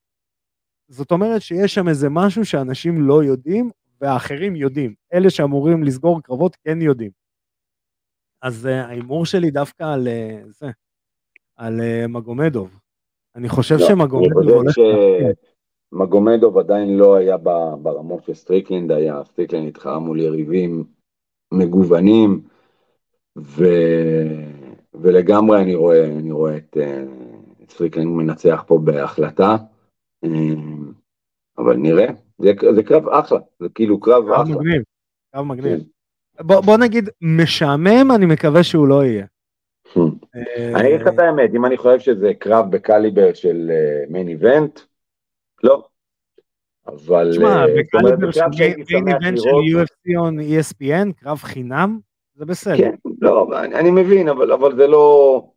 זאת 0.88 1.11
אומרת 1.11 1.41
שיש 1.41 1.73
שם 1.73 1.88
איזה 1.88 2.09
משהו 2.09 2.45
שאנשים 2.45 3.01
לא 3.01 3.23
יודעים, 3.23 3.69
והאחרים 4.01 4.55
יודעים. 4.55 4.93
אלה 5.13 5.29
שאמורים 5.29 5.83
לסגור 5.83 6.21
קרבות 6.21 6.57
כן 6.63 6.81
יודעים. 6.81 7.11
אז 8.41 8.65
אה, 8.65 8.69
ההימור 8.69 9.25
שלי 9.25 9.51
דווקא 9.51 9.83
על 9.83 10.07
אה, 10.07 10.47
זה, 10.47 10.67
על 11.55 11.79
אה, 11.79 12.07
מגומדוב. 12.07 12.79
אני 13.36 13.49
חושב 13.49 13.75
לא, 13.79 13.88
שמגומדוב 13.88 14.49
הולך... 14.49 14.75
ש... 14.75 14.79
מגומדוב 15.91 16.57
עדיין 16.57 16.97
לא 16.97 17.15
היה 17.15 17.38
ברמות 17.81 18.23
של 18.23 18.33
סטריקלנד 18.33 18.91
היה, 18.91 19.23
סטריקלנד 19.23 19.67
התחרה 19.67 19.99
מול 19.99 20.19
יריבים 20.19 20.83
מגוונים, 21.51 22.41
ו... 23.38 23.63
ולגמרי 24.93 25.61
אני 25.61 25.75
רואה, 25.75 26.05
אני 26.05 26.31
רואה 26.31 26.57
את, 26.57 26.77
את 27.63 27.71
סטריקלנד 27.71 28.07
מנצח 28.07 28.63
פה 28.67 28.79
בהחלטה, 28.83 29.57
אבל 31.57 31.75
נראה, 31.75 32.05
זה, 32.38 32.51
זה 32.75 32.83
קרב 32.83 33.09
אחלה, 33.09 33.39
זה 33.59 33.69
כאילו 33.75 33.99
קרב, 33.99 34.23
קרב 34.25 34.41
אחלה. 34.41 34.55
מגניב, 34.55 34.81
קרב 35.36 35.45
מגניב. 35.45 35.79
כן. 35.79 36.43
בוא, 36.43 36.61
בוא 36.61 36.77
נגיד, 36.77 37.09
משעמם, 37.21 38.11
אני 38.15 38.25
מקווה 38.25 38.63
שהוא 38.63 38.88
לא 38.88 39.05
יהיה. 39.05 39.25
אני 40.75 40.88
אגיד 40.88 41.01
לך 41.01 41.07
את 41.07 41.19
האמת, 41.19 41.49
אם 41.55 41.65
אני 41.65 41.77
חושב 41.77 41.99
שזה 41.99 42.33
קרב 42.39 42.71
בקליבר 42.71 43.33
של 43.33 43.71
main 44.09 44.27
event, 44.27 44.79
לא. 45.66 45.84
אבל... 46.88 47.32
תשמע, 47.32 47.61
אה, 47.61 47.66
בקליבר 47.78 48.32
של 48.32 48.41
מיין 48.57 49.07
איבנט 49.07 49.38
של 49.38 49.49
UFC 49.49 50.09
on 50.09 50.41
ESPN, 50.41 51.13
קרב 51.24 51.38
חינם, 51.38 51.99
זה 52.36 52.45
בסדר. 52.45 52.78
כן, 52.78 52.95
לא, 53.22 53.47
אני, 53.63 53.76
אני 53.76 53.91
מבין, 53.91 54.30
אבל, 54.30 54.51
אבל 54.51 54.76
זה 54.76 54.88
לא... 54.88 55.47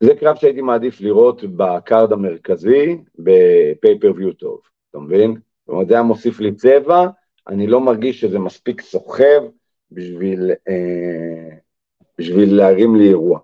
זה 0.00 0.14
קרב 0.20 0.36
שהייתי 0.36 0.60
מעדיף 0.60 1.00
לראות 1.00 1.44
בקארד 1.44 2.12
המרכזי 2.12 2.98
בפייפריוויו 3.18 4.32
טוב, 4.32 4.60
אתה 4.90 4.98
מבין? 4.98 5.30
זאת 5.32 5.68
אומרת, 5.68 5.88
זה 5.88 5.94
היה 5.94 6.02
מוסיף 6.02 6.40
לי 6.40 6.54
צבע, 6.54 7.06
אני 7.48 7.66
לא 7.66 7.80
מרגיש 7.80 8.20
שזה 8.20 8.38
מספיק 8.38 8.80
סוחב 8.80 9.42
בשביל, 9.90 10.50
אה, 10.68 11.56
בשביל 12.18 12.56
להרים 12.56 12.96
לי 12.96 13.08
אירוע. 13.08 13.38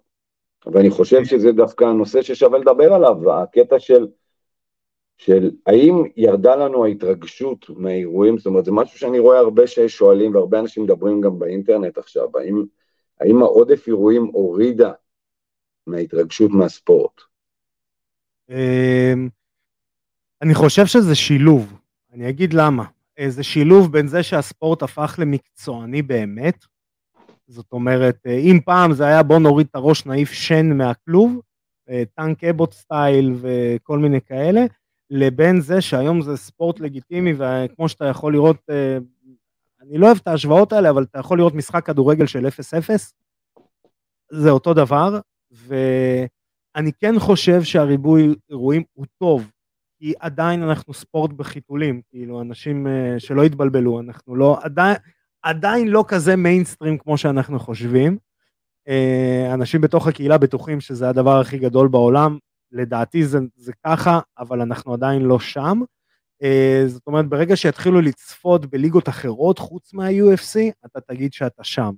ואני 0.67 0.91
חושב 0.91 1.25
שזה 1.25 1.53
דווקא 1.53 1.85
הנושא 1.85 2.23
ששווה 2.23 2.59
לדבר 2.59 2.93
עליו, 2.93 3.33
הקטע 3.33 3.79
של, 3.79 4.07
של 5.19 5.51
האם 5.67 6.05
ירדה 6.17 6.57
לנו 6.57 6.85
ההתרגשות 6.85 7.67
מהאירועים, 7.71 8.39
זאת 8.39 8.47
אומרת, 8.47 8.65
זה 8.65 8.73
משהו 8.73 8.99
שאני 8.99 9.19
רואה 9.19 9.39
הרבה 9.39 9.67
ששואלים, 9.67 10.35
והרבה 10.35 10.61
אנשים 10.61 10.83
מדברים 10.83 11.21
גם 11.21 11.39
באינטרנט 11.39 11.99
עכשיו, 11.99 12.39
האם, 12.39 12.65
האם 13.21 13.43
העודף 13.43 13.85
אירועים 13.87 14.25
הורידה 14.33 14.93
מההתרגשות 15.87 16.51
מהספורט? 16.51 17.21
אמ, 18.51 19.29
אני 20.43 20.55
חושב 20.55 20.87
שזה 20.87 21.15
שילוב, 21.15 21.73
אני 22.13 22.29
אגיד 22.29 22.55
למה. 22.55 22.85
זה 23.29 23.43
שילוב 23.43 23.93
בין 23.93 24.07
זה 24.07 24.23
שהספורט 24.23 24.83
הפך 24.83 25.15
למקצועני 25.19 26.03
באמת, 26.03 26.65
זאת 27.47 27.73
אומרת, 27.73 28.27
אם 28.27 28.61
פעם 28.65 28.93
זה 28.93 29.07
היה 29.07 29.23
בוא 29.23 29.39
נוריד 29.39 29.67
את 29.71 29.75
הראש 29.75 30.07
נעיף 30.07 30.33
שן 30.33 30.73
מהכלוב, 30.77 31.41
טנק 32.15 32.45
אבוט 32.45 32.73
סטייל 32.73 33.35
וכל 33.41 33.99
מיני 33.99 34.21
כאלה, 34.21 34.61
לבין 35.15 35.61
זה 35.61 35.81
שהיום 35.81 36.23
זה 36.23 36.37
ספורט 36.37 36.81
לגיטימי, 36.81 37.33
וכמו 37.39 37.89
שאתה 37.89 38.05
יכול 38.05 38.33
לראות, 38.33 38.57
אני 39.81 39.99
לא 39.99 40.07
אוהב 40.07 40.19
את 40.23 40.29
ההשוואות 40.29 40.73
האלה, 40.73 40.91
אבל 40.91 41.03
אתה 41.03 41.19
יכול 41.19 41.39
לראות 41.39 41.55
משחק 41.55 41.87
כדורגל 41.87 42.27
של 42.27 42.47
0-0, 42.47 42.51
זה 44.31 44.51
אותו 44.51 44.75
דבר, 44.75 45.21
ואני 45.51 46.93
כן 47.01 47.19
חושב 47.19 47.63
שהריבוי 47.63 48.35
אירועים 48.51 48.83
הוא 48.93 49.07
טוב, 49.19 49.51
כי 49.99 50.13
עדיין 50.21 50.63
אנחנו 50.63 50.95
ספורט 50.95 51.33
בחיתולים, 51.33 52.01
כאילו 52.11 52.41
אנשים 52.41 52.87
אה, 52.87 53.19
שלא 53.19 53.45
יתבלבלו, 53.45 54.01
אנחנו 54.01 54.37
לא, 54.37 54.59
עדיין, 54.63 54.97
עדיין 55.43 55.89
לא 55.89 56.05
כזה 56.09 56.37
מיינסטרים 56.37 56.99
כמו 56.99 57.19
שאנחנו 57.19 57.59
חושבים. 57.59 58.19
Uh, 58.89 59.55
אנשים 59.55 59.81
בתוך 59.81 60.07
הקהילה 60.07 60.39
בטוחים 60.39 60.81
שזה 60.81 61.09
הדבר 61.09 61.41
הכי 61.41 61.59
גדול 61.59 61.89
בעולם, 61.89 62.39
לדעתי 62.73 63.25
זה, 63.27 63.39
זה 63.57 63.73
ככה, 63.87 64.21
אבל 64.39 64.61
אנחנו 64.61 64.95
עדיין 64.95 65.23
לא 65.23 65.41
שם. 65.41 65.81
Uh, 66.43 66.89
זאת 66.89 67.07
אומרת, 67.07 67.29
ברגע 67.29 67.57
שיתחילו 67.57 68.01
לצפות 68.01 68.67
בליגות 68.67 69.09
אחרות 69.09 69.59
חוץ 69.59 69.95
מה-UFC, 69.95 70.59
אתה 70.87 71.01
תגיד 71.01 71.33
שאתה 71.33 71.65
שם. 71.65 71.91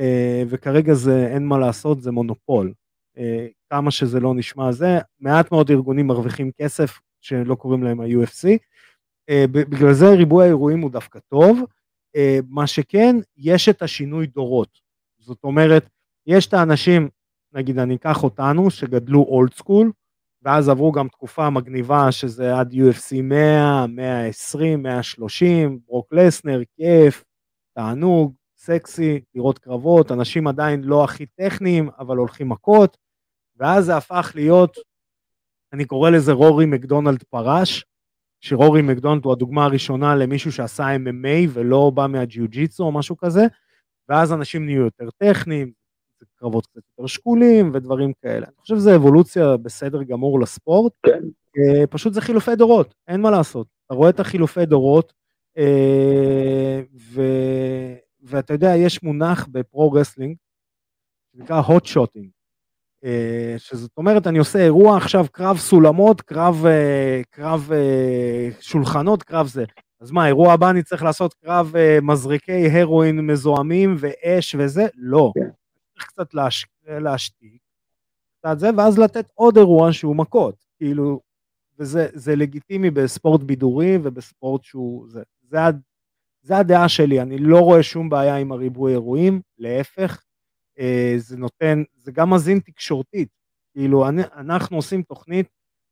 Uh, 0.00 0.02
וכרגע 0.48 0.94
זה, 0.94 1.26
אין 1.26 1.46
מה 1.46 1.58
לעשות, 1.58 2.02
זה 2.02 2.10
מונופול. 2.10 2.72
אה, 3.18 3.46
כמה 3.70 3.90
שזה 3.90 4.20
לא 4.20 4.34
נשמע 4.34 4.72
זה, 4.72 4.98
מעט 5.20 5.52
מאוד 5.52 5.70
ארגונים 5.70 6.06
מרוויחים 6.06 6.50
כסף 6.60 7.00
שלא 7.20 7.54
קוראים 7.54 7.82
להם 7.82 8.00
ה-UFC, 8.00 8.48
אה, 9.30 9.44
בגלל 9.50 9.92
זה 9.92 10.08
ריבוי 10.08 10.44
האירועים 10.44 10.80
הוא 10.80 10.90
דווקא 10.90 11.18
טוב, 11.18 11.60
אה, 12.16 12.38
מה 12.48 12.66
שכן, 12.66 13.16
יש 13.36 13.68
את 13.68 13.82
השינוי 13.82 14.26
דורות, 14.26 14.78
זאת 15.18 15.44
אומרת, 15.44 15.88
יש 16.26 16.46
את 16.46 16.54
האנשים, 16.54 17.08
נגיד 17.52 17.78
אני 17.78 17.94
אקח 17.94 18.24
אותנו, 18.24 18.70
שגדלו 18.70 19.22
אולד 19.22 19.52
סקול, 19.54 19.92
ואז 20.44 20.68
עברו 20.68 20.92
גם 20.92 21.08
תקופה 21.08 21.50
מגניבה 21.50 22.12
שזה 22.12 22.58
עד 22.58 22.72
UFC 22.72 23.22
100, 23.22 23.86
120, 23.86 24.82
130, 24.82 25.78
ברוק 25.86 26.12
לסנר, 26.12 26.60
כיף, 26.76 27.24
תענוג, 27.74 28.34
סקסי, 28.56 29.20
לראות 29.34 29.58
קרבות, 29.58 30.12
אנשים 30.12 30.46
עדיין 30.46 30.84
לא 30.84 31.04
הכי 31.04 31.26
טכניים, 31.26 31.90
אבל 31.98 32.16
הולכים 32.16 32.48
מכות, 32.48 32.96
ואז 33.56 33.84
זה 33.84 33.96
הפך 33.96 34.32
להיות, 34.34 34.76
אני 35.72 35.84
קורא 35.84 36.10
לזה 36.10 36.32
רורי 36.32 36.66
מקדונלד 36.66 37.22
פרש, 37.22 37.84
שרורי 38.40 38.82
מקדונלד 38.82 39.24
הוא 39.24 39.32
הדוגמה 39.32 39.64
הראשונה 39.64 40.14
למישהו 40.14 40.52
שעשה 40.52 40.96
MMA 40.96 41.48
ולא 41.52 41.90
בא 41.94 42.06
מהג'יוג'יצו 42.06 42.84
או 42.84 42.92
משהו 42.92 43.16
כזה, 43.16 43.42
ואז 44.08 44.32
אנשים 44.32 44.66
נהיו 44.66 44.82
יותר 44.82 45.10
טכניים, 45.10 45.72
קרבות 46.34 46.66
קצת 46.66 46.80
יותר 46.98 47.06
שקולים 47.06 47.70
ודברים 47.74 48.12
כאלה. 48.22 48.46
אני 48.46 48.56
חושב 48.60 48.76
שזו 48.76 48.96
אבולוציה 48.96 49.56
בסדר 49.56 50.02
גמור 50.02 50.40
לספורט, 50.40 50.92
כן. 51.06 51.22
אה, 51.58 51.86
פשוט 51.86 52.12
זה 52.12 52.20
חילופי 52.20 52.56
דורות, 52.56 52.94
אין 53.08 53.20
מה 53.20 53.30
לעשות. 53.30 53.66
אתה 53.86 53.94
רואה 53.94 54.10
את 54.10 54.20
החילופי 54.20 54.66
דורות, 54.66 55.12
אה, 55.58 56.82
ו... 57.12 57.22
ואתה 58.22 58.54
יודע, 58.54 58.76
יש 58.76 59.02
מונח 59.02 59.48
ב 59.52 59.58
pro-wrestling, 59.58 60.36
שנקרא 61.32 61.62
hot 61.62 61.84
shotting. 61.84 62.28
אה, 63.04 63.54
שזאת 63.58 63.90
אומרת, 63.96 64.26
אני 64.26 64.38
עושה 64.38 64.58
אירוע 64.58 64.96
עכשיו, 64.96 65.26
קרב 65.32 65.56
סולמות, 65.56 66.20
קרב, 66.20 66.64
קרב 67.30 67.70
שולחנות, 68.60 69.22
קרב 69.22 69.46
זה. 69.46 69.64
אז 70.00 70.10
מה, 70.10 70.26
אירוע 70.26 70.52
הבא 70.52 70.70
אני 70.70 70.82
צריך 70.82 71.02
לעשות 71.02 71.34
קרב 71.34 71.72
מזריקי 72.02 72.68
הרואין 72.70 73.20
מזוהמים 73.20 73.96
ואש 73.98 74.56
וזה? 74.58 74.86
לא. 74.96 75.32
צריך 75.94 76.06
קצת 76.06 76.34
להש... 76.34 76.66
להשתיק, 76.86 77.62
קצת 78.38 78.58
זה, 78.58 78.70
ואז 78.76 78.98
לתת 78.98 79.26
עוד 79.34 79.56
אירוע 79.56 79.92
שהוא 79.92 80.16
מכות. 80.16 80.64
כאילו, 80.76 81.20
וזה 81.78 82.36
לגיטימי 82.36 82.90
בספורט 82.90 83.42
בידורי 83.42 83.98
ובספורט 84.02 84.64
שהוא... 84.64 85.08
זה, 85.08 85.22
זה, 85.42 85.58
זה 86.42 86.56
הדעה 86.56 86.88
שלי, 86.88 87.20
אני 87.20 87.38
לא 87.38 87.58
רואה 87.58 87.82
שום 87.82 88.08
בעיה 88.08 88.36
עם 88.36 88.52
הריבוי 88.52 88.92
אירועים, 88.92 89.40
להפך. 89.58 90.22
אה, 90.78 91.14
זה 91.16 91.36
נותן, 91.36 91.82
זה 91.96 92.12
גם 92.12 92.30
מזין 92.30 92.58
תקשורתית. 92.58 93.28
כאילו, 93.72 94.08
אני, 94.08 94.22
אנחנו 94.36 94.76
עושים 94.76 95.02
תוכנית 95.02 95.46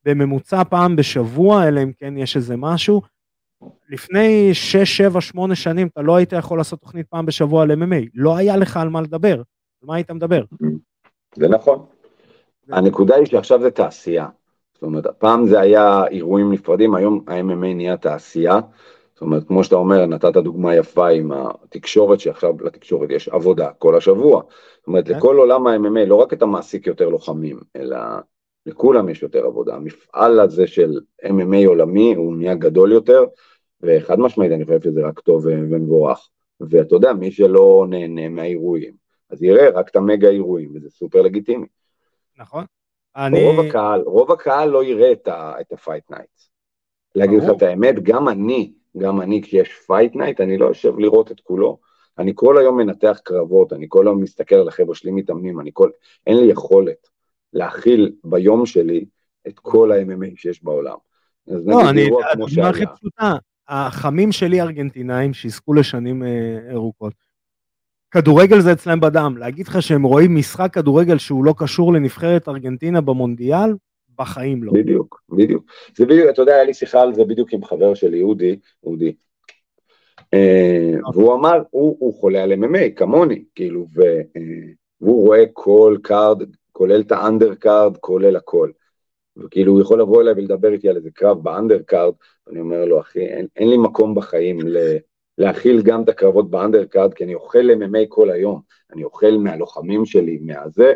בממוצע 0.05 0.65
פעם 0.65 0.97
בשבוע, 0.97 1.69
אלא 1.69 1.83
אם 1.83 1.93
כן 1.93 2.17
יש 2.17 2.37
איזה 2.37 2.57
משהו. 2.57 3.03
לפני 3.89 4.55
6, 4.55 4.97
7, 4.97 5.21
8 5.21 5.55
שנים 5.55 5.87
אתה 5.87 6.03
לא 6.03 6.17
היית 6.17 6.33
יכול 6.33 6.59
לעשות 6.59 6.81
תוכנית 6.81 7.07
פעם 7.07 7.27
בשבוע 7.27 7.63
על 7.63 7.71
MMA, 7.71 8.09
לא 8.15 8.37
היה 8.37 8.57
לך 8.57 8.77
על 8.77 8.89
מה 8.89 9.01
לדבר, 9.01 9.43
על 9.83 9.87
מה 9.87 9.95
היית 9.95 10.11
מדבר? 10.11 10.43
זה 11.37 11.49
נכון. 11.49 11.87
הנקודה 12.69 13.17
היא 13.17 13.27
שעכשיו 13.27 13.61
זה 13.61 13.71
תעשייה. 13.71 14.29
זאת 14.75 14.83
אומרת, 14.83 15.07
פעם 15.19 15.47
זה 15.47 15.61
היה 15.61 16.07
אירועים 16.07 16.53
נפרדים, 16.53 16.95
היום 16.95 17.25
ה-MMA 17.27 17.75
נהיה 17.75 17.97
תעשייה. 17.97 18.61
זאת 19.15 19.21
אומרת, 19.23 19.49
כמו 19.49 19.65
שאתה 19.65 19.77
אומר, 19.77 20.07
נתת 20.07 20.37
דוגמה 20.37 20.77
יפה 20.77 21.09
עם 21.09 21.33
התקשורת, 21.33 22.21
שעכשיו 22.21 22.55
לתקשורת 22.65 23.11
יש 23.11 23.29
עבודה 23.29 23.71
כל 23.79 23.97
השבוע. 23.97 24.43
זאת 24.79 24.87
אומרת, 24.87 25.09
כן. 25.09 25.17
לכל 25.17 25.37
עולם 25.37 25.67
ה-MMA, 25.67 26.07
לא 26.07 26.15
רק 26.15 26.33
אתה 26.33 26.47
מעסיק 26.47 26.87
יותר 26.87 27.09
לוחמים, 27.09 27.61
אלא 27.77 27.99
לכולם 28.67 29.09
יש 29.09 29.23
יותר 29.23 29.47
עבודה. 29.47 29.75
המפעל 29.75 30.41
הזה 30.41 30.67
של 30.67 31.01
MMA 31.25 31.67
עולמי 31.67 32.15
הוא 32.15 32.37
נהיה 32.37 32.55
גדול 32.55 32.93
יותר, 32.93 33.25
וחד 33.83 34.21
משמעית 34.21 34.53
אני 34.53 34.65
חושב 34.65 34.81
שזה 34.81 35.07
רק 35.07 35.21
טוב 35.21 35.47
ומבורך. 35.47 36.29
ואתה 36.61 36.95
יודע, 36.95 37.13
מי 37.13 37.31
שלא 37.31 37.87
נהנה 37.89 38.29
מהאירועים, 38.29 39.00
אז 39.31 39.43
יראה 39.43 39.71
רק 39.71 39.89
את 39.89 39.97
המגה 39.97 40.29
אירועים, 40.29 40.73
וזה 40.75 40.91
סופר 40.91 41.23
לגיטימי. 41.23 41.67
נכון. 42.39 42.65
אני... 43.17 43.45
רוב 43.45 43.67
הקהל, 43.67 44.01
רוב 44.01 44.33
הקהל 44.33 44.69
לא 44.69 44.85
יראה 44.85 45.13
את 45.13 45.29
ה-fight 45.29 46.15
nights. 46.15 46.49
להגיד 47.15 47.43
לך 47.43 47.51
את 47.57 47.63
האמת, 47.63 48.03
גם 48.03 48.29
אני, 48.29 48.73
גם 48.99 49.21
אני, 49.21 49.43
כשיש 49.43 49.69
fight 49.91 50.15
night, 50.15 50.43
אני 50.43 50.59
לא 50.59 50.67
יושב 50.67 50.99
לראות 50.99 51.33
את 51.33 51.41
כולו. 51.41 51.79
אני 52.19 52.33
כל 52.35 52.59
היום 52.59 52.77
מנתח 52.77 53.21
קרבות, 53.25 53.73
אני 53.73 53.87
כל 53.89 54.07
היום 54.07 54.23
מסתכל 54.23 54.55
על 54.55 54.69
החבר'ה 54.69 54.95
שלי 54.95 55.11
מתאמנים, 55.11 55.61
אני 55.61 55.71
כל... 55.73 55.91
אין 56.27 56.37
לי 56.37 56.53
יכולת 56.53 57.09
להכיל 57.53 58.13
ביום 58.25 58.67
שלי 58.67 59.05
את 59.49 59.59
כל 59.59 59.93
ה-MMA 59.93 60.33
שיש 60.37 60.65
בעולם. 60.65 60.97
לא, 61.47 61.91
אני, 61.91 62.09
הדוגמה 62.33 62.69
הכי 62.69 62.85
פשוטה, 62.95 63.33
החמים 63.69 64.33
שלי 64.33 64.61
ארגנטינאים 64.61 65.35
שיזכו 65.35 65.75
לשנים 65.75 66.23
אה, 66.23 66.59
ארוכות. 66.73 67.30
כדורגל 68.11 68.61
זה 68.61 68.73
אצלם 68.73 69.01
בדם, 69.01 69.35
להגיד 69.39 69.69
לך 69.69 69.83
שהם 69.83 70.03
רואים 70.03 70.35
משחק 70.35 70.75
כדורגל 70.75 71.19
שהוא 71.19 71.45
לא 71.45 71.55
קשור 71.59 71.93
לנבחרת 71.93 72.49
ארגנטינה 72.49 73.01
במונדיאל, 73.01 73.75
בחיים 74.19 74.63
לא. 74.63 74.73
בדיוק, 74.73 75.23
בדיוק. 75.29 75.65
זה 75.97 76.07
בדיוק, 76.07 76.31
אתה 76.31 76.43
יודע, 76.43 76.55
היה 76.55 76.65
לי 76.65 76.75
שיחה 76.75 77.03
על 77.03 77.15
זה 77.15 77.25
בדיוק 77.25 77.53
עם 77.53 77.65
חבר 77.65 77.95
שלי, 77.95 78.23
אודי, 78.23 78.57
אודי. 78.85 79.13
אה. 80.35 80.95
והוא 81.15 81.35
אמר, 81.35 81.63
הוא, 81.71 81.97
הוא 81.99 82.15
חולה 82.15 82.43
על 82.43 82.53
MMA, 82.53 82.97
כמוני, 82.97 83.45
כאילו, 83.55 83.87
ו, 83.95 84.03
אה, 84.37 84.41
והוא 85.01 85.27
רואה 85.27 85.45
כל 85.53 85.97
card, 86.03 86.43
כולל 86.73 87.01
את 87.01 87.13
ה 87.13 87.55
undercard, 87.55 87.97
כולל 87.97 88.37
הכל. 88.37 88.71
וכאילו 89.37 89.73
הוא 89.73 89.81
יכול 89.81 90.01
לבוא 90.01 90.23
אליי 90.23 90.35
ולדבר 90.37 90.73
איתי 90.73 90.89
על 90.89 90.97
איזה 90.97 91.11
קרב 91.11 91.43
ב 91.43 91.83
undercard, 91.83 92.13
ואני 92.47 92.61
אומר 92.61 92.85
לו, 92.85 93.01
אחי, 93.01 93.21
אין, 93.21 93.47
אין 93.57 93.71
לי 93.71 93.77
מקום 93.77 94.15
בחיים 94.15 94.59
ל... 94.67 94.97
להכיל 95.41 95.83
גם 95.83 96.03
את 96.03 96.09
הקרבות 96.09 96.51
ב 96.51 96.56
undercard, 96.56 97.15
כי 97.15 97.25
אני 97.25 97.35
אוכל 97.35 97.71
MMA 97.71 98.07
כל 98.09 98.31
היום, 98.31 98.61
אני 98.93 99.05
אוכל 99.05 99.31
מהלוחמים 99.39 100.05
שלי, 100.05 100.39
מהזה, 100.43 100.95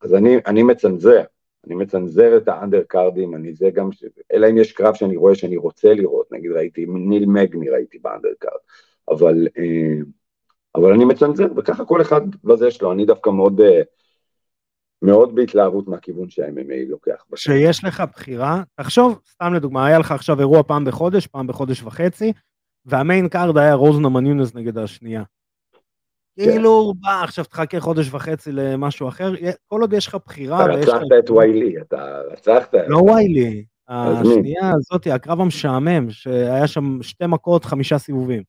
אז 0.00 0.14
אני, 0.14 0.36
אני 0.46 0.62
מצנזר, 0.62 1.22
אני 1.66 1.74
מצנזר 1.74 2.36
את 2.36 2.48
ה 2.48 2.55
undercard 2.55 3.14
ים, 3.14 3.34
אני 3.34 3.54
זה 3.54 3.70
גם, 3.70 3.92
ש... 3.92 4.04
אלא 4.32 4.50
אם 4.50 4.58
יש 4.58 4.72
קרב 4.72 4.94
שאני 4.94 5.16
רואה 5.16 5.34
שאני 5.34 5.56
רוצה 5.56 5.94
לראות, 5.94 6.32
נגיד 6.32 6.52
ראיתי 6.52 6.86
ניל 6.88 7.26
מגני 7.26 7.68
ראיתי 7.70 7.98
ב 7.98 8.04
undercard, 8.04 8.60
אבל, 9.10 9.48
אה, 9.58 10.02
אבל 10.74 10.92
אני 10.92 11.04
מצנזר, 11.04 11.46
וככה 11.56 11.84
כל 11.84 12.02
אחד 12.02 12.20
בזה 12.44 12.70
שלו, 12.70 12.92
אני 12.92 13.04
דווקא 13.04 13.30
מאוד, 13.30 13.60
אה, 13.60 13.82
מאוד 15.02 15.34
בהתלהבות 15.34 15.88
מהכיוון 15.88 16.30
שה-MMA 16.30 16.88
לוקח. 16.88 17.24
שיש 17.36 17.84
לך 17.84 18.02
בחירה, 18.12 18.62
תחשוב, 18.74 19.20
סתם 19.30 19.54
לדוגמה, 19.54 19.86
היה 19.86 19.98
לך 19.98 20.12
עכשיו 20.12 20.40
אירוע 20.40 20.62
פעם 20.62 20.84
בחודש, 20.84 21.26
פעם 21.26 21.46
בחודש 21.46 21.82
וחצי, 21.82 22.32
וה 22.86 23.00
main 23.00 23.28
card 23.28 23.58
היה 23.58 23.74
רוז 23.74 24.08
נמאיונס 24.08 24.54
נגד 24.54 24.78
השנייה. 24.78 25.22
כן. 26.36 26.44
כאילו, 26.44 26.94
בא, 27.00 27.22
עכשיו 27.24 27.44
תחכה 27.44 27.80
חודש 27.80 28.14
וחצי 28.14 28.52
למשהו 28.52 29.08
אחר, 29.08 29.32
כל 29.66 29.80
עוד 29.80 29.92
יש 29.92 30.06
לך 30.06 30.16
בחירה. 30.26 30.64
אתה 30.64 30.72
רצחת 30.72 31.06
את 31.18 31.30
ויילי, 31.30 31.80
אתה 31.80 32.20
רצחת. 32.32 32.74
לא 32.88 32.98
ויילי, 32.98 33.64
השנייה 33.88 34.70
הזאת, 34.74 35.06
הקרב 35.06 35.40
המשעמם, 35.40 36.10
שהיה 36.10 36.66
שם 36.66 36.98
שתי 37.02 37.26
מכות, 37.26 37.64
חמישה 37.64 37.98
סיבובים. 37.98 38.42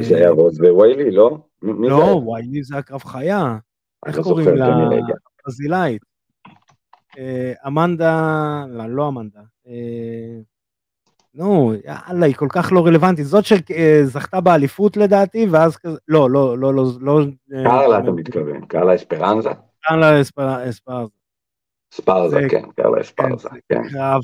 זה 0.00 0.16
היה 0.16 0.30
רוז 0.30 0.60
וויילי, 0.60 1.10
לא? 1.10 1.38
לא, 1.62 2.22
ויילי 2.26 2.62
זה 2.62 2.76
הקרב 2.76 3.04
חיה. 3.04 3.58
איך 4.06 4.20
קוראים 4.20 4.56
לה? 4.56 4.88
ברזילאית. 5.44 6.02
אה, 7.18 7.52
אמנדה, 7.66 8.64
לא, 8.68 8.86
לא 8.86 9.08
אמנדה. 9.08 9.40
אה, 11.38 11.44
נו, 11.44 11.72
יאללה, 11.84 12.26
היא 12.26 12.34
כל 12.34 12.48
כך 12.50 12.72
לא 12.72 12.86
רלוונטית. 12.86 13.26
זאת 13.26 13.44
שזכתה 13.44 14.40
באליפות 14.40 14.96
לדעתי, 14.96 15.46
ואז 15.50 15.76
כזה, 15.76 15.98
לא, 16.08 16.30
לא, 16.30 16.58
לא, 16.58 16.74
לא, 16.74 16.84
לא... 17.00 17.20
קרלה 17.64 17.98
אתה 17.98 18.10
מתכוון, 18.10 18.66
קרלה 18.66 18.94
אספרנזה? 18.94 19.50
קרלה 19.82 20.20
אספרנזה. 20.20 20.80
ספרזה, 21.92 22.40
כן, 22.50 22.62
קרלה 22.76 23.00
אספרזה, 23.00 23.48
כן. 23.68 23.88
קרב 23.88 24.20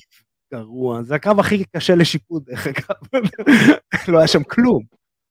גרוע, 0.55 1.03
זה 1.03 1.15
הקרב 1.15 1.41
הכי 1.41 1.65
קשה 1.77 1.95
לשיפוט, 1.95 2.43
דרך 2.47 2.67
אגב. 2.67 3.23
לא 4.13 4.19
היה 4.19 4.27
שם 4.27 4.43
כלום. 4.43 4.83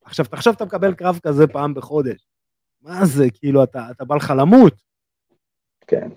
עכשיו, 0.05 0.25
תחשוב, 0.25 0.53
אתה 0.55 0.65
מקבל 0.65 0.93
קרב 0.93 1.19
כזה 1.23 1.47
פעם 1.47 1.73
בחודש. 1.73 2.27
מה 2.81 3.05
זה, 3.05 3.25
כאילו, 3.33 3.63
אתה 3.63 4.05
בא 4.07 4.15
לך 4.15 4.33
למות. 4.37 4.73
כן. 5.87 6.09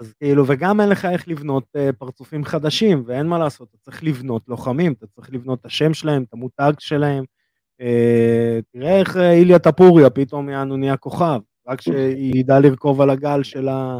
אז 0.00 0.12
כאילו, 0.12 0.44
וגם 0.46 0.80
אין 0.80 0.88
לך 0.88 1.04
איך 1.04 1.28
לבנות 1.28 1.64
uh, 1.76 1.92
פרצופים 1.98 2.44
חדשים, 2.44 3.02
ואין 3.06 3.26
מה 3.26 3.38
לעשות, 3.38 3.68
אתה 3.68 3.78
צריך 3.78 4.04
לבנות 4.04 4.42
לוחמים, 4.48 4.92
אתה 4.92 5.06
צריך 5.06 5.32
לבנות 5.32 5.60
את 5.60 5.66
השם 5.66 5.94
שלהם, 5.94 6.22
את 6.22 6.32
המותג 6.32 6.72
שלהם. 6.78 7.24
אה, 7.82 8.62
תראה 8.72 8.98
איך 8.98 9.16
אה, 9.16 9.20
איליה 9.20 9.58
טפוריה 9.58 10.10
פתאום 10.10 10.48
יענו 10.48 10.76
נהיה 10.76 10.96
כוכב, 10.96 11.40
רק 11.68 11.80
שידע 11.80 12.60
לרכוב 12.60 13.00
על 13.00 13.10
הגל 13.10 13.42
של, 13.42 13.68
ה, 13.68 13.98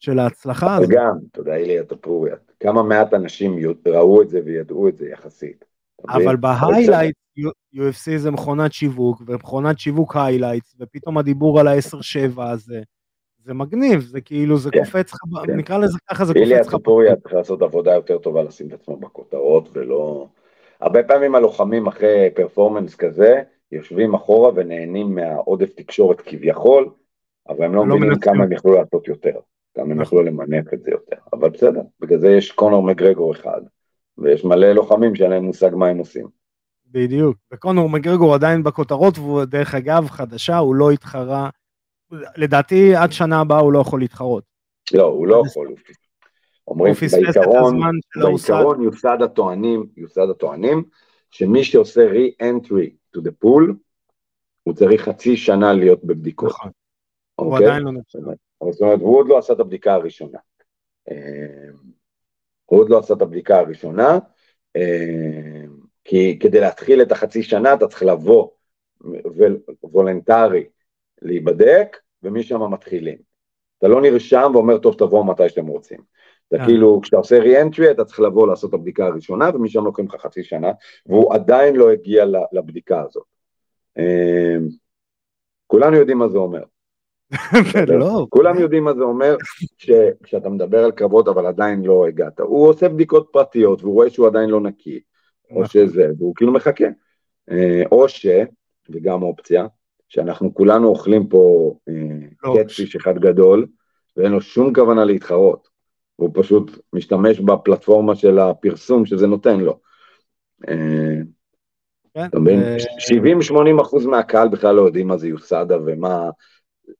של 0.00 0.18
ההצלחה 0.18 0.76
הזאת. 0.76 0.88
וגם, 0.88 1.16
יודע, 1.36 1.56
איליה 1.56 1.84
טפוריה, 1.84 2.36
כמה 2.60 2.82
מעט 2.82 3.14
אנשים 3.14 3.58
ראו 3.86 4.22
את 4.22 4.28
זה 4.28 4.40
וידעו 4.44 4.88
את 4.88 4.96
זה 4.96 5.08
יחסית. 5.08 5.64
אבל 6.08 6.36
ב 6.36 6.43
highlight, 6.43 7.16
UFC 7.76 8.16
זה 8.16 8.30
מכונת 8.30 8.72
שיווק, 8.72 9.22
ומכונת 9.26 9.78
שיווק 9.78 10.16
highlight, 10.16 10.64
ופתאום 10.80 11.18
הדיבור 11.18 11.60
על 11.60 11.68
ה-10-7 11.68 12.42
הזה. 12.42 12.82
זה 13.44 13.54
מגניב, 13.54 14.00
זה 14.00 14.20
כאילו, 14.20 14.58
זה 14.58 14.70
כן, 14.70 14.78
קופץ 14.78 15.12
לך, 15.12 15.46
כן. 15.46 15.56
נקרא 15.56 15.78
לזה 15.78 15.98
ככה, 16.10 16.24
זה 16.24 16.32
קופץ 16.32 16.42
לך. 16.42 16.50
איליה 16.50 16.64
טפוריה 16.64 17.16
צריך 17.16 17.34
לעשות 17.34 17.62
עבודה 17.62 17.94
יותר 17.94 18.18
טובה 18.18 18.42
לשים 18.42 18.68
את 18.68 18.72
עצמו 18.72 18.96
בכותרות, 18.96 19.68
ולא... 19.72 20.26
הרבה 20.80 21.02
פעמים 21.02 21.34
הלוחמים 21.34 21.86
אחרי 21.86 22.30
פרפורמנס 22.34 22.94
כזה, 22.94 23.42
יושבים 23.72 24.14
אחורה 24.14 24.50
ונהנים 24.54 25.14
מהעודף 25.14 25.74
תקשורת 25.74 26.20
כביכול, 26.20 26.90
אבל 27.48 27.64
הם 27.64 27.74
לא, 27.74 27.86
לא 27.88 27.96
מבינים 27.96 28.18
כמה 28.18 28.44
הם 28.44 28.52
יכלו 28.52 28.74
לעשות 28.74 29.08
יותר, 29.08 29.38
כמה 29.74 29.84
הם 29.84 29.90
נכון. 29.90 30.02
יכלו 30.02 30.22
למנף 30.22 30.74
את 30.74 30.82
זה 30.82 30.90
יותר, 30.90 31.16
אבל 31.32 31.50
בסדר, 31.50 31.80
בגלל 32.00 32.18
זה 32.18 32.28
יש 32.28 32.52
קונור 32.52 32.82
מגרגור 32.82 33.32
אחד, 33.32 33.60
ויש 34.18 34.44
מלא 34.44 34.72
לוחמים 34.72 35.14
שאין 35.14 35.30
להם 35.30 35.44
מושג 35.44 35.70
מה 35.74 35.88
הם 35.88 35.98
עושים. 35.98 36.26
בדיוק, 36.86 37.36
וקונור 37.52 37.88
מגרגור 37.88 38.34
עדיין 38.34 38.62
בכותרות, 38.62 39.18
והוא 39.18 39.44
דרך 39.44 39.74
אגב 39.74 40.08
חדשה, 40.08 40.58
הוא 40.58 40.74
לא 40.74 40.90
התחרה 40.90 41.50
לדעתי 42.36 42.96
עד 42.96 43.12
שנה 43.12 43.40
הבאה 43.40 43.58
הוא 43.58 43.72
לא 43.72 43.78
יכול 43.78 44.00
להתחרות. 44.00 44.44
לא, 44.92 45.02
הוא 45.02 45.26
לא 45.26 45.42
יכול. 45.46 45.74
אומרים, 46.68 46.94
בעיקרון, 47.12 47.80
בעיקרון 48.16 48.82
יוסד 48.82 49.18
הטוענים, 49.22 49.86
יוסד 49.96 50.30
הטוענים, 50.30 50.84
שמי 51.30 51.64
שעושה 51.64 52.00
re-entry 52.12 53.16
to 53.16 53.20
the 53.20 53.44
pool, 53.44 53.72
הוא 54.62 54.74
צריך 54.74 55.02
חצי 55.02 55.36
שנה 55.36 55.72
להיות 55.72 56.04
בבדיקות. 56.04 56.48
נכון. 56.48 56.70
הוא 57.34 57.52
אוקיי? 57.52 57.66
עדיין 57.66 57.82
לא 57.82 57.92
נחשב. 57.92 58.18
זאת 58.70 58.80
אומרת, 58.80 59.00
הוא 59.00 59.18
עוד 59.18 59.28
לא 59.28 59.38
עשה 59.38 59.52
את 59.52 59.60
הבדיקה 59.60 59.94
הראשונה. 59.94 60.38
אה, 61.10 61.70
הוא 62.66 62.80
עוד 62.80 62.90
לא 62.90 62.98
עשה 62.98 63.14
את 63.14 63.22
הבדיקה 63.22 63.58
הראשונה, 63.58 64.18
אה, 64.76 65.64
כי 66.04 66.38
כדי 66.42 66.60
להתחיל 66.60 67.02
את 67.02 67.12
החצי 67.12 67.42
שנה 67.42 67.74
אתה 67.74 67.88
צריך 67.88 68.02
לבוא 68.02 68.48
וולנטרי 69.82 70.64
להיבדק, 71.22 71.96
ומשם 72.22 72.72
מתחילים. 72.72 73.16
אתה 73.78 73.88
לא 73.88 74.00
נרשם 74.00 74.50
ואומר, 74.54 74.78
טוב, 74.78 74.94
תבואו 74.94 75.24
מתי 75.24 75.48
שאתם 75.48 75.66
רוצים. 75.66 75.98
זה 76.50 76.56
yeah. 76.56 76.60
כן. 76.60 76.66
כאילו, 76.66 77.00
כשאתה 77.02 77.16
עושה 77.16 77.38
re-entry, 77.42 77.90
אתה 77.90 78.04
צריך 78.04 78.20
לבוא 78.20 78.46
לעשות 78.46 78.70
את 78.70 78.74
הבדיקה 78.74 79.06
הראשונה, 79.06 79.50
ומשם 79.54 79.84
לוקחים 79.84 80.06
לך 80.06 80.14
חצי 80.14 80.42
שנה, 80.42 80.70
והוא 81.06 81.34
עדיין 81.34 81.76
לא 81.76 81.90
הגיע 81.90 82.24
לבדיקה 82.52 83.00
הזאת. 83.00 83.24
אמ, 83.98 84.68
כולנו 85.66 85.96
יודעים 85.96 86.18
מה 86.18 86.28
זה 86.28 86.38
אומר. 86.38 86.62
לא. 88.00 88.26
כולם 88.30 88.58
יודעים 88.58 88.84
מה 88.84 88.94
זה 88.94 89.02
אומר 89.02 89.36
כשאתה 90.22 90.48
מדבר 90.48 90.84
על 90.84 90.92
קרבות 90.92 91.28
אבל 91.28 91.46
עדיין 91.46 91.82
לא 91.82 92.06
הגעת. 92.06 92.40
הוא 92.40 92.68
עושה 92.68 92.88
בדיקות 92.88 93.28
פרטיות 93.32 93.82
והוא 93.82 93.94
רואה 93.94 94.10
שהוא 94.10 94.26
עדיין 94.26 94.50
לא 94.50 94.60
נקי, 94.60 95.00
או 95.50 95.54
נכון. 95.54 95.66
שזה, 95.66 96.06
והוא 96.18 96.34
כאילו 96.34 96.52
מחכה. 96.52 96.86
אה, 97.50 97.82
או 97.92 98.08
ש, 98.08 98.26
וגם 98.90 99.22
אופציה, 99.22 99.66
שאנחנו 100.10 100.54
כולנו 100.54 100.88
אוכלים 100.88 101.28
פה 101.28 101.74
לא. 102.42 102.54
קטפיש 102.58 102.96
אחד 102.96 103.18
גדול, 103.18 103.66
ואין 104.16 104.32
לו 104.32 104.40
שום 104.40 104.74
כוונה 104.74 105.04
להתחרות. 105.04 105.68
הוא 106.16 106.30
פשוט 106.34 106.78
משתמש 106.92 107.40
בפלטפורמה 107.40 108.14
של 108.14 108.38
הפרסום 108.38 109.06
שזה 109.06 109.26
נותן 109.26 109.60
לו. 109.60 109.78
אה, 110.68 111.20
כן, 112.14 112.24
אתה 112.24 112.38
מבין? 112.38 112.60
70-80 113.78 113.82
אחוז 113.82 114.06
מהקהל 114.06 114.48
בכלל 114.48 114.74
לא 114.74 114.82
יודעים 114.82 115.08
מה 115.08 115.16
זה 115.16 115.28
יוסדה 115.28 115.76
ומה, 115.86 116.30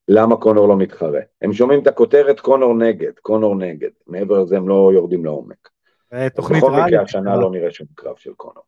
למה 0.08 0.36
קונור 0.36 0.68
לא 0.68 0.76
מתחרה. 0.76 1.20
הם 1.42 1.52
שומעים 1.52 1.82
את 1.82 1.86
הכותרת 1.86 2.40
קונור 2.40 2.74
נגד, 2.74 3.12
קונור 3.22 3.56
נגד. 3.56 3.90
מעבר 4.06 4.42
לזה 4.42 4.56
הם 4.56 4.68
לא 4.68 4.90
יורדים 4.94 5.24
לעומק. 5.24 5.68
אה, 6.12 6.30
תוכנית 6.30 6.62
רעלי. 6.62 6.76
בכל 6.76 6.86
מקרה 6.86 7.02
השנה 7.02 7.36
לא 7.36 7.50
נראה 7.50 7.70
שום 7.70 7.86
קרב 7.94 8.16
של 8.16 8.32
קונור. 8.32 8.62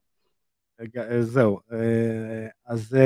זהו, 1.20 1.60
אה, 1.72 2.46
אז 2.66 2.96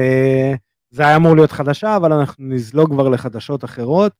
זה 0.96 1.02
היה 1.02 1.16
אמור 1.16 1.36
להיות 1.36 1.50
חדשה, 1.52 1.96
אבל 1.96 2.12
אנחנו 2.12 2.44
נזלוג 2.44 2.90
כבר 2.90 3.08
לחדשות 3.08 3.64
אחרות. 3.64 4.12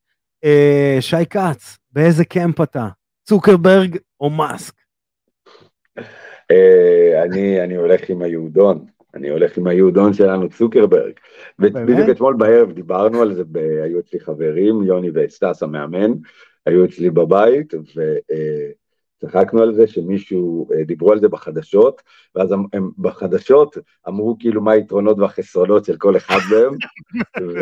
אה, 0.45 0.97
שי 1.01 1.27
כץ, 1.31 1.79
באיזה 1.93 2.25
קמפ 2.25 2.61
אתה? 2.61 2.89
צוקרברג 3.25 3.97
או 4.21 4.31
מאסק? 4.31 4.75
אה, 6.51 7.23
אני, 7.23 7.61
אני 7.61 7.75
הולך 7.75 8.11
עם 8.11 8.23
היהודון, 8.23 8.87
אני 9.15 9.29
הולך 9.29 9.59
עם 9.59 9.67
היהודון 9.67 10.13
שלנו, 10.13 10.49
צוקרברג. 10.49 11.13
בדיוק 11.59 12.09
אתמול 12.11 12.37
בערב 12.39 12.73
דיברנו 12.73 13.23
על 13.23 13.35
זה, 13.35 13.43
היו 13.85 13.99
אצלי 13.99 14.21
חברים, 14.21 14.83
יוני 14.83 15.11
וסטס 15.15 15.63
המאמן, 15.63 16.13
היו 16.67 16.85
אצלי 16.85 17.11
בבית, 17.11 17.75
וצחקנו 19.23 19.63
על 19.63 19.75
זה 19.75 19.87
שמישהו, 19.87 20.69
אה, 20.73 20.85
דיברו 20.85 21.13
על 21.13 21.21
זה 21.21 21.29
בחדשות, 21.29 22.03
ואז 22.35 22.53
הם, 22.53 22.65
הם 22.73 22.91
בחדשות 22.99 23.77
אמרו 24.09 24.37
כאילו 24.41 24.63
מה 24.63 24.73
היתרונות 24.73 25.19
והחסרונות 25.19 25.85
של 25.85 25.97
כל 25.97 26.17
אחד 26.17 26.39
מהם, 26.51 26.75
ו... 27.55 27.59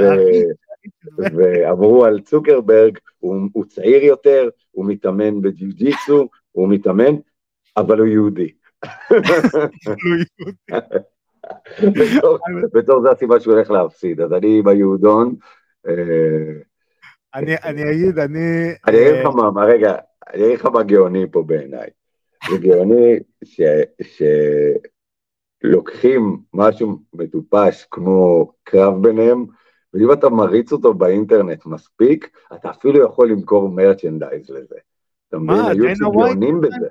ואמרו 1.19 2.05
על 2.05 2.21
צוקרברג, 2.21 2.99
הוא, 3.19 3.37
הוא 3.53 3.65
צעיר 3.65 4.05
יותר, 4.05 4.49
הוא 4.71 4.87
מתאמן 4.87 5.43
בג'יu-ג'יסו, 5.43 6.29
הוא 6.53 6.69
מתאמן, 6.69 7.15
אבל 7.77 7.99
הוא 7.99 8.07
יהודי. 8.07 8.53
בתור 12.75 13.03
זה 13.03 13.11
הסיבה 13.11 13.41
שהוא 13.41 13.55
הולך 13.55 13.71
להפסיד, 13.71 14.21
אז 14.21 14.33
אני 14.33 14.59
עם 14.59 14.69
היהודון. 14.69 15.35
אה, 15.87 15.95
אני 17.35 17.83
אגיד, 17.91 18.19
אני... 18.19 18.75
אני 18.87 18.97
אגיד 18.97 19.15
לך 19.21 19.27
אה, 19.27 19.51
מה, 19.51 19.65
רגע, 19.65 19.95
אני 20.33 20.47
אגיד 20.47 20.59
לך 20.59 20.67
מה 20.67 20.83
גאוני 20.83 21.27
פה 21.31 21.43
בעיניי. 21.43 21.89
זה 22.51 22.59
גאוני 22.59 23.19
שלוקחים 25.63 26.39
משהו 26.55 26.99
מטופש 27.15 27.87
כמו 27.91 28.53
קרב 28.65 29.03
ביניהם, 29.03 29.45
ואם 29.95 30.13
אתה 30.13 30.29
מריץ 30.29 30.73
אותו 30.73 30.95
באינטרנט 30.95 31.67
מספיק, 31.67 32.31
אתה 32.55 32.71
אפילו 32.71 33.05
יכול 33.05 33.31
למכור 33.31 33.69
מרצ'נדייז 33.69 34.51
לזה. 34.51 34.77
אתה 35.29 35.39
מבין? 35.39 35.57
היו 35.57 36.13
גאונים 36.13 36.61
בזה. 36.61 36.89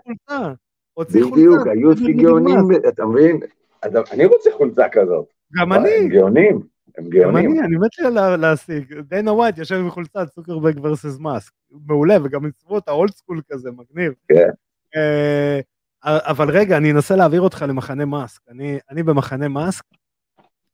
בדיוק, 0.99 1.67
היו 1.67 1.91
גאונים, 2.21 2.57
אתה 2.87 3.05
מבין? 3.05 3.39
אני 3.83 4.25
רוצה 4.25 4.51
חולצה 4.57 4.89
כזאת. 4.91 5.25
גם 5.59 5.73
אני. 5.73 6.07
גאונים, 6.07 6.61
הם 6.97 7.09
גאונים. 7.09 7.51
גם 7.51 7.51
אני, 7.51 7.67
אני 7.67 7.77
מת 7.77 7.99
לי 7.99 8.37
להשיג. 8.37 8.99
דיינה 8.99 9.33
ווייט 9.33 9.57
יושב 9.57 9.75
עם 9.75 9.89
חולצה 9.89 10.25
צוקרברג 10.25 10.79
versus 10.83 11.19
מאסק. 11.19 11.51
מעולה, 11.87 12.17
וגם 12.23 12.45
עיצבו 12.45 12.75
אותה 12.75 12.91
old 12.91 13.11
school 13.11 13.41
כזה, 13.51 13.69
מגניב. 13.71 14.13
כן. 14.27 14.49
אה, 14.95 15.59
אבל 16.03 16.49
רגע, 16.49 16.77
אני 16.77 16.91
אנסה 16.91 17.15
להעביר 17.15 17.41
אותך 17.41 17.65
למחנה 17.67 18.05
מאסק. 18.05 18.41
אני, 18.49 18.79
אני 18.89 19.03
במחנה 19.03 19.47
מאסק. 19.47 19.83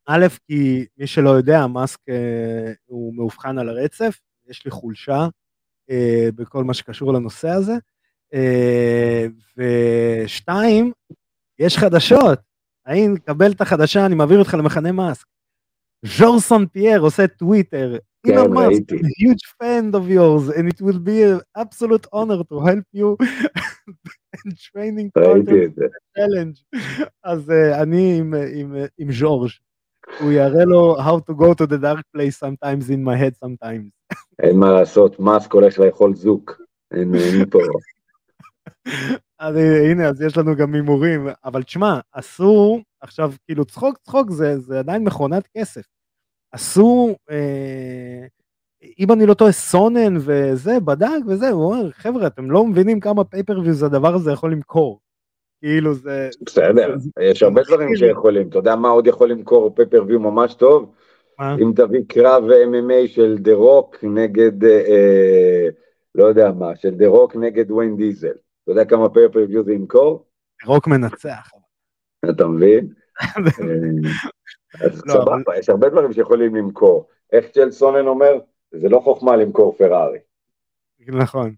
א', 0.05 0.27
כי 0.47 0.85
מי 0.97 1.07
שלא 1.07 1.29
יודע, 1.29 1.67
מאסק 1.67 1.99
אה, 2.09 2.73
הוא 2.85 3.15
מאובחן 3.15 3.57
על 3.59 3.69
הרצף, 3.69 4.19
יש 4.47 4.65
לי 4.65 4.71
חולשה 4.71 5.27
אה, 5.89 6.29
בכל 6.35 6.63
מה 6.63 6.73
שקשור 6.73 7.13
לנושא 7.13 7.49
הזה. 7.49 7.73
ושתיים, 9.57 10.91
יש 11.59 11.77
חדשות. 11.77 12.39
האם 12.85 13.15
קבל 13.25 13.51
את 13.51 13.61
החדשה, 13.61 14.05
אני 14.05 14.15
מעביר 14.15 14.39
אותך 14.39 14.53
למחנה 14.53 14.91
מאסק. 14.91 15.25
ז'ורסון 16.06 16.66
פייר 16.66 17.00
עושה 17.00 17.26
טוויטר. 17.26 17.96
כן, 18.26 18.38
ראיתי. 18.56 18.94
I'm 18.94 18.98
a 18.98 19.08
huge 19.24 19.44
fan 19.62 19.94
of 19.94 20.08
yours 20.08 20.48
and 20.56 20.68
it 20.68 20.80
will 20.80 20.98
be 20.98 21.22
an 21.22 21.40
absolute 21.56 22.06
honor 22.12 22.42
to 22.50 22.60
help 22.60 22.86
you 22.94 23.16
in 24.36 24.50
training 24.50 25.10
ראיתי 25.16 25.64
את 25.64 25.74
זה. 25.74 25.84
challenge. 26.18 26.78
אז 27.24 27.50
uh, 27.50 27.82
אני 27.82 28.18
עם, 28.18 28.34
עם, 28.54 28.74
עם 28.98 29.12
ז'ורג'. 29.12 29.50
הוא 30.20 30.32
יראה 30.32 30.64
לו 30.64 30.96
how 30.98 31.18
to 31.30 31.34
go 31.34 31.54
to 31.54 31.66
the 31.66 31.78
dark 31.78 32.04
place 32.16 32.36
sometimes 32.38 32.90
in 32.90 33.04
my 33.04 33.16
head 33.16 33.34
sometimes. 33.44 34.16
אין 34.42 34.58
מה 34.58 34.72
לעשות, 34.72 35.20
מאסק 35.20 35.52
הולך 35.52 35.78
לאכול 35.78 36.14
זוק. 36.14 36.62
אין, 36.94 37.14
אין 37.14 37.50
פה. 37.50 37.58
אז 39.39 39.55
הנה, 39.91 40.09
אז 40.09 40.21
יש 40.21 40.37
לנו 40.37 40.55
גם 40.55 40.73
הימורים, 40.73 41.27
אבל 41.45 41.63
תשמע, 41.63 41.99
אסור, 42.11 42.79
עכשיו, 43.01 43.31
כאילו, 43.45 43.65
צחוק 43.65 43.97
צחוק 43.97 44.31
זה, 44.31 44.59
זה 44.59 44.79
עדיין 44.79 45.03
מכונת 45.03 45.47
כסף. 45.57 45.81
אסור, 46.51 47.15
אה, 47.31 48.25
אם 48.99 49.11
אני 49.11 49.25
לא 49.25 49.33
טועה, 49.33 49.51
סונן 49.51 50.17
וזה, 50.19 50.79
בדק 50.79 51.19
וזה, 51.27 51.49
הוא 51.49 51.65
אומר, 51.65 51.91
חבר'ה, 51.91 52.27
אתם 52.27 52.51
לא 52.51 52.65
מבינים 52.65 52.99
כמה 52.99 53.23
pay-per-views 53.23 53.83
הדבר 53.83 54.15
הזה 54.15 54.31
יכול 54.31 54.51
למכור. 54.51 54.99
כאילו 55.61 55.93
זה... 55.93 56.29
בסדר, 56.45 56.97
זה, 56.97 57.09
יש 57.21 57.43
הרבה 57.43 57.61
דברים 57.63 57.95
שיכולים, 57.95 58.49
אתה 58.49 58.57
יודע 58.57 58.75
מה 58.75 58.89
עוד 58.89 59.07
יכול 59.07 59.31
למכור 59.31 59.75
pay-per-view 59.75 60.19
ממש 60.19 60.53
טוב? 60.53 60.91
מה? 61.39 61.55
אם 61.55 61.71
תביא 61.75 62.01
קרב 62.07 62.43
MMA 62.43 63.07
של 63.07 63.37
דה 63.39 63.53
רוק 63.53 63.97
נגד, 64.03 64.63
אה, 64.63 64.69
אה, 64.69 65.67
לא 66.15 66.23
יודע 66.23 66.51
מה, 66.51 66.75
של 66.75 66.95
דה 66.95 67.07
רוק 67.07 67.35
נגד 67.35 67.71
וין 67.71 67.97
דיזל. 67.97 68.35
אתה 68.69 68.79
יודע 68.79 68.89
כמה 68.89 69.09
pay-per-view 69.09 69.63
זה 69.63 69.73
ימכור? 69.73 70.25
רוק 70.65 70.87
מנצח. 70.87 71.51
אתה 72.29 72.47
מבין? 72.47 72.93
אה, 73.21 73.27
אז 74.85 75.05
לא, 75.05 75.13
סבבה, 75.13 75.57
יש 75.57 75.69
הרבה 75.69 75.89
דברים 75.89 76.13
שיכולים 76.13 76.55
למכור. 76.55 77.07
איך 77.31 77.45
צ'ל 77.49 77.71
סונן 77.71 78.07
אומר? 78.07 78.39
זה 78.71 78.89
לא 78.89 78.99
חוכמה 78.99 79.35
למכור 79.35 79.75
פרארי. 79.77 80.19
נכון. 81.07 81.55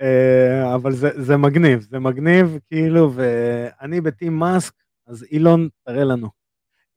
אה, 0.00 0.74
אבל 0.74 0.92
זה, 0.92 1.08
זה 1.22 1.36
מגניב, 1.36 1.80
זה 1.80 1.98
מגניב, 1.98 2.58
כאילו, 2.68 3.12
ואני 3.14 4.00
ב 4.00 4.07
team 4.07 4.36
מאסק, 4.36 4.74
אז 5.06 5.24
אילון, 5.30 5.68
תראה 5.84 6.04
לנו. 6.04 6.28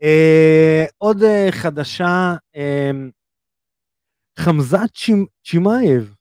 אה, 0.03 0.86
עוד 0.97 1.18
חדשה, 1.51 2.36
חמזת 4.39 4.89
צ'ימאייב, 5.43 6.16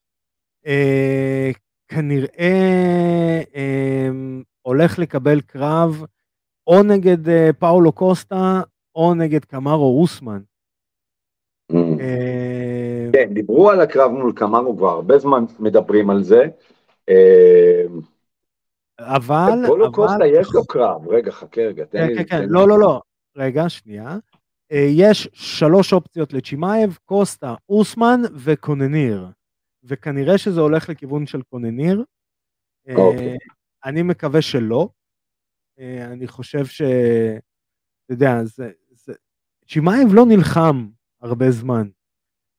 כנראה 1.90 3.42
אה, 3.54 4.08
הולך 4.62 4.98
לקבל 4.98 5.40
קרב 5.40 6.04
או 6.66 6.82
נגד 6.82 7.28
אה, 7.28 7.50
פאולו 7.58 7.92
קוסטה 7.92 8.60
או 8.94 9.14
נגד 9.14 9.44
קמארו 9.44 9.92
אוסמן. 9.92 10.40
אמ. 11.72 11.76
אה, 12.00 13.08
כן, 13.12 13.34
דיברו 13.34 13.70
על 13.70 13.80
הקרב 13.80 14.10
מול 14.10 14.32
קמארו 14.32 14.76
כבר 14.76 14.88
הרבה 14.88 15.18
זמן 15.18 15.44
מדברים 15.58 16.10
על 16.10 16.22
זה. 16.22 16.44
אה, 17.08 17.84
אבל... 19.00 19.66
פאולו 19.66 19.92
קוסטה 19.92 20.26
יש 20.26 20.48
לו 20.54 20.66
קרב, 20.66 21.08
רגע 21.08 21.30
חכה 21.30 21.62
רגע, 21.62 21.84
תן 21.84 22.06
לי... 22.06 22.16
כן, 22.16 22.24
כן, 22.24 22.48
לא, 22.48 22.68
לא, 22.68 22.78
לא, 22.78 23.00
רגע, 23.36 23.68
שנייה. 23.68 24.18
אה, 24.72 24.86
יש 24.90 25.28
שלוש 25.32 25.92
אופציות 25.92 26.32
לצ'ימאייב, 26.32 26.98
קוסטה, 27.04 27.54
אוסמן 27.68 28.20
וקנוניר. 28.34 29.26
וכנראה 29.84 30.38
שזה 30.38 30.60
הולך 30.60 30.88
לכיוון 30.88 31.26
של 31.26 31.42
קנוניר. 31.42 32.04
אה, 32.88 32.94
אוקיי. 32.94 33.36
אני 33.84 34.02
מקווה 34.02 34.42
שלא. 34.42 34.88
אה, 35.78 36.04
אני 36.04 36.26
חושב 36.26 36.66
ש... 36.66 36.82
אתה 36.82 38.14
יודע, 38.14 38.44
זה... 38.44 38.70
זה... 38.90 39.12
צ'ימאייב 39.68 40.08
לא 40.14 40.26
נלחם 40.26 40.88
הרבה 41.20 41.50
זמן. 41.50 41.88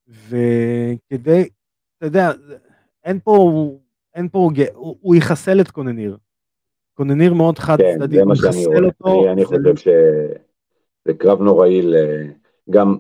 וכדי, 0.08 1.50
אתה 1.98 2.06
יודע, 2.06 2.32
אין 3.04 3.20
פה, 3.20 3.52
אין 4.14 4.30
פה, 4.30 4.50
הוא, 4.74 4.98
הוא 5.02 5.16
יחסל 5.16 5.62
את 5.62 5.72
קנוניר. 5.72 6.18
קונניר 6.94 7.34
מאוד 7.34 7.60
חד 7.60 7.78
כן, 7.78 7.98
צדדי, 8.00 8.22
הוא 8.22 8.34
יחסל 8.34 8.86
אותו. 8.86 9.24
אני, 9.24 9.32
אני 9.32 9.46
חושב 9.46 9.76
שזה 9.76 11.14
קרב 11.18 11.42
נוראי, 11.42 11.82
גם 12.70 12.98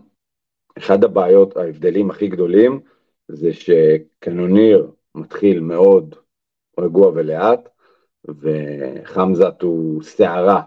אחד 0.78 1.04
הבעיות, 1.04 1.58
ההבדלים 1.58 2.10
הכי 2.10 2.28
גדולים, 2.28 2.80
זה 3.34 3.54
שקנוניר 3.54 4.92
מתחיל 5.16 5.60
מאוד 5.60 6.16
רגוע 6.80 7.08
ולאט, 7.08 7.70
וחמזת 8.26 9.62
הוא 9.62 10.04
סערה, 10.04 10.62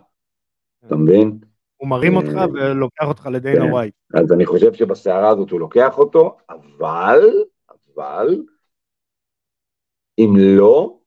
אתה 0.86 0.96
מבין? 0.96 1.38
הוא 1.76 1.88
מרים 1.88 2.16
אותך 2.16 2.36
אה, 2.36 2.46
ולוקח 2.52 3.06
אותך 3.08 3.28
לדיינה 3.32 3.64
כן. 3.64 3.72
ווייט. 3.72 3.94
אז 4.14 4.32
אני 4.32 4.46
חושב 4.46 4.72
שבסערה 4.72 5.28
הזאת 5.28 5.50
הוא 5.50 5.60
לוקח 5.60 5.98
אותו, 5.98 6.36
אבל, 6.50 7.20
אבל, 7.70 8.42
אם 10.18 10.32
לא, 10.36 10.98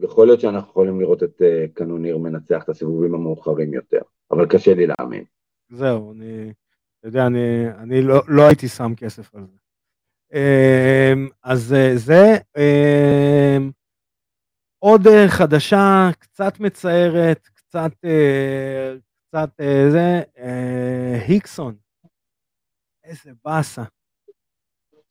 יכול 0.00 0.26
להיות 0.26 0.40
שאנחנו 0.40 0.70
יכולים 0.70 1.00
לראות 1.00 1.22
את 1.22 1.42
אה, 1.42 1.64
קנוניר 1.74 2.18
מנצח 2.18 2.64
את 2.64 2.68
הסיבובים 2.68 3.14
המאוחרים 3.14 3.74
יותר, 3.74 4.00
אבל 4.30 4.46
קשה 4.46 4.74
לי 4.74 4.86
להאמין. 4.86 5.24
זהו, 5.70 6.12
אני, 6.12 6.52
אתה 6.98 7.08
יודע, 7.08 7.26
אני, 7.26 7.68
אני 7.78 8.02
לא, 8.02 8.20
לא 8.28 8.42
הייתי 8.42 8.68
שם 8.68 8.92
כסף 8.96 9.34
על 9.34 9.46
זה. 9.46 9.58
אמ, 10.34 11.28
אז 11.42 11.72
אה, 11.72 11.92
זה 11.96 12.36
אמ, 12.56 13.70
עוד 14.78 15.06
אה, 15.06 15.28
חדשה, 15.28 16.10
קצת 16.18 16.60
מצערת, 16.60 17.48
קצת, 17.54 17.90
אה, 18.04 18.94
קצת 19.28 19.50
זה, 19.90 20.22
היקסון. 21.26 21.74
איזה 23.04 23.30
באסה. 23.44 23.82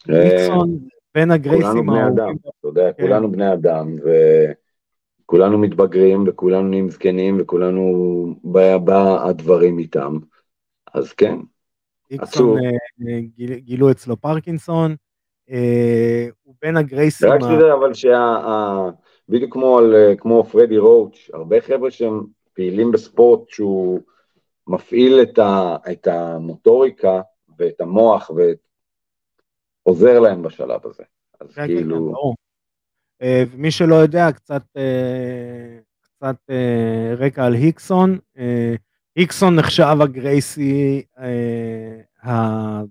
היקסון 0.08 0.80
בין 1.16 1.32
הגרייסים 1.32 1.90
האהובים. 1.90 2.38
אתה 2.60 2.68
יודע, 2.68 2.94
כן. 2.94 3.04
כולנו 3.04 3.32
בני 3.32 3.54
אדם, 3.54 3.96
וכולנו 5.26 5.58
מתבגרים, 5.58 6.24
וכולנו 6.28 6.70
נהיים 6.70 6.90
זקנים, 6.90 7.38
וכולנו 7.42 8.36
בא 8.44 9.28
הדברים 9.30 9.80
איתם. 9.80 10.18
אז 10.94 11.14
כן, 11.14 11.36
עצוב. 12.12 12.58
גילו 13.38 13.92
אצלו 13.92 14.18
פרקינסון. 14.18 14.96
אה, 15.52 16.28
הוא 16.44 16.56
בין 16.62 16.78
הגרייסים. 16.78 17.30
רק 17.30 17.42
שזה 17.42 17.74
אבל 17.74 17.94
שה... 17.94 18.90
בדיוק 19.30 19.54
כמו, 19.54 19.78
על, 19.78 19.96
כמו 20.18 20.44
פרדי 20.44 20.78
רואוץ', 20.78 21.30
הרבה 21.34 21.62
חבר'ה 21.62 21.92
שהם 21.92 22.24
פעילים 22.54 22.92
בספורט 22.92 23.50
שהוא 23.50 24.00
מפעיל 24.68 25.22
את, 25.22 25.40
ה, 25.40 25.76
את 25.92 26.08
המוטוריקה 26.08 27.22
ואת 27.58 27.82
המוח 27.82 28.32
ועוזר 29.86 30.20
להם 30.20 30.44
בשלב 30.44 30.82
הזה. 30.84 31.04
אז 31.40 31.56
כן, 31.56 31.62
כן, 31.62 31.68
כאילו... 31.68 31.96
כן, 31.96 32.02
ברור. 32.02 32.36
אה, 33.22 33.44
ומי 33.52 33.72
שלא 33.72 33.96
יודע, 33.96 34.32
קצת, 34.32 34.64
אה, 34.78 35.80
קצת 36.02 36.36
אה, 36.50 37.14
רקע 37.18 37.46
על 37.46 37.54
היקסון. 37.54 38.20
אה, 38.38 38.76
היקסון 39.16 39.56
נחשב 39.56 39.96
הגרייסי 40.02 41.04
אה, 41.20 42.82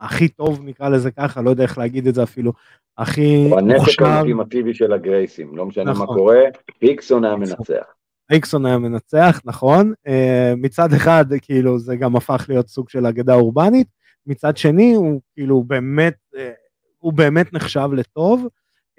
הכי 0.00 0.28
טוב, 0.28 0.60
נקרא 0.64 0.88
לזה 0.88 1.10
ככה, 1.10 1.42
לא 1.42 1.50
יודע 1.50 1.62
איך 1.62 1.78
להגיד 1.78 2.06
את 2.06 2.14
זה 2.14 2.22
אפילו, 2.22 2.52
הכי 2.98 3.46
הוא 3.50 3.58
הנשק 3.58 3.78
מוכשר. 3.78 4.06
האולטימטיבי 4.06 4.74
של 4.74 4.92
הגרייסים, 4.92 5.56
לא 5.56 5.66
משנה 5.66 5.84
מה 5.84 5.90
נכון. 5.90 6.06
קורה, 6.06 6.38
היקסון 6.80 7.24
היה 7.24 7.34
היקסון. 7.34 7.56
מנצח. 7.58 7.86
היקסון 8.28 8.66
היה 8.66 8.78
מנצח, 8.78 9.40
נכון. 9.44 9.92
אה, 10.06 10.52
מצד 10.56 10.92
אחד, 10.92 11.24
כאילו, 11.42 11.78
זה 11.78 11.96
גם 11.96 12.16
הפך 12.16 12.46
להיות 12.48 12.68
סוג 12.68 12.88
של 12.88 13.06
אגדה 13.06 13.34
אורבנית, 13.34 13.88
מצד 14.26 14.56
שני, 14.56 14.94
הוא 14.94 15.20
כאילו 15.34 15.62
באמת, 15.62 16.16
אה, 16.36 16.52
הוא 16.98 17.12
באמת 17.12 17.52
נחשב 17.52 17.88
לטוב. 17.92 18.46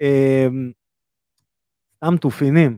אה, 0.02 0.46
סתם 1.96 2.16
תופינים. 2.16 2.76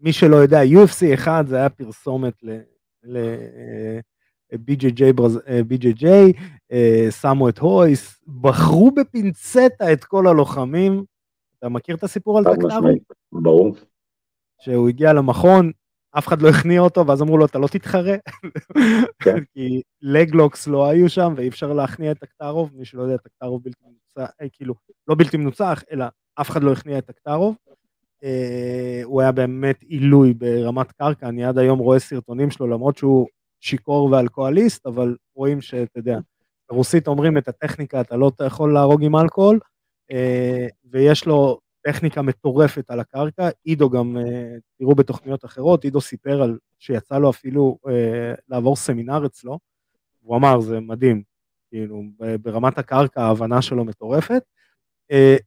מי 0.00 0.12
שלא 0.12 0.36
יודע, 0.36 0.60
UFC 0.62 1.14
1 1.14 1.46
זה 1.46 1.56
היה 1.56 1.68
פרסומת 1.68 2.34
ל... 2.42 2.58
ל 3.04 3.18
BJJ, 4.70 5.12
ברז- 5.14 5.40
אה, 5.48 5.60
BJJ, 5.68 6.06
אה, 6.72 7.06
שמו 7.20 7.48
את 7.48 7.58
הויס, 7.58 8.20
בחרו 8.40 8.90
בפינצטה 8.90 9.92
את 9.92 10.04
כל 10.04 10.26
הלוחמים. 10.26 11.04
אתה 11.58 11.68
מכיר 11.68 11.96
את 11.96 12.02
הסיפור 12.04 12.38
על? 12.38 12.44
משמעית, 12.66 13.02
ברור. 13.32 13.76
שהוא 14.60 14.88
הגיע 14.88 15.12
למכון, 15.12 15.70
אף 16.18 16.28
אחד 16.28 16.42
לא 16.42 16.48
הכניע 16.48 16.80
אותו, 16.80 17.06
ואז 17.06 17.22
אמרו 17.22 17.38
לו, 17.38 17.44
אתה 17.46 17.58
לא 17.58 17.66
תתחרה. 17.66 18.16
כן. 19.18 19.36
כי 19.54 19.82
לגלוקס 20.02 20.66
לא 20.66 20.86
היו 20.86 21.08
שם, 21.08 21.34
ואי 21.36 21.48
אפשר 21.48 21.72
להכניע 21.72 22.12
את 22.12 22.18
טקטרוב, 22.18 22.70
מי 22.74 22.84
שלא 22.84 23.02
יודע, 23.02 23.16
טקטרוב 23.16 23.62
בלתי 23.62 23.84
מנוצח, 23.86 24.32
אה, 24.40 24.46
כאילו, 24.52 24.74
לא 25.08 25.14
בלתי 25.18 25.36
מנוצח, 25.36 25.82
אלא 25.92 26.04
אף 26.40 26.50
אחד 26.50 26.62
לא 26.62 26.72
הכניע 26.72 26.98
את 26.98 27.06
טקטרוב. 27.06 27.56
אה, 28.24 29.00
הוא 29.04 29.20
היה 29.20 29.32
באמת 29.32 29.82
עילוי 29.82 30.34
ברמת 30.34 30.92
קרקע, 30.92 31.28
אני 31.28 31.44
עד 31.44 31.58
היום 31.58 31.78
רואה 31.78 31.98
סרטונים 31.98 32.50
שלו, 32.50 32.66
למרות 32.66 32.96
שהוא 32.96 33.26
שיכור 33.64 34.10
ואלכוהוליסט, 34.12 34.86
אבל 34.86 35.16
רואים 35.34 35.60
שאתה 35.60 35.98
יודע, 35.98 36.18
ברוסית 36.70 37.08
אומרים 37.08 37.38
את 37.38 37.48
הטכניקה, 37.48 38.00
אתה 38.00 38.16
לא 38.16 38.30
יכול 38.46 38.74
להרוג 38.74 39.04
עם 39.04 39.16
אלכוהול, 39.16 39.60
אה, 40.10 40.66
ויש 40.90 41.26
לו 41.26 41.58
טכניקה 41.82 42.22
מטורפת 42.22 42.90
על 42.90 43.00
הקרקע, 43.00 43.48
עידו 43.64 43.90
גם, 43.90 44.16
אה, 44.16 44.56
תראו 44.78 44.94
בתוכניות 44.94 45.44
אחרות, 45.44 45.84
עידו 45.84 46.00
סיפר 46.00 46.42
על 46.42 46.58
שיצא 46.78 47.18
לו 47.18 47.30
אפילו 47.30 47.78
אה, 47.88 48.34
לעבור 48.48 48.76
סמינר 48.76 49.26
אצלו, 49.26 49.58
הוא 50.20 50.36
אמר 50.36 50.60
זה 50.60 50.80
מדהים, 50.80 51.22
כאילו 51.70 52.02
ברמת 52.40 52.78
הקרקע 52.78 53.22
ההבנה 53.22 53.62
שלו 53.62 53.84
מטורפת, 53.84 54.42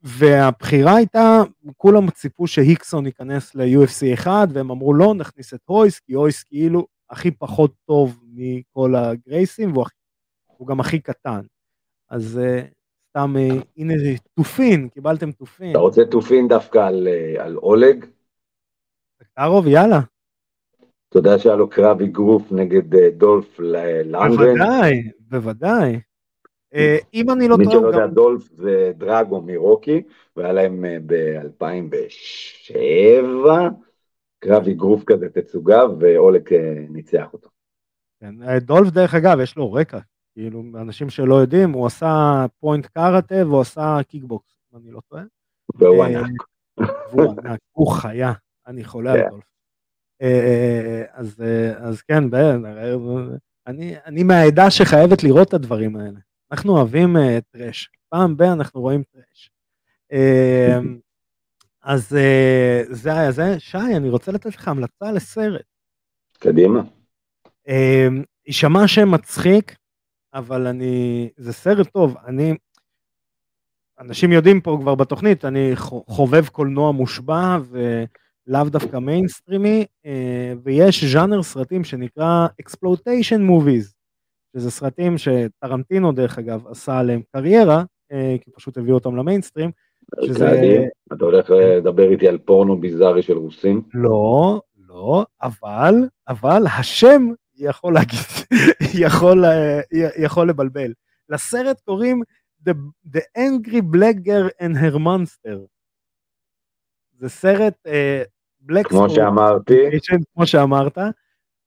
והבחירה 0.03 0.95
הייתה, 0.95 1.41
כולם 1.77 2.09
ציפו 2.09 2.47
שהיקסון 2.47 3.05
ייכנס 3.05 3.55
ל-UFC 3.55 4.13
1 4.13 4.47
והם 4.53 4.71
אמרו 4.71 4.93
לא 4.93 5.13
נכניס 5.13 5.53
את 5.53 5.59
הויס, 5.65 5.99
כי 5.99 6.13
הויס 6.13 6.43
כאילו 6.43 6.87
הכי 7.09 7.31
פחות 7.31 7.71
טוב 7.85 8.19
מכל 8.33 8.95
הגרייסים 8.95 9.71
והוא 9.73 9.81
הכי- 9.83 9.95
הוא 10.57 10.67
גם 10.67 10.79
הכי 10.79 10.99
קטן. 10.99 11.41
אז 12.09 12.39
אה, 12.43 12.61
סתם, 13.09 13.35
אה, 13.39 13.47
הנה 13.77 13.93
תופין, 14.33 14.89
קיבלתם 14.89 15.31
תופין. 15.31 15.71
אתה 15.71 15.79
רוצה 15.79 16.05
תופין 16.05 16.47
דווקא 16.47 16.77
על, 16.77 17.07
אה, 17.07 17.45
על 17.45 17.57
אולג? 17.57 18.05
טקטרוב, 19.19 19.67
יאללה. 19.67 19.99
אתה 21.09 21.19
יודע 21.19 21.39
שהיה 21.39 21.55
לו 21.55 21.69
קרב 21.69 22.01
אגרוף 22.01 22.51
נגד 22.51 22.95
דולף 23.17 23.59
ל- 23.59 24.01
לונדגרן? 24.11 24.57
בוודאי, 24.57 25.11
בוודאי. 25.19 25.99
אם 27.13 27.29
אני 27.31 27.47
לא 27.47 27.57
מי 27.57 27.63
טועה, 27.63 27.75
שלא 27.77 27.85
הוא 27.85 27.93
יודע, 27.93 28.07
גם... 28.07 28.13
דולף 28.13 28.41
זה 28.51 28.91
דרגו 28.97 29.41
מרוקי, 29.41 30.01
והיה 30.35 30.53
להם 30.53 30.85
ב-2007 31.05 32.75
קרב 34.39 34.67
אגרוף 34.67 35.03
כזה 35.05 35.29
תצוגה, 35.29 35.79
ואולג 35.99 36.53
אה, 36.53 36.85
ניצח 36.89 37.33
אותו. 37.33 37.49
כן, 38.19 38.43
אה, 38.43 38.59
דולף 38.59 38.89
דרך 38.89 39.15
אגב, 39.15 39.39
יש 39.39 39.57
לו 39.57 39.73
רקע. 39.73 39.99
כאילו, 40.33 40.63
אנשים 40.75 41.09
שלא 41.09 41.35
יודעים, 41.35 41.71
הוא 41.71 41.85
עשה 41.85 42.45
point 42.59 42.85
קראטה 42.85 43.35
והוא 43.47 43.61
עשה 43.61 43.97
קיקבוקס, 44.07 44.55
אם 44.73 44.77
אני 44.79 44.91
לא 44.91 44.99
טועה. 45.09 45.23
והוא 45.75 46.03
אה, 46.03 46.07
ענק. 46.07 46.43
והוא 47.11 47.33
ענק, 47.43 47.59
הוא 47.71 47.91
חיה, 47.91 48.33
אני 48.67 48.83
חולה 48.83 49.11
על 49.11 49.19
כן. 49.21 49.29
דולף. 49.29 49.43
אז, 51.11 51.43
אז 51.77 52.01
כן, 52.01 52.23
אני, 53.67 53.95
אני 54.05 54.23
מהעדה 54.23 54.71
שחייבת 54.71 55.23
לראות 55.23 55.47
את 55.47 55.53
הדברים 55.53 55.95
האלה. 55.95 56.19
אנחנו 56.51 56.77
אוהבים 56.77 57.15
טרש, 57.51 57.89
פעם 58.09 58.37
ב- 58.37 58.41
אנחנו 58.41 58.81
רואים 58.81 59.03
טרש. 59.03 59.51
אז 61.87 62.15
אה, 62.15 62.81
זה 62.89 63.13
היה 63.13 63.31
זה. 63.31 63.59
שי, 63.59 63.77
אני 63.77 64.09
רוצה 64.09 64.31
לתת 64.31 64.55
לך 64.55 64.67
המלצה 64.67 65.11
לסרט. 65.11 65.61
קדימה. 66.39 66.81
אה, 67.67 68.07
יישמע 68.47 68.87
שם 68.87 69.11
מצחיק, 69.11 69.75
אבל 70.33 70.67
אני, 70.67 71.29
זה 71.37 71.53
סרט 71.53 71.87
טוב, 71.87 72.15
אני, 72.25 72.53
אנשים 73.99 74.31
יודעים 74.31 74.61
פה 74.61 74.77
כבר 74.81 74.95
בתוכנית, 74.95 75.45
אני 75.45 75.71
חו- 75.75 76.03
חובב 76.07 76.47
קולנוע 76.47 76.91
מושבע 76.91 77.57
ולאו 77.69 78.69
דווקא 78.69 78.97
מיינסטרימי, 78.97 79.85
אה, 80.05 80.53
ויש 80.63 81.03
ז'אנר 81.03 81.43
סרטים 81.43 81.83
שנקרא 81.83 82.47
Exploitation 82.61 83.39
Movies, 83.49 83.93
שזה 84.55 84.71
סרטים 84.71 85.15
שטרנטינו 85.17 86.11
דרך 86.11 86.39
אגב 86.39 86.67
עשה 86.67 86.99
עליהם 86.99 87.21
קריירה, 87.31 87.83
אה, 88.11 88.35
כי 88.41 88.51
פשוט 88.51 88.77
הביאו 88.77 88.95
אותם 88.95 89.15
למיינסטרים, 89.15 89.71
שזה... 90.25 90.45
קדימה. 90.45 90.85
אתה 91.13 91.25
הולך 91.25 91.49
לדבר 91.49 92.11
איתי 92.11 92.27
על 92.27 92.37
פורנו 92.37 92.77
ביזארי 92.77 93.21
של 93.21 93.37
רוסים? 93.37 93.81
לא, 93.93 94.61
לא, 94.87 95.25
אבל, 95.41 95.93
אבל 96.27 96.63
השם 96.79 97.27
יכול 97.55 97.93
להגיד, 97.93 98.19
יכול, 99.05 99.45
אה, 99.45 99.79
יכול 100.17 100.49
לבלבל. 100.49 100.93
לסרט 101.29 101.79
קוראים 101.79 102.21
The, 102.67 102.73
The 103.13 103.21
Angry 103.37 103.81
Black 103.95 104.27
Girl 104.27 104.63
and 104.63 104.75
Her 104.75 104.97
Monster. 104.97 105.57
זה 107.19 107.29
סרט 107.29 107.73
אה, 107.87 108.23
Black 108.71 108.83
כמו 108.83 109.09
שאמרתי, 109.09 109.75
כמו 110.33 110.47
שאמרת, 110.47 110.97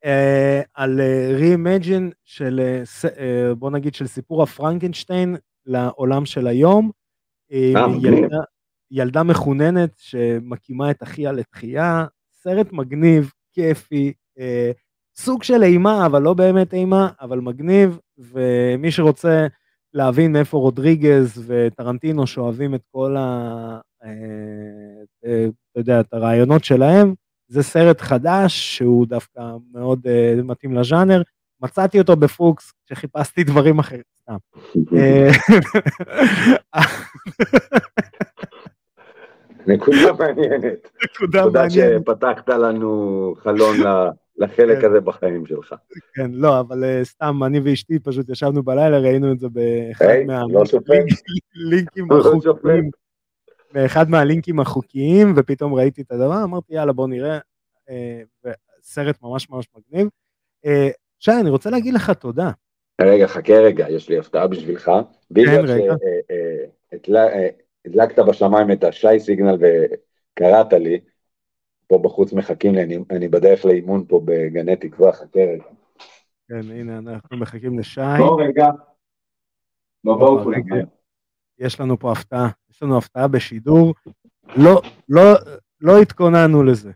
אה, 0.05 0.63
על 0.75 1.01
רימג'ין 1.35 2.11
של, 2.25 2.61
אה, 2.63 2.83
אה, 3.19 3.55
בוא 3.55 3.71
נגיד, 3.71 3.95
של 3.95 4.07
סיפור 4.07 4.43
הפרנקנשטיין 4.43 5.37
לעולם 5.67 6.27
של 6.27 6.47
היום. 6.47 6.91
אה, 7.53 7.89
מגניב. 7.89 8.15
ילדה, 8.15 8.39
ילדה 8.91 9.23
מחוננת 9.23 9.91
שמקימה 9.97 10.91
את 10.91 11.03
אחיה 11.03 11.33
לתחייה, 11.33 12.05
סרט 12.33 12.73
מגניב, 12.73 13.31
כיפי, 13.53 14.13
אה, 14.39 14.71
סוג 15.17 15.43
של 15.43 15.63
אימה, 15.63 16.07
אבל 16.07 16.23
לא 16.23 16.35
באמת 16.35 16.75
אימה, 16.75 17.09
אבל 17.21 17.41
מגניב, 17.41 17.99
ומי 18.19 18.91
שרוצה 18.91 19.47
להבין 19.95 20.33
מאיפה 20.33 20.59
רודריגז 20.59 21.45
וטרנטינו 21.47 22.27
שאוהבים 22.27 22.75
את 22.75 22.83
כל 22.91 23.17
ה... 23.17 23.81
אה, 24.05 24.11
אה, 25.25 25.47
אתה 25.71 25.81
יודע, 25.81 26.01
את 26.01 26.13
הרעיונות 26.13 26.65
שלהם, 26.65 27.15
זה 27.49 27.63
סרט 27.63 28.01
חדש 28.01 28.77
שהוא 28.77 29.07
דווקא 29.07 29.41
מאוד 29.73 30.07
אה, 30.07 30.35
מתאים 30.45 30.75
לז'אנר. 30.75 31.23
מצאתי 31.63 31.99
אותו 31.99 32.17
בפוקס 32.17 32.73
כשחיפשתי 32.87 33.45
דברים 33.45 33.79
אחרים, 33.79 34.03
סתם. 34.21 34.37
אה, 34.97 35.31
נקודה 39.67 40.13
מעניינת. 40.19 40.91
נקודה 41.05 41.43
תודה 41.43 41.63
מעניינת. 41.63 42.03
שפתחת 42.03 42.49
לנו 42.49 43.35
חלון 43.39 43.77
לחלק 44.39 44.81
כן. 44.81 44.87
הזה 44.87 45.01
בחיים 45.01 45.47
שלך. 45.47 45.75
כן, 46.15 46.31
לא, 46.33 46.61
אבל 46.61 46.85
אה, 46.85 47.01
סתם, 47.05 47.45
אני 47.47 47.61
ואשתי 47.61 47.99
פשוט 47.99 48.29
ישבנו 48.29 48.63
בלילה, 48.63 48.99
ראינו 48.99 49.33
את 49.33 49.39
זה 49.39 49.49
באחד 49.49 50.05
היי, 50.05 50.27
לא. 50.27 50.35
מהלינקים 51.55 52.07
לא 52.11 52.21
החוקיים. 52.21 52.91
באחד 53.73 54.11
מהלינקים 54.11 54.61
החוקיים, 54.61 55.33
ופתאום 55.37 55.75
ראיתי 55.75 56.03
את 56.03 56.13
הדבר, 56.13 56.45
אמרתי, 56.45 56.75
יאללה, 56.75 56.93
בוא 56.93 57.09
נראה, 57.09 57.39
אה, 57.91 58.21
סרט 58.83 59.23
ממש 59.23 59.51
ממש 59.51 59.69
מגניב. 59.77 60.09
אה, 61.29 61.35
שי, 61.35 61.41
אני 61.41 61.51
רוצה 61.51 61.71
להגיד 61.71 61.95
לך 61.95 62.11
תודה. 62.11 62.51
רגע, 63.01 63.27
חכה 63.27 63.53
רגע, 63.55 63.89
יש 63.91 64.09
לי 64.09 64.19
הפתעה 64.19 64.47
בשבילך. 64.47 64.91
בגלל 65.31 65.67
כן, 65.67 65.73
רגע. 65.73 65.95
שהדלקת 67.87 68.19
בשמיים 68.19 68.73
את 68.73 68.85
השי 68.85 69.21
סיגנל 69.21 69.57
וקראת 69.61 70.73
לי, 70.73 71.01
פה 71.87 71.99
בחוץ 71.99 72.33
מחכים 72.33 72.75
לי, 72.75 72.83
אני- 72.83 72.99
אני 73.11 73.29
בדרך 73.29 73.65
לאימון 73.65 74.05
פה 74.09 74.21
בגני 74.25 74.77
תקווה, 74.77 75.13
חכה 75.13 75.41
רגע. 75.41 75.65
כן, 76.49 76.71
הנה, 76.71 76.99
אנחנו 76.99 77.37
מחכים 77.37 77.79
לשי. 77.79 78.01
בוא 78.19 78.43
רגע. 78.43 78.67
בוא, 80.05 80.17
בוא, 80.17 80.29
בואו 80.29 80.45
כולם. 80.45 80.61
יש 81.59 81.81
לנו 81.81 81.99
פה 81.99 82.13
הפתעה, 82.13 82.49
יש 82.71 82.83
לנו 82.83 82.99
הפתעה 82.99 83.29
בשידור. 83.29 83.95
לא, 84.57 84.83
לא, 85.09 85.23
לא 85.81 85.99
התכוננו 86.03 86.63
לזה. 86.63 86.91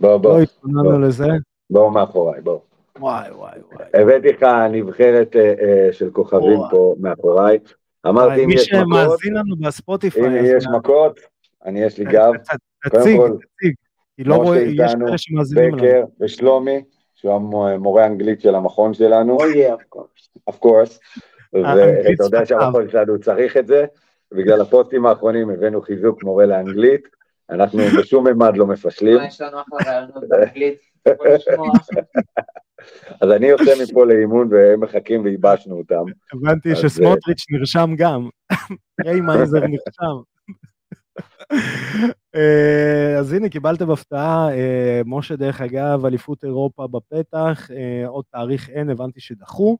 בוא, 0.00 0.10
לא 0.10 0.18
בוא. 0.18 0.40
התכוננו 0.40 0.82
בוא. 0.82 0.98
לזה. 0.98 1.26
בואו 1.70 1.90
מאחוריי, 1.90 2.40
בואו. 2.40 2.73
וואי, 2.98 3.30
וואי, 3.30 3.58
וואי. 3.72 4.02
הבאתי 4.02 4.28
לך 4.28 4.42
נבחרת 4.70 5.36
אה, 5.36 5.54
אה, 5.60 5.92
של 5.92 6.10
כוכבים 6.10 6.58
וואי. 6.58 6.70
פה 6.70 6.94
מאחוריי. 7.00 7.58
אמרתי, 8.06 8.44
אם 8.44 8.48
מי 8.48 8.54
יש 8.54 8.72
מכות, 8.72 8.86
שמאזין 8.86 9.34
לנו 9.34 9.56
בספוטיפיי, 9.56 10.26
אם 10.26 10.44
יש 10.44 10.66
מכות, 10.76 11.20
אני 11.64 11.82
יש 11.82 11.98
לי 11.98 12.04
גב. 12.04 12.32
תציג, 12.84 13.20
תציג. 13.20 13.74
כי 14.16 14.24
לא 14.24 14.34
משה 14.34 14.44
רואה, 14.44 14.60
יש 14.60 14.80
איתנו, 14.80 15.06
כאלה 15.06 15.18
שמאזינים 15.18 15.68
לנו. 15.68 15.76
בקר 15.76 16.04
ושלומי, 16.20 16.82
שהוא 17.14 17.32
המורה 17.32 18.02
האנגלית 18.02 18.40
של 18.40 18.54
המכון 18.54 18.94
שלנו. 18.94 19.38
Oh 19.38 19.42
yeah, 19.42 19.72
of 19.72 19.98
course. 19.98 20.28
of 20.50 20.66
course. 20.66 20.98
האנגלית 21.54 22.20
ואתה 22.20 22.36
יודע. 22.36 22.46
שהמכון 22.46 22.90
שלנו 22.90 23.20
צריך 23.20 23.56
את 23.56 23.66
זה, 23.66 23.84
בגלל 24.32 24.60
הפוסטים 24.60 25.06
האחרונים 25.06 25.50
הבאנו 25.50 25.82
חיזוק 25.82 26.22
מורה 26.22 26.46
לאנגלית, 26.46 27.08
אנחנו 27.50 27.80
בשום 27.98 28.28
ממד 28.28 28.56
לא 28.56 28.66
מפשלים, 28.66 29.16
מה, 29.16 29.26
יש 29.26 29.40
לנו 29.40 29.58
אחלה 29.60 29.92
רעיונות 29.92 30.28
באנגלית. 30.28 30.78
אז 33.20 33.30
אני 33.30 33.46
יוצא 33.46 33.72
מפה 33.82 34.06
לאימון 34.06 34.48
והם 34.52 34.80
מחכים 34.80 35.24
וייבשנו 35.24 35.78
אותם. 35.78 36.04
הבנתי 36.32 36.76
שסמוטריץ' 36.76 37.44
נרשם 37.50 37.90
גם. 37.96 38.28
ריימייזר 39.06 39.60
נרשם. 39.60 40.16
אה, 42.34 43.16
אז 43.18 43.32
הנה 43.32 43.48
קיבלתם 43.48 43.90
הפתעה, 43.90 44.48
אה, 44.54 45.00
משה 45.06 45.36
דרך 45.36 45.60
אגב, 45.60 46.04
אליפות 46.06 46.44
אירופה 46.44 46.86
בפתח, 46.86 47.70
אה, 47.70 48.06
עוד 48.06 48.24
תאריך 48.32 48.68
אין, 48.70 48.90
הבנתי 48.90 49.20
שדחו, 49.20 49.76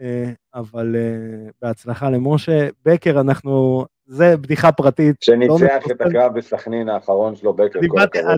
אה, 0.00 0.30
אבל 0.54 0.96
אה, 0.98 1.50
בהצלחה 1.62 2.10
למשה. 2.10 2.68
בקר, 2.84 3.20
אנחנו, 3.20 3.84
זה 4.06 4.36
בדיחה 4.36 4.72
פרטית. 4.72 5.16
לא 5.28 5.58
שניצח 5.58 5.90
את 5.90 6.00
הקרב 6.00 6.38
בסכנין 6.38 6.88
האחרון 6.88 7.36
שלו, 7.36 7.52
בקר, 7.54 7.78
אני 7.78 7.88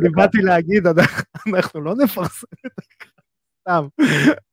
באתי- 0.09 0.43
להגיד, 0.43 0.87
אנחנו 0.87 1.81
לא 1.81 1.95
נפרסם 2.05 2.47
את 2.67 2.73
הקרב, 2.79 3.14
סתם. 3.65 3.87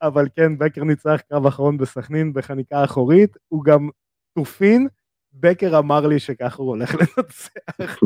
אבל 0.02 0.28
כן, 0.36 0.58
בקר 0.58 0.84
ניצח 0.84 1.22
קרב 1.30 1.46
אחרון 1.46 1.78
בסכנין 1.78 2.34
בחניקה 2.34 2.84
אחורית, 2.84 3.38
הוא 3.48 3.64
גם 3.64 3.90
תופין, 4.38 4.88
בקר 5.34 5.80
אמר 5.80 6.08
לי 6.08 6.20
שככה 6.20 6.64
הוא 6.64 6.70
הולך 6.70 6.96
לנצח. 7.00 8.00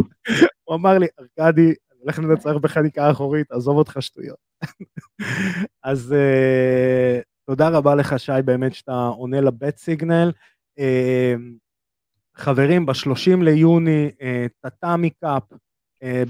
הוא 0.63 0.75
אמר 0.75 0.97
לי, 0.97 1.07
ארכדי, 1.19 1.65
אני 1.65 1.99
הולך 2.01 2.19
לנצח 2.19 2.51
בחניקה 2.61 3.11
אחורית, 3.11 3.51
עזוב 3.51 3.77
אותך 3.77 3.97
שטויות. 3.99 4.37
אז 5.83 6.13
אה, 6.13 7.19
תודה 7.45 7.69
רבה 7.69 7.95
לך, 7.95 8.19
שי, 8.19 8.31
באמת 8.45 8.73
שאתה 8.73 9.07
עונה 9.17 9.41
לבט 9.41 9.77
סיגנל. 9.77 10.31
אה, 10.79 11.35
חברים, 12.35 12.85
ב-30 12.85 13.43
ליוני, 13.43 14.11
אה, 14.21 14.45
טאטאמי 14.61 15.09
קאפ, 15.09 15.43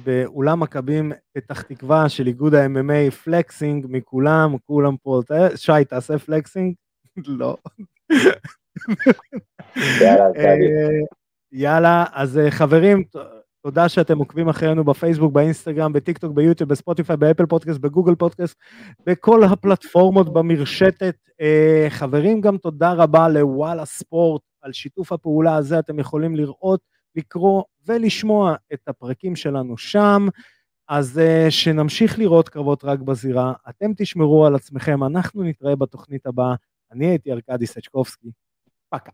באולם 0.04 0.60
מכבים 0.60 1.12
פתח 1.34 1.62
תקווה 1.62 2.10
של 2.10 2.28
איגוד 2.28 2.56
ה-MMA, 2.56 3.12
flexing 3.12 3.86
מכולם, 3.90 4.56
כולם 4.66 4.96
פה, 5.04 5.22
שי, 5.56 5.86
תעשה 5.90 6.20
flexing? 6.20 6.74
לא. 7.28 7.58
יאללה. 11.52 12.04
אה, 12.04 12.06
אז 12.14 12.38
אה, 12.38 12.52
חברים, 12.52 13.04
תודה 13.64 13.90
שאתם 13.90 14.18
עוקבים 14.18 14.50
אחרינו 14.50 14.84
בפייסבוק, 14.84 15.34
באינסטגרם, 15.34 15.94
בטיק 15.94 16.18
טוק, 16.18 16.32
ביוטיוב, 16.32 16.70
בספוטיפיי, 16.70 17.18
באפל 17.18 17.46
פודקאסט, 17.46 17.80
בגוגל 17.80 18.16
פודקאסט, 18.16 18.58
בכל 19.06 19.44
הפלטפורמות 19.44 20.34
במרשתת. 20.34 21.16
אה, 21.42 21.88
חברים, 21.90 22.42
גם 22.42 22.58
תודה 22.58 22.94
רבה 22.94 23.30
לוואלה 23.30 23.86
ספורט 23.86 24.42
על 24.62 24.74
שיתוף 24.74 25.12
הפעולה 25.12 25.56
הזה, 25.56 25.80
אתם 25.80 26.00
יכולים 26.00 26.36
לראות, 26.36 26.95
לקרוא 27.16 27.64
ולשמוע 27.86 28.56
את 28.74 28.88
הפרקים 28.88 29.36
שלנו 29.36 29.78
שם. 29.78 30.28
אז 30.88 31.22
uh, 31.22 31.52
שנמשיך 31.52 32.20
לראות 32.20 32.50
קרבות 32.50 32.84
רק 32.84 33.00
בזירה, 33.00 33.54
אתם 33.70 33.92
תשמרו 33.98 34.46
על 34.46 34.56
עצמכם, 34.56 35.04
אנחנו 35.04 35.44
נתראה 35.44 35.76
בתוכנית 35.76 36.26
הבאה. 36.26 36.56
אני 36.92 37.06
הייתי 37.06 37.32
ארכדי 37.32 37.68
סצ'קובסקי, 37.68 38.32
פקה. 38.90 39.12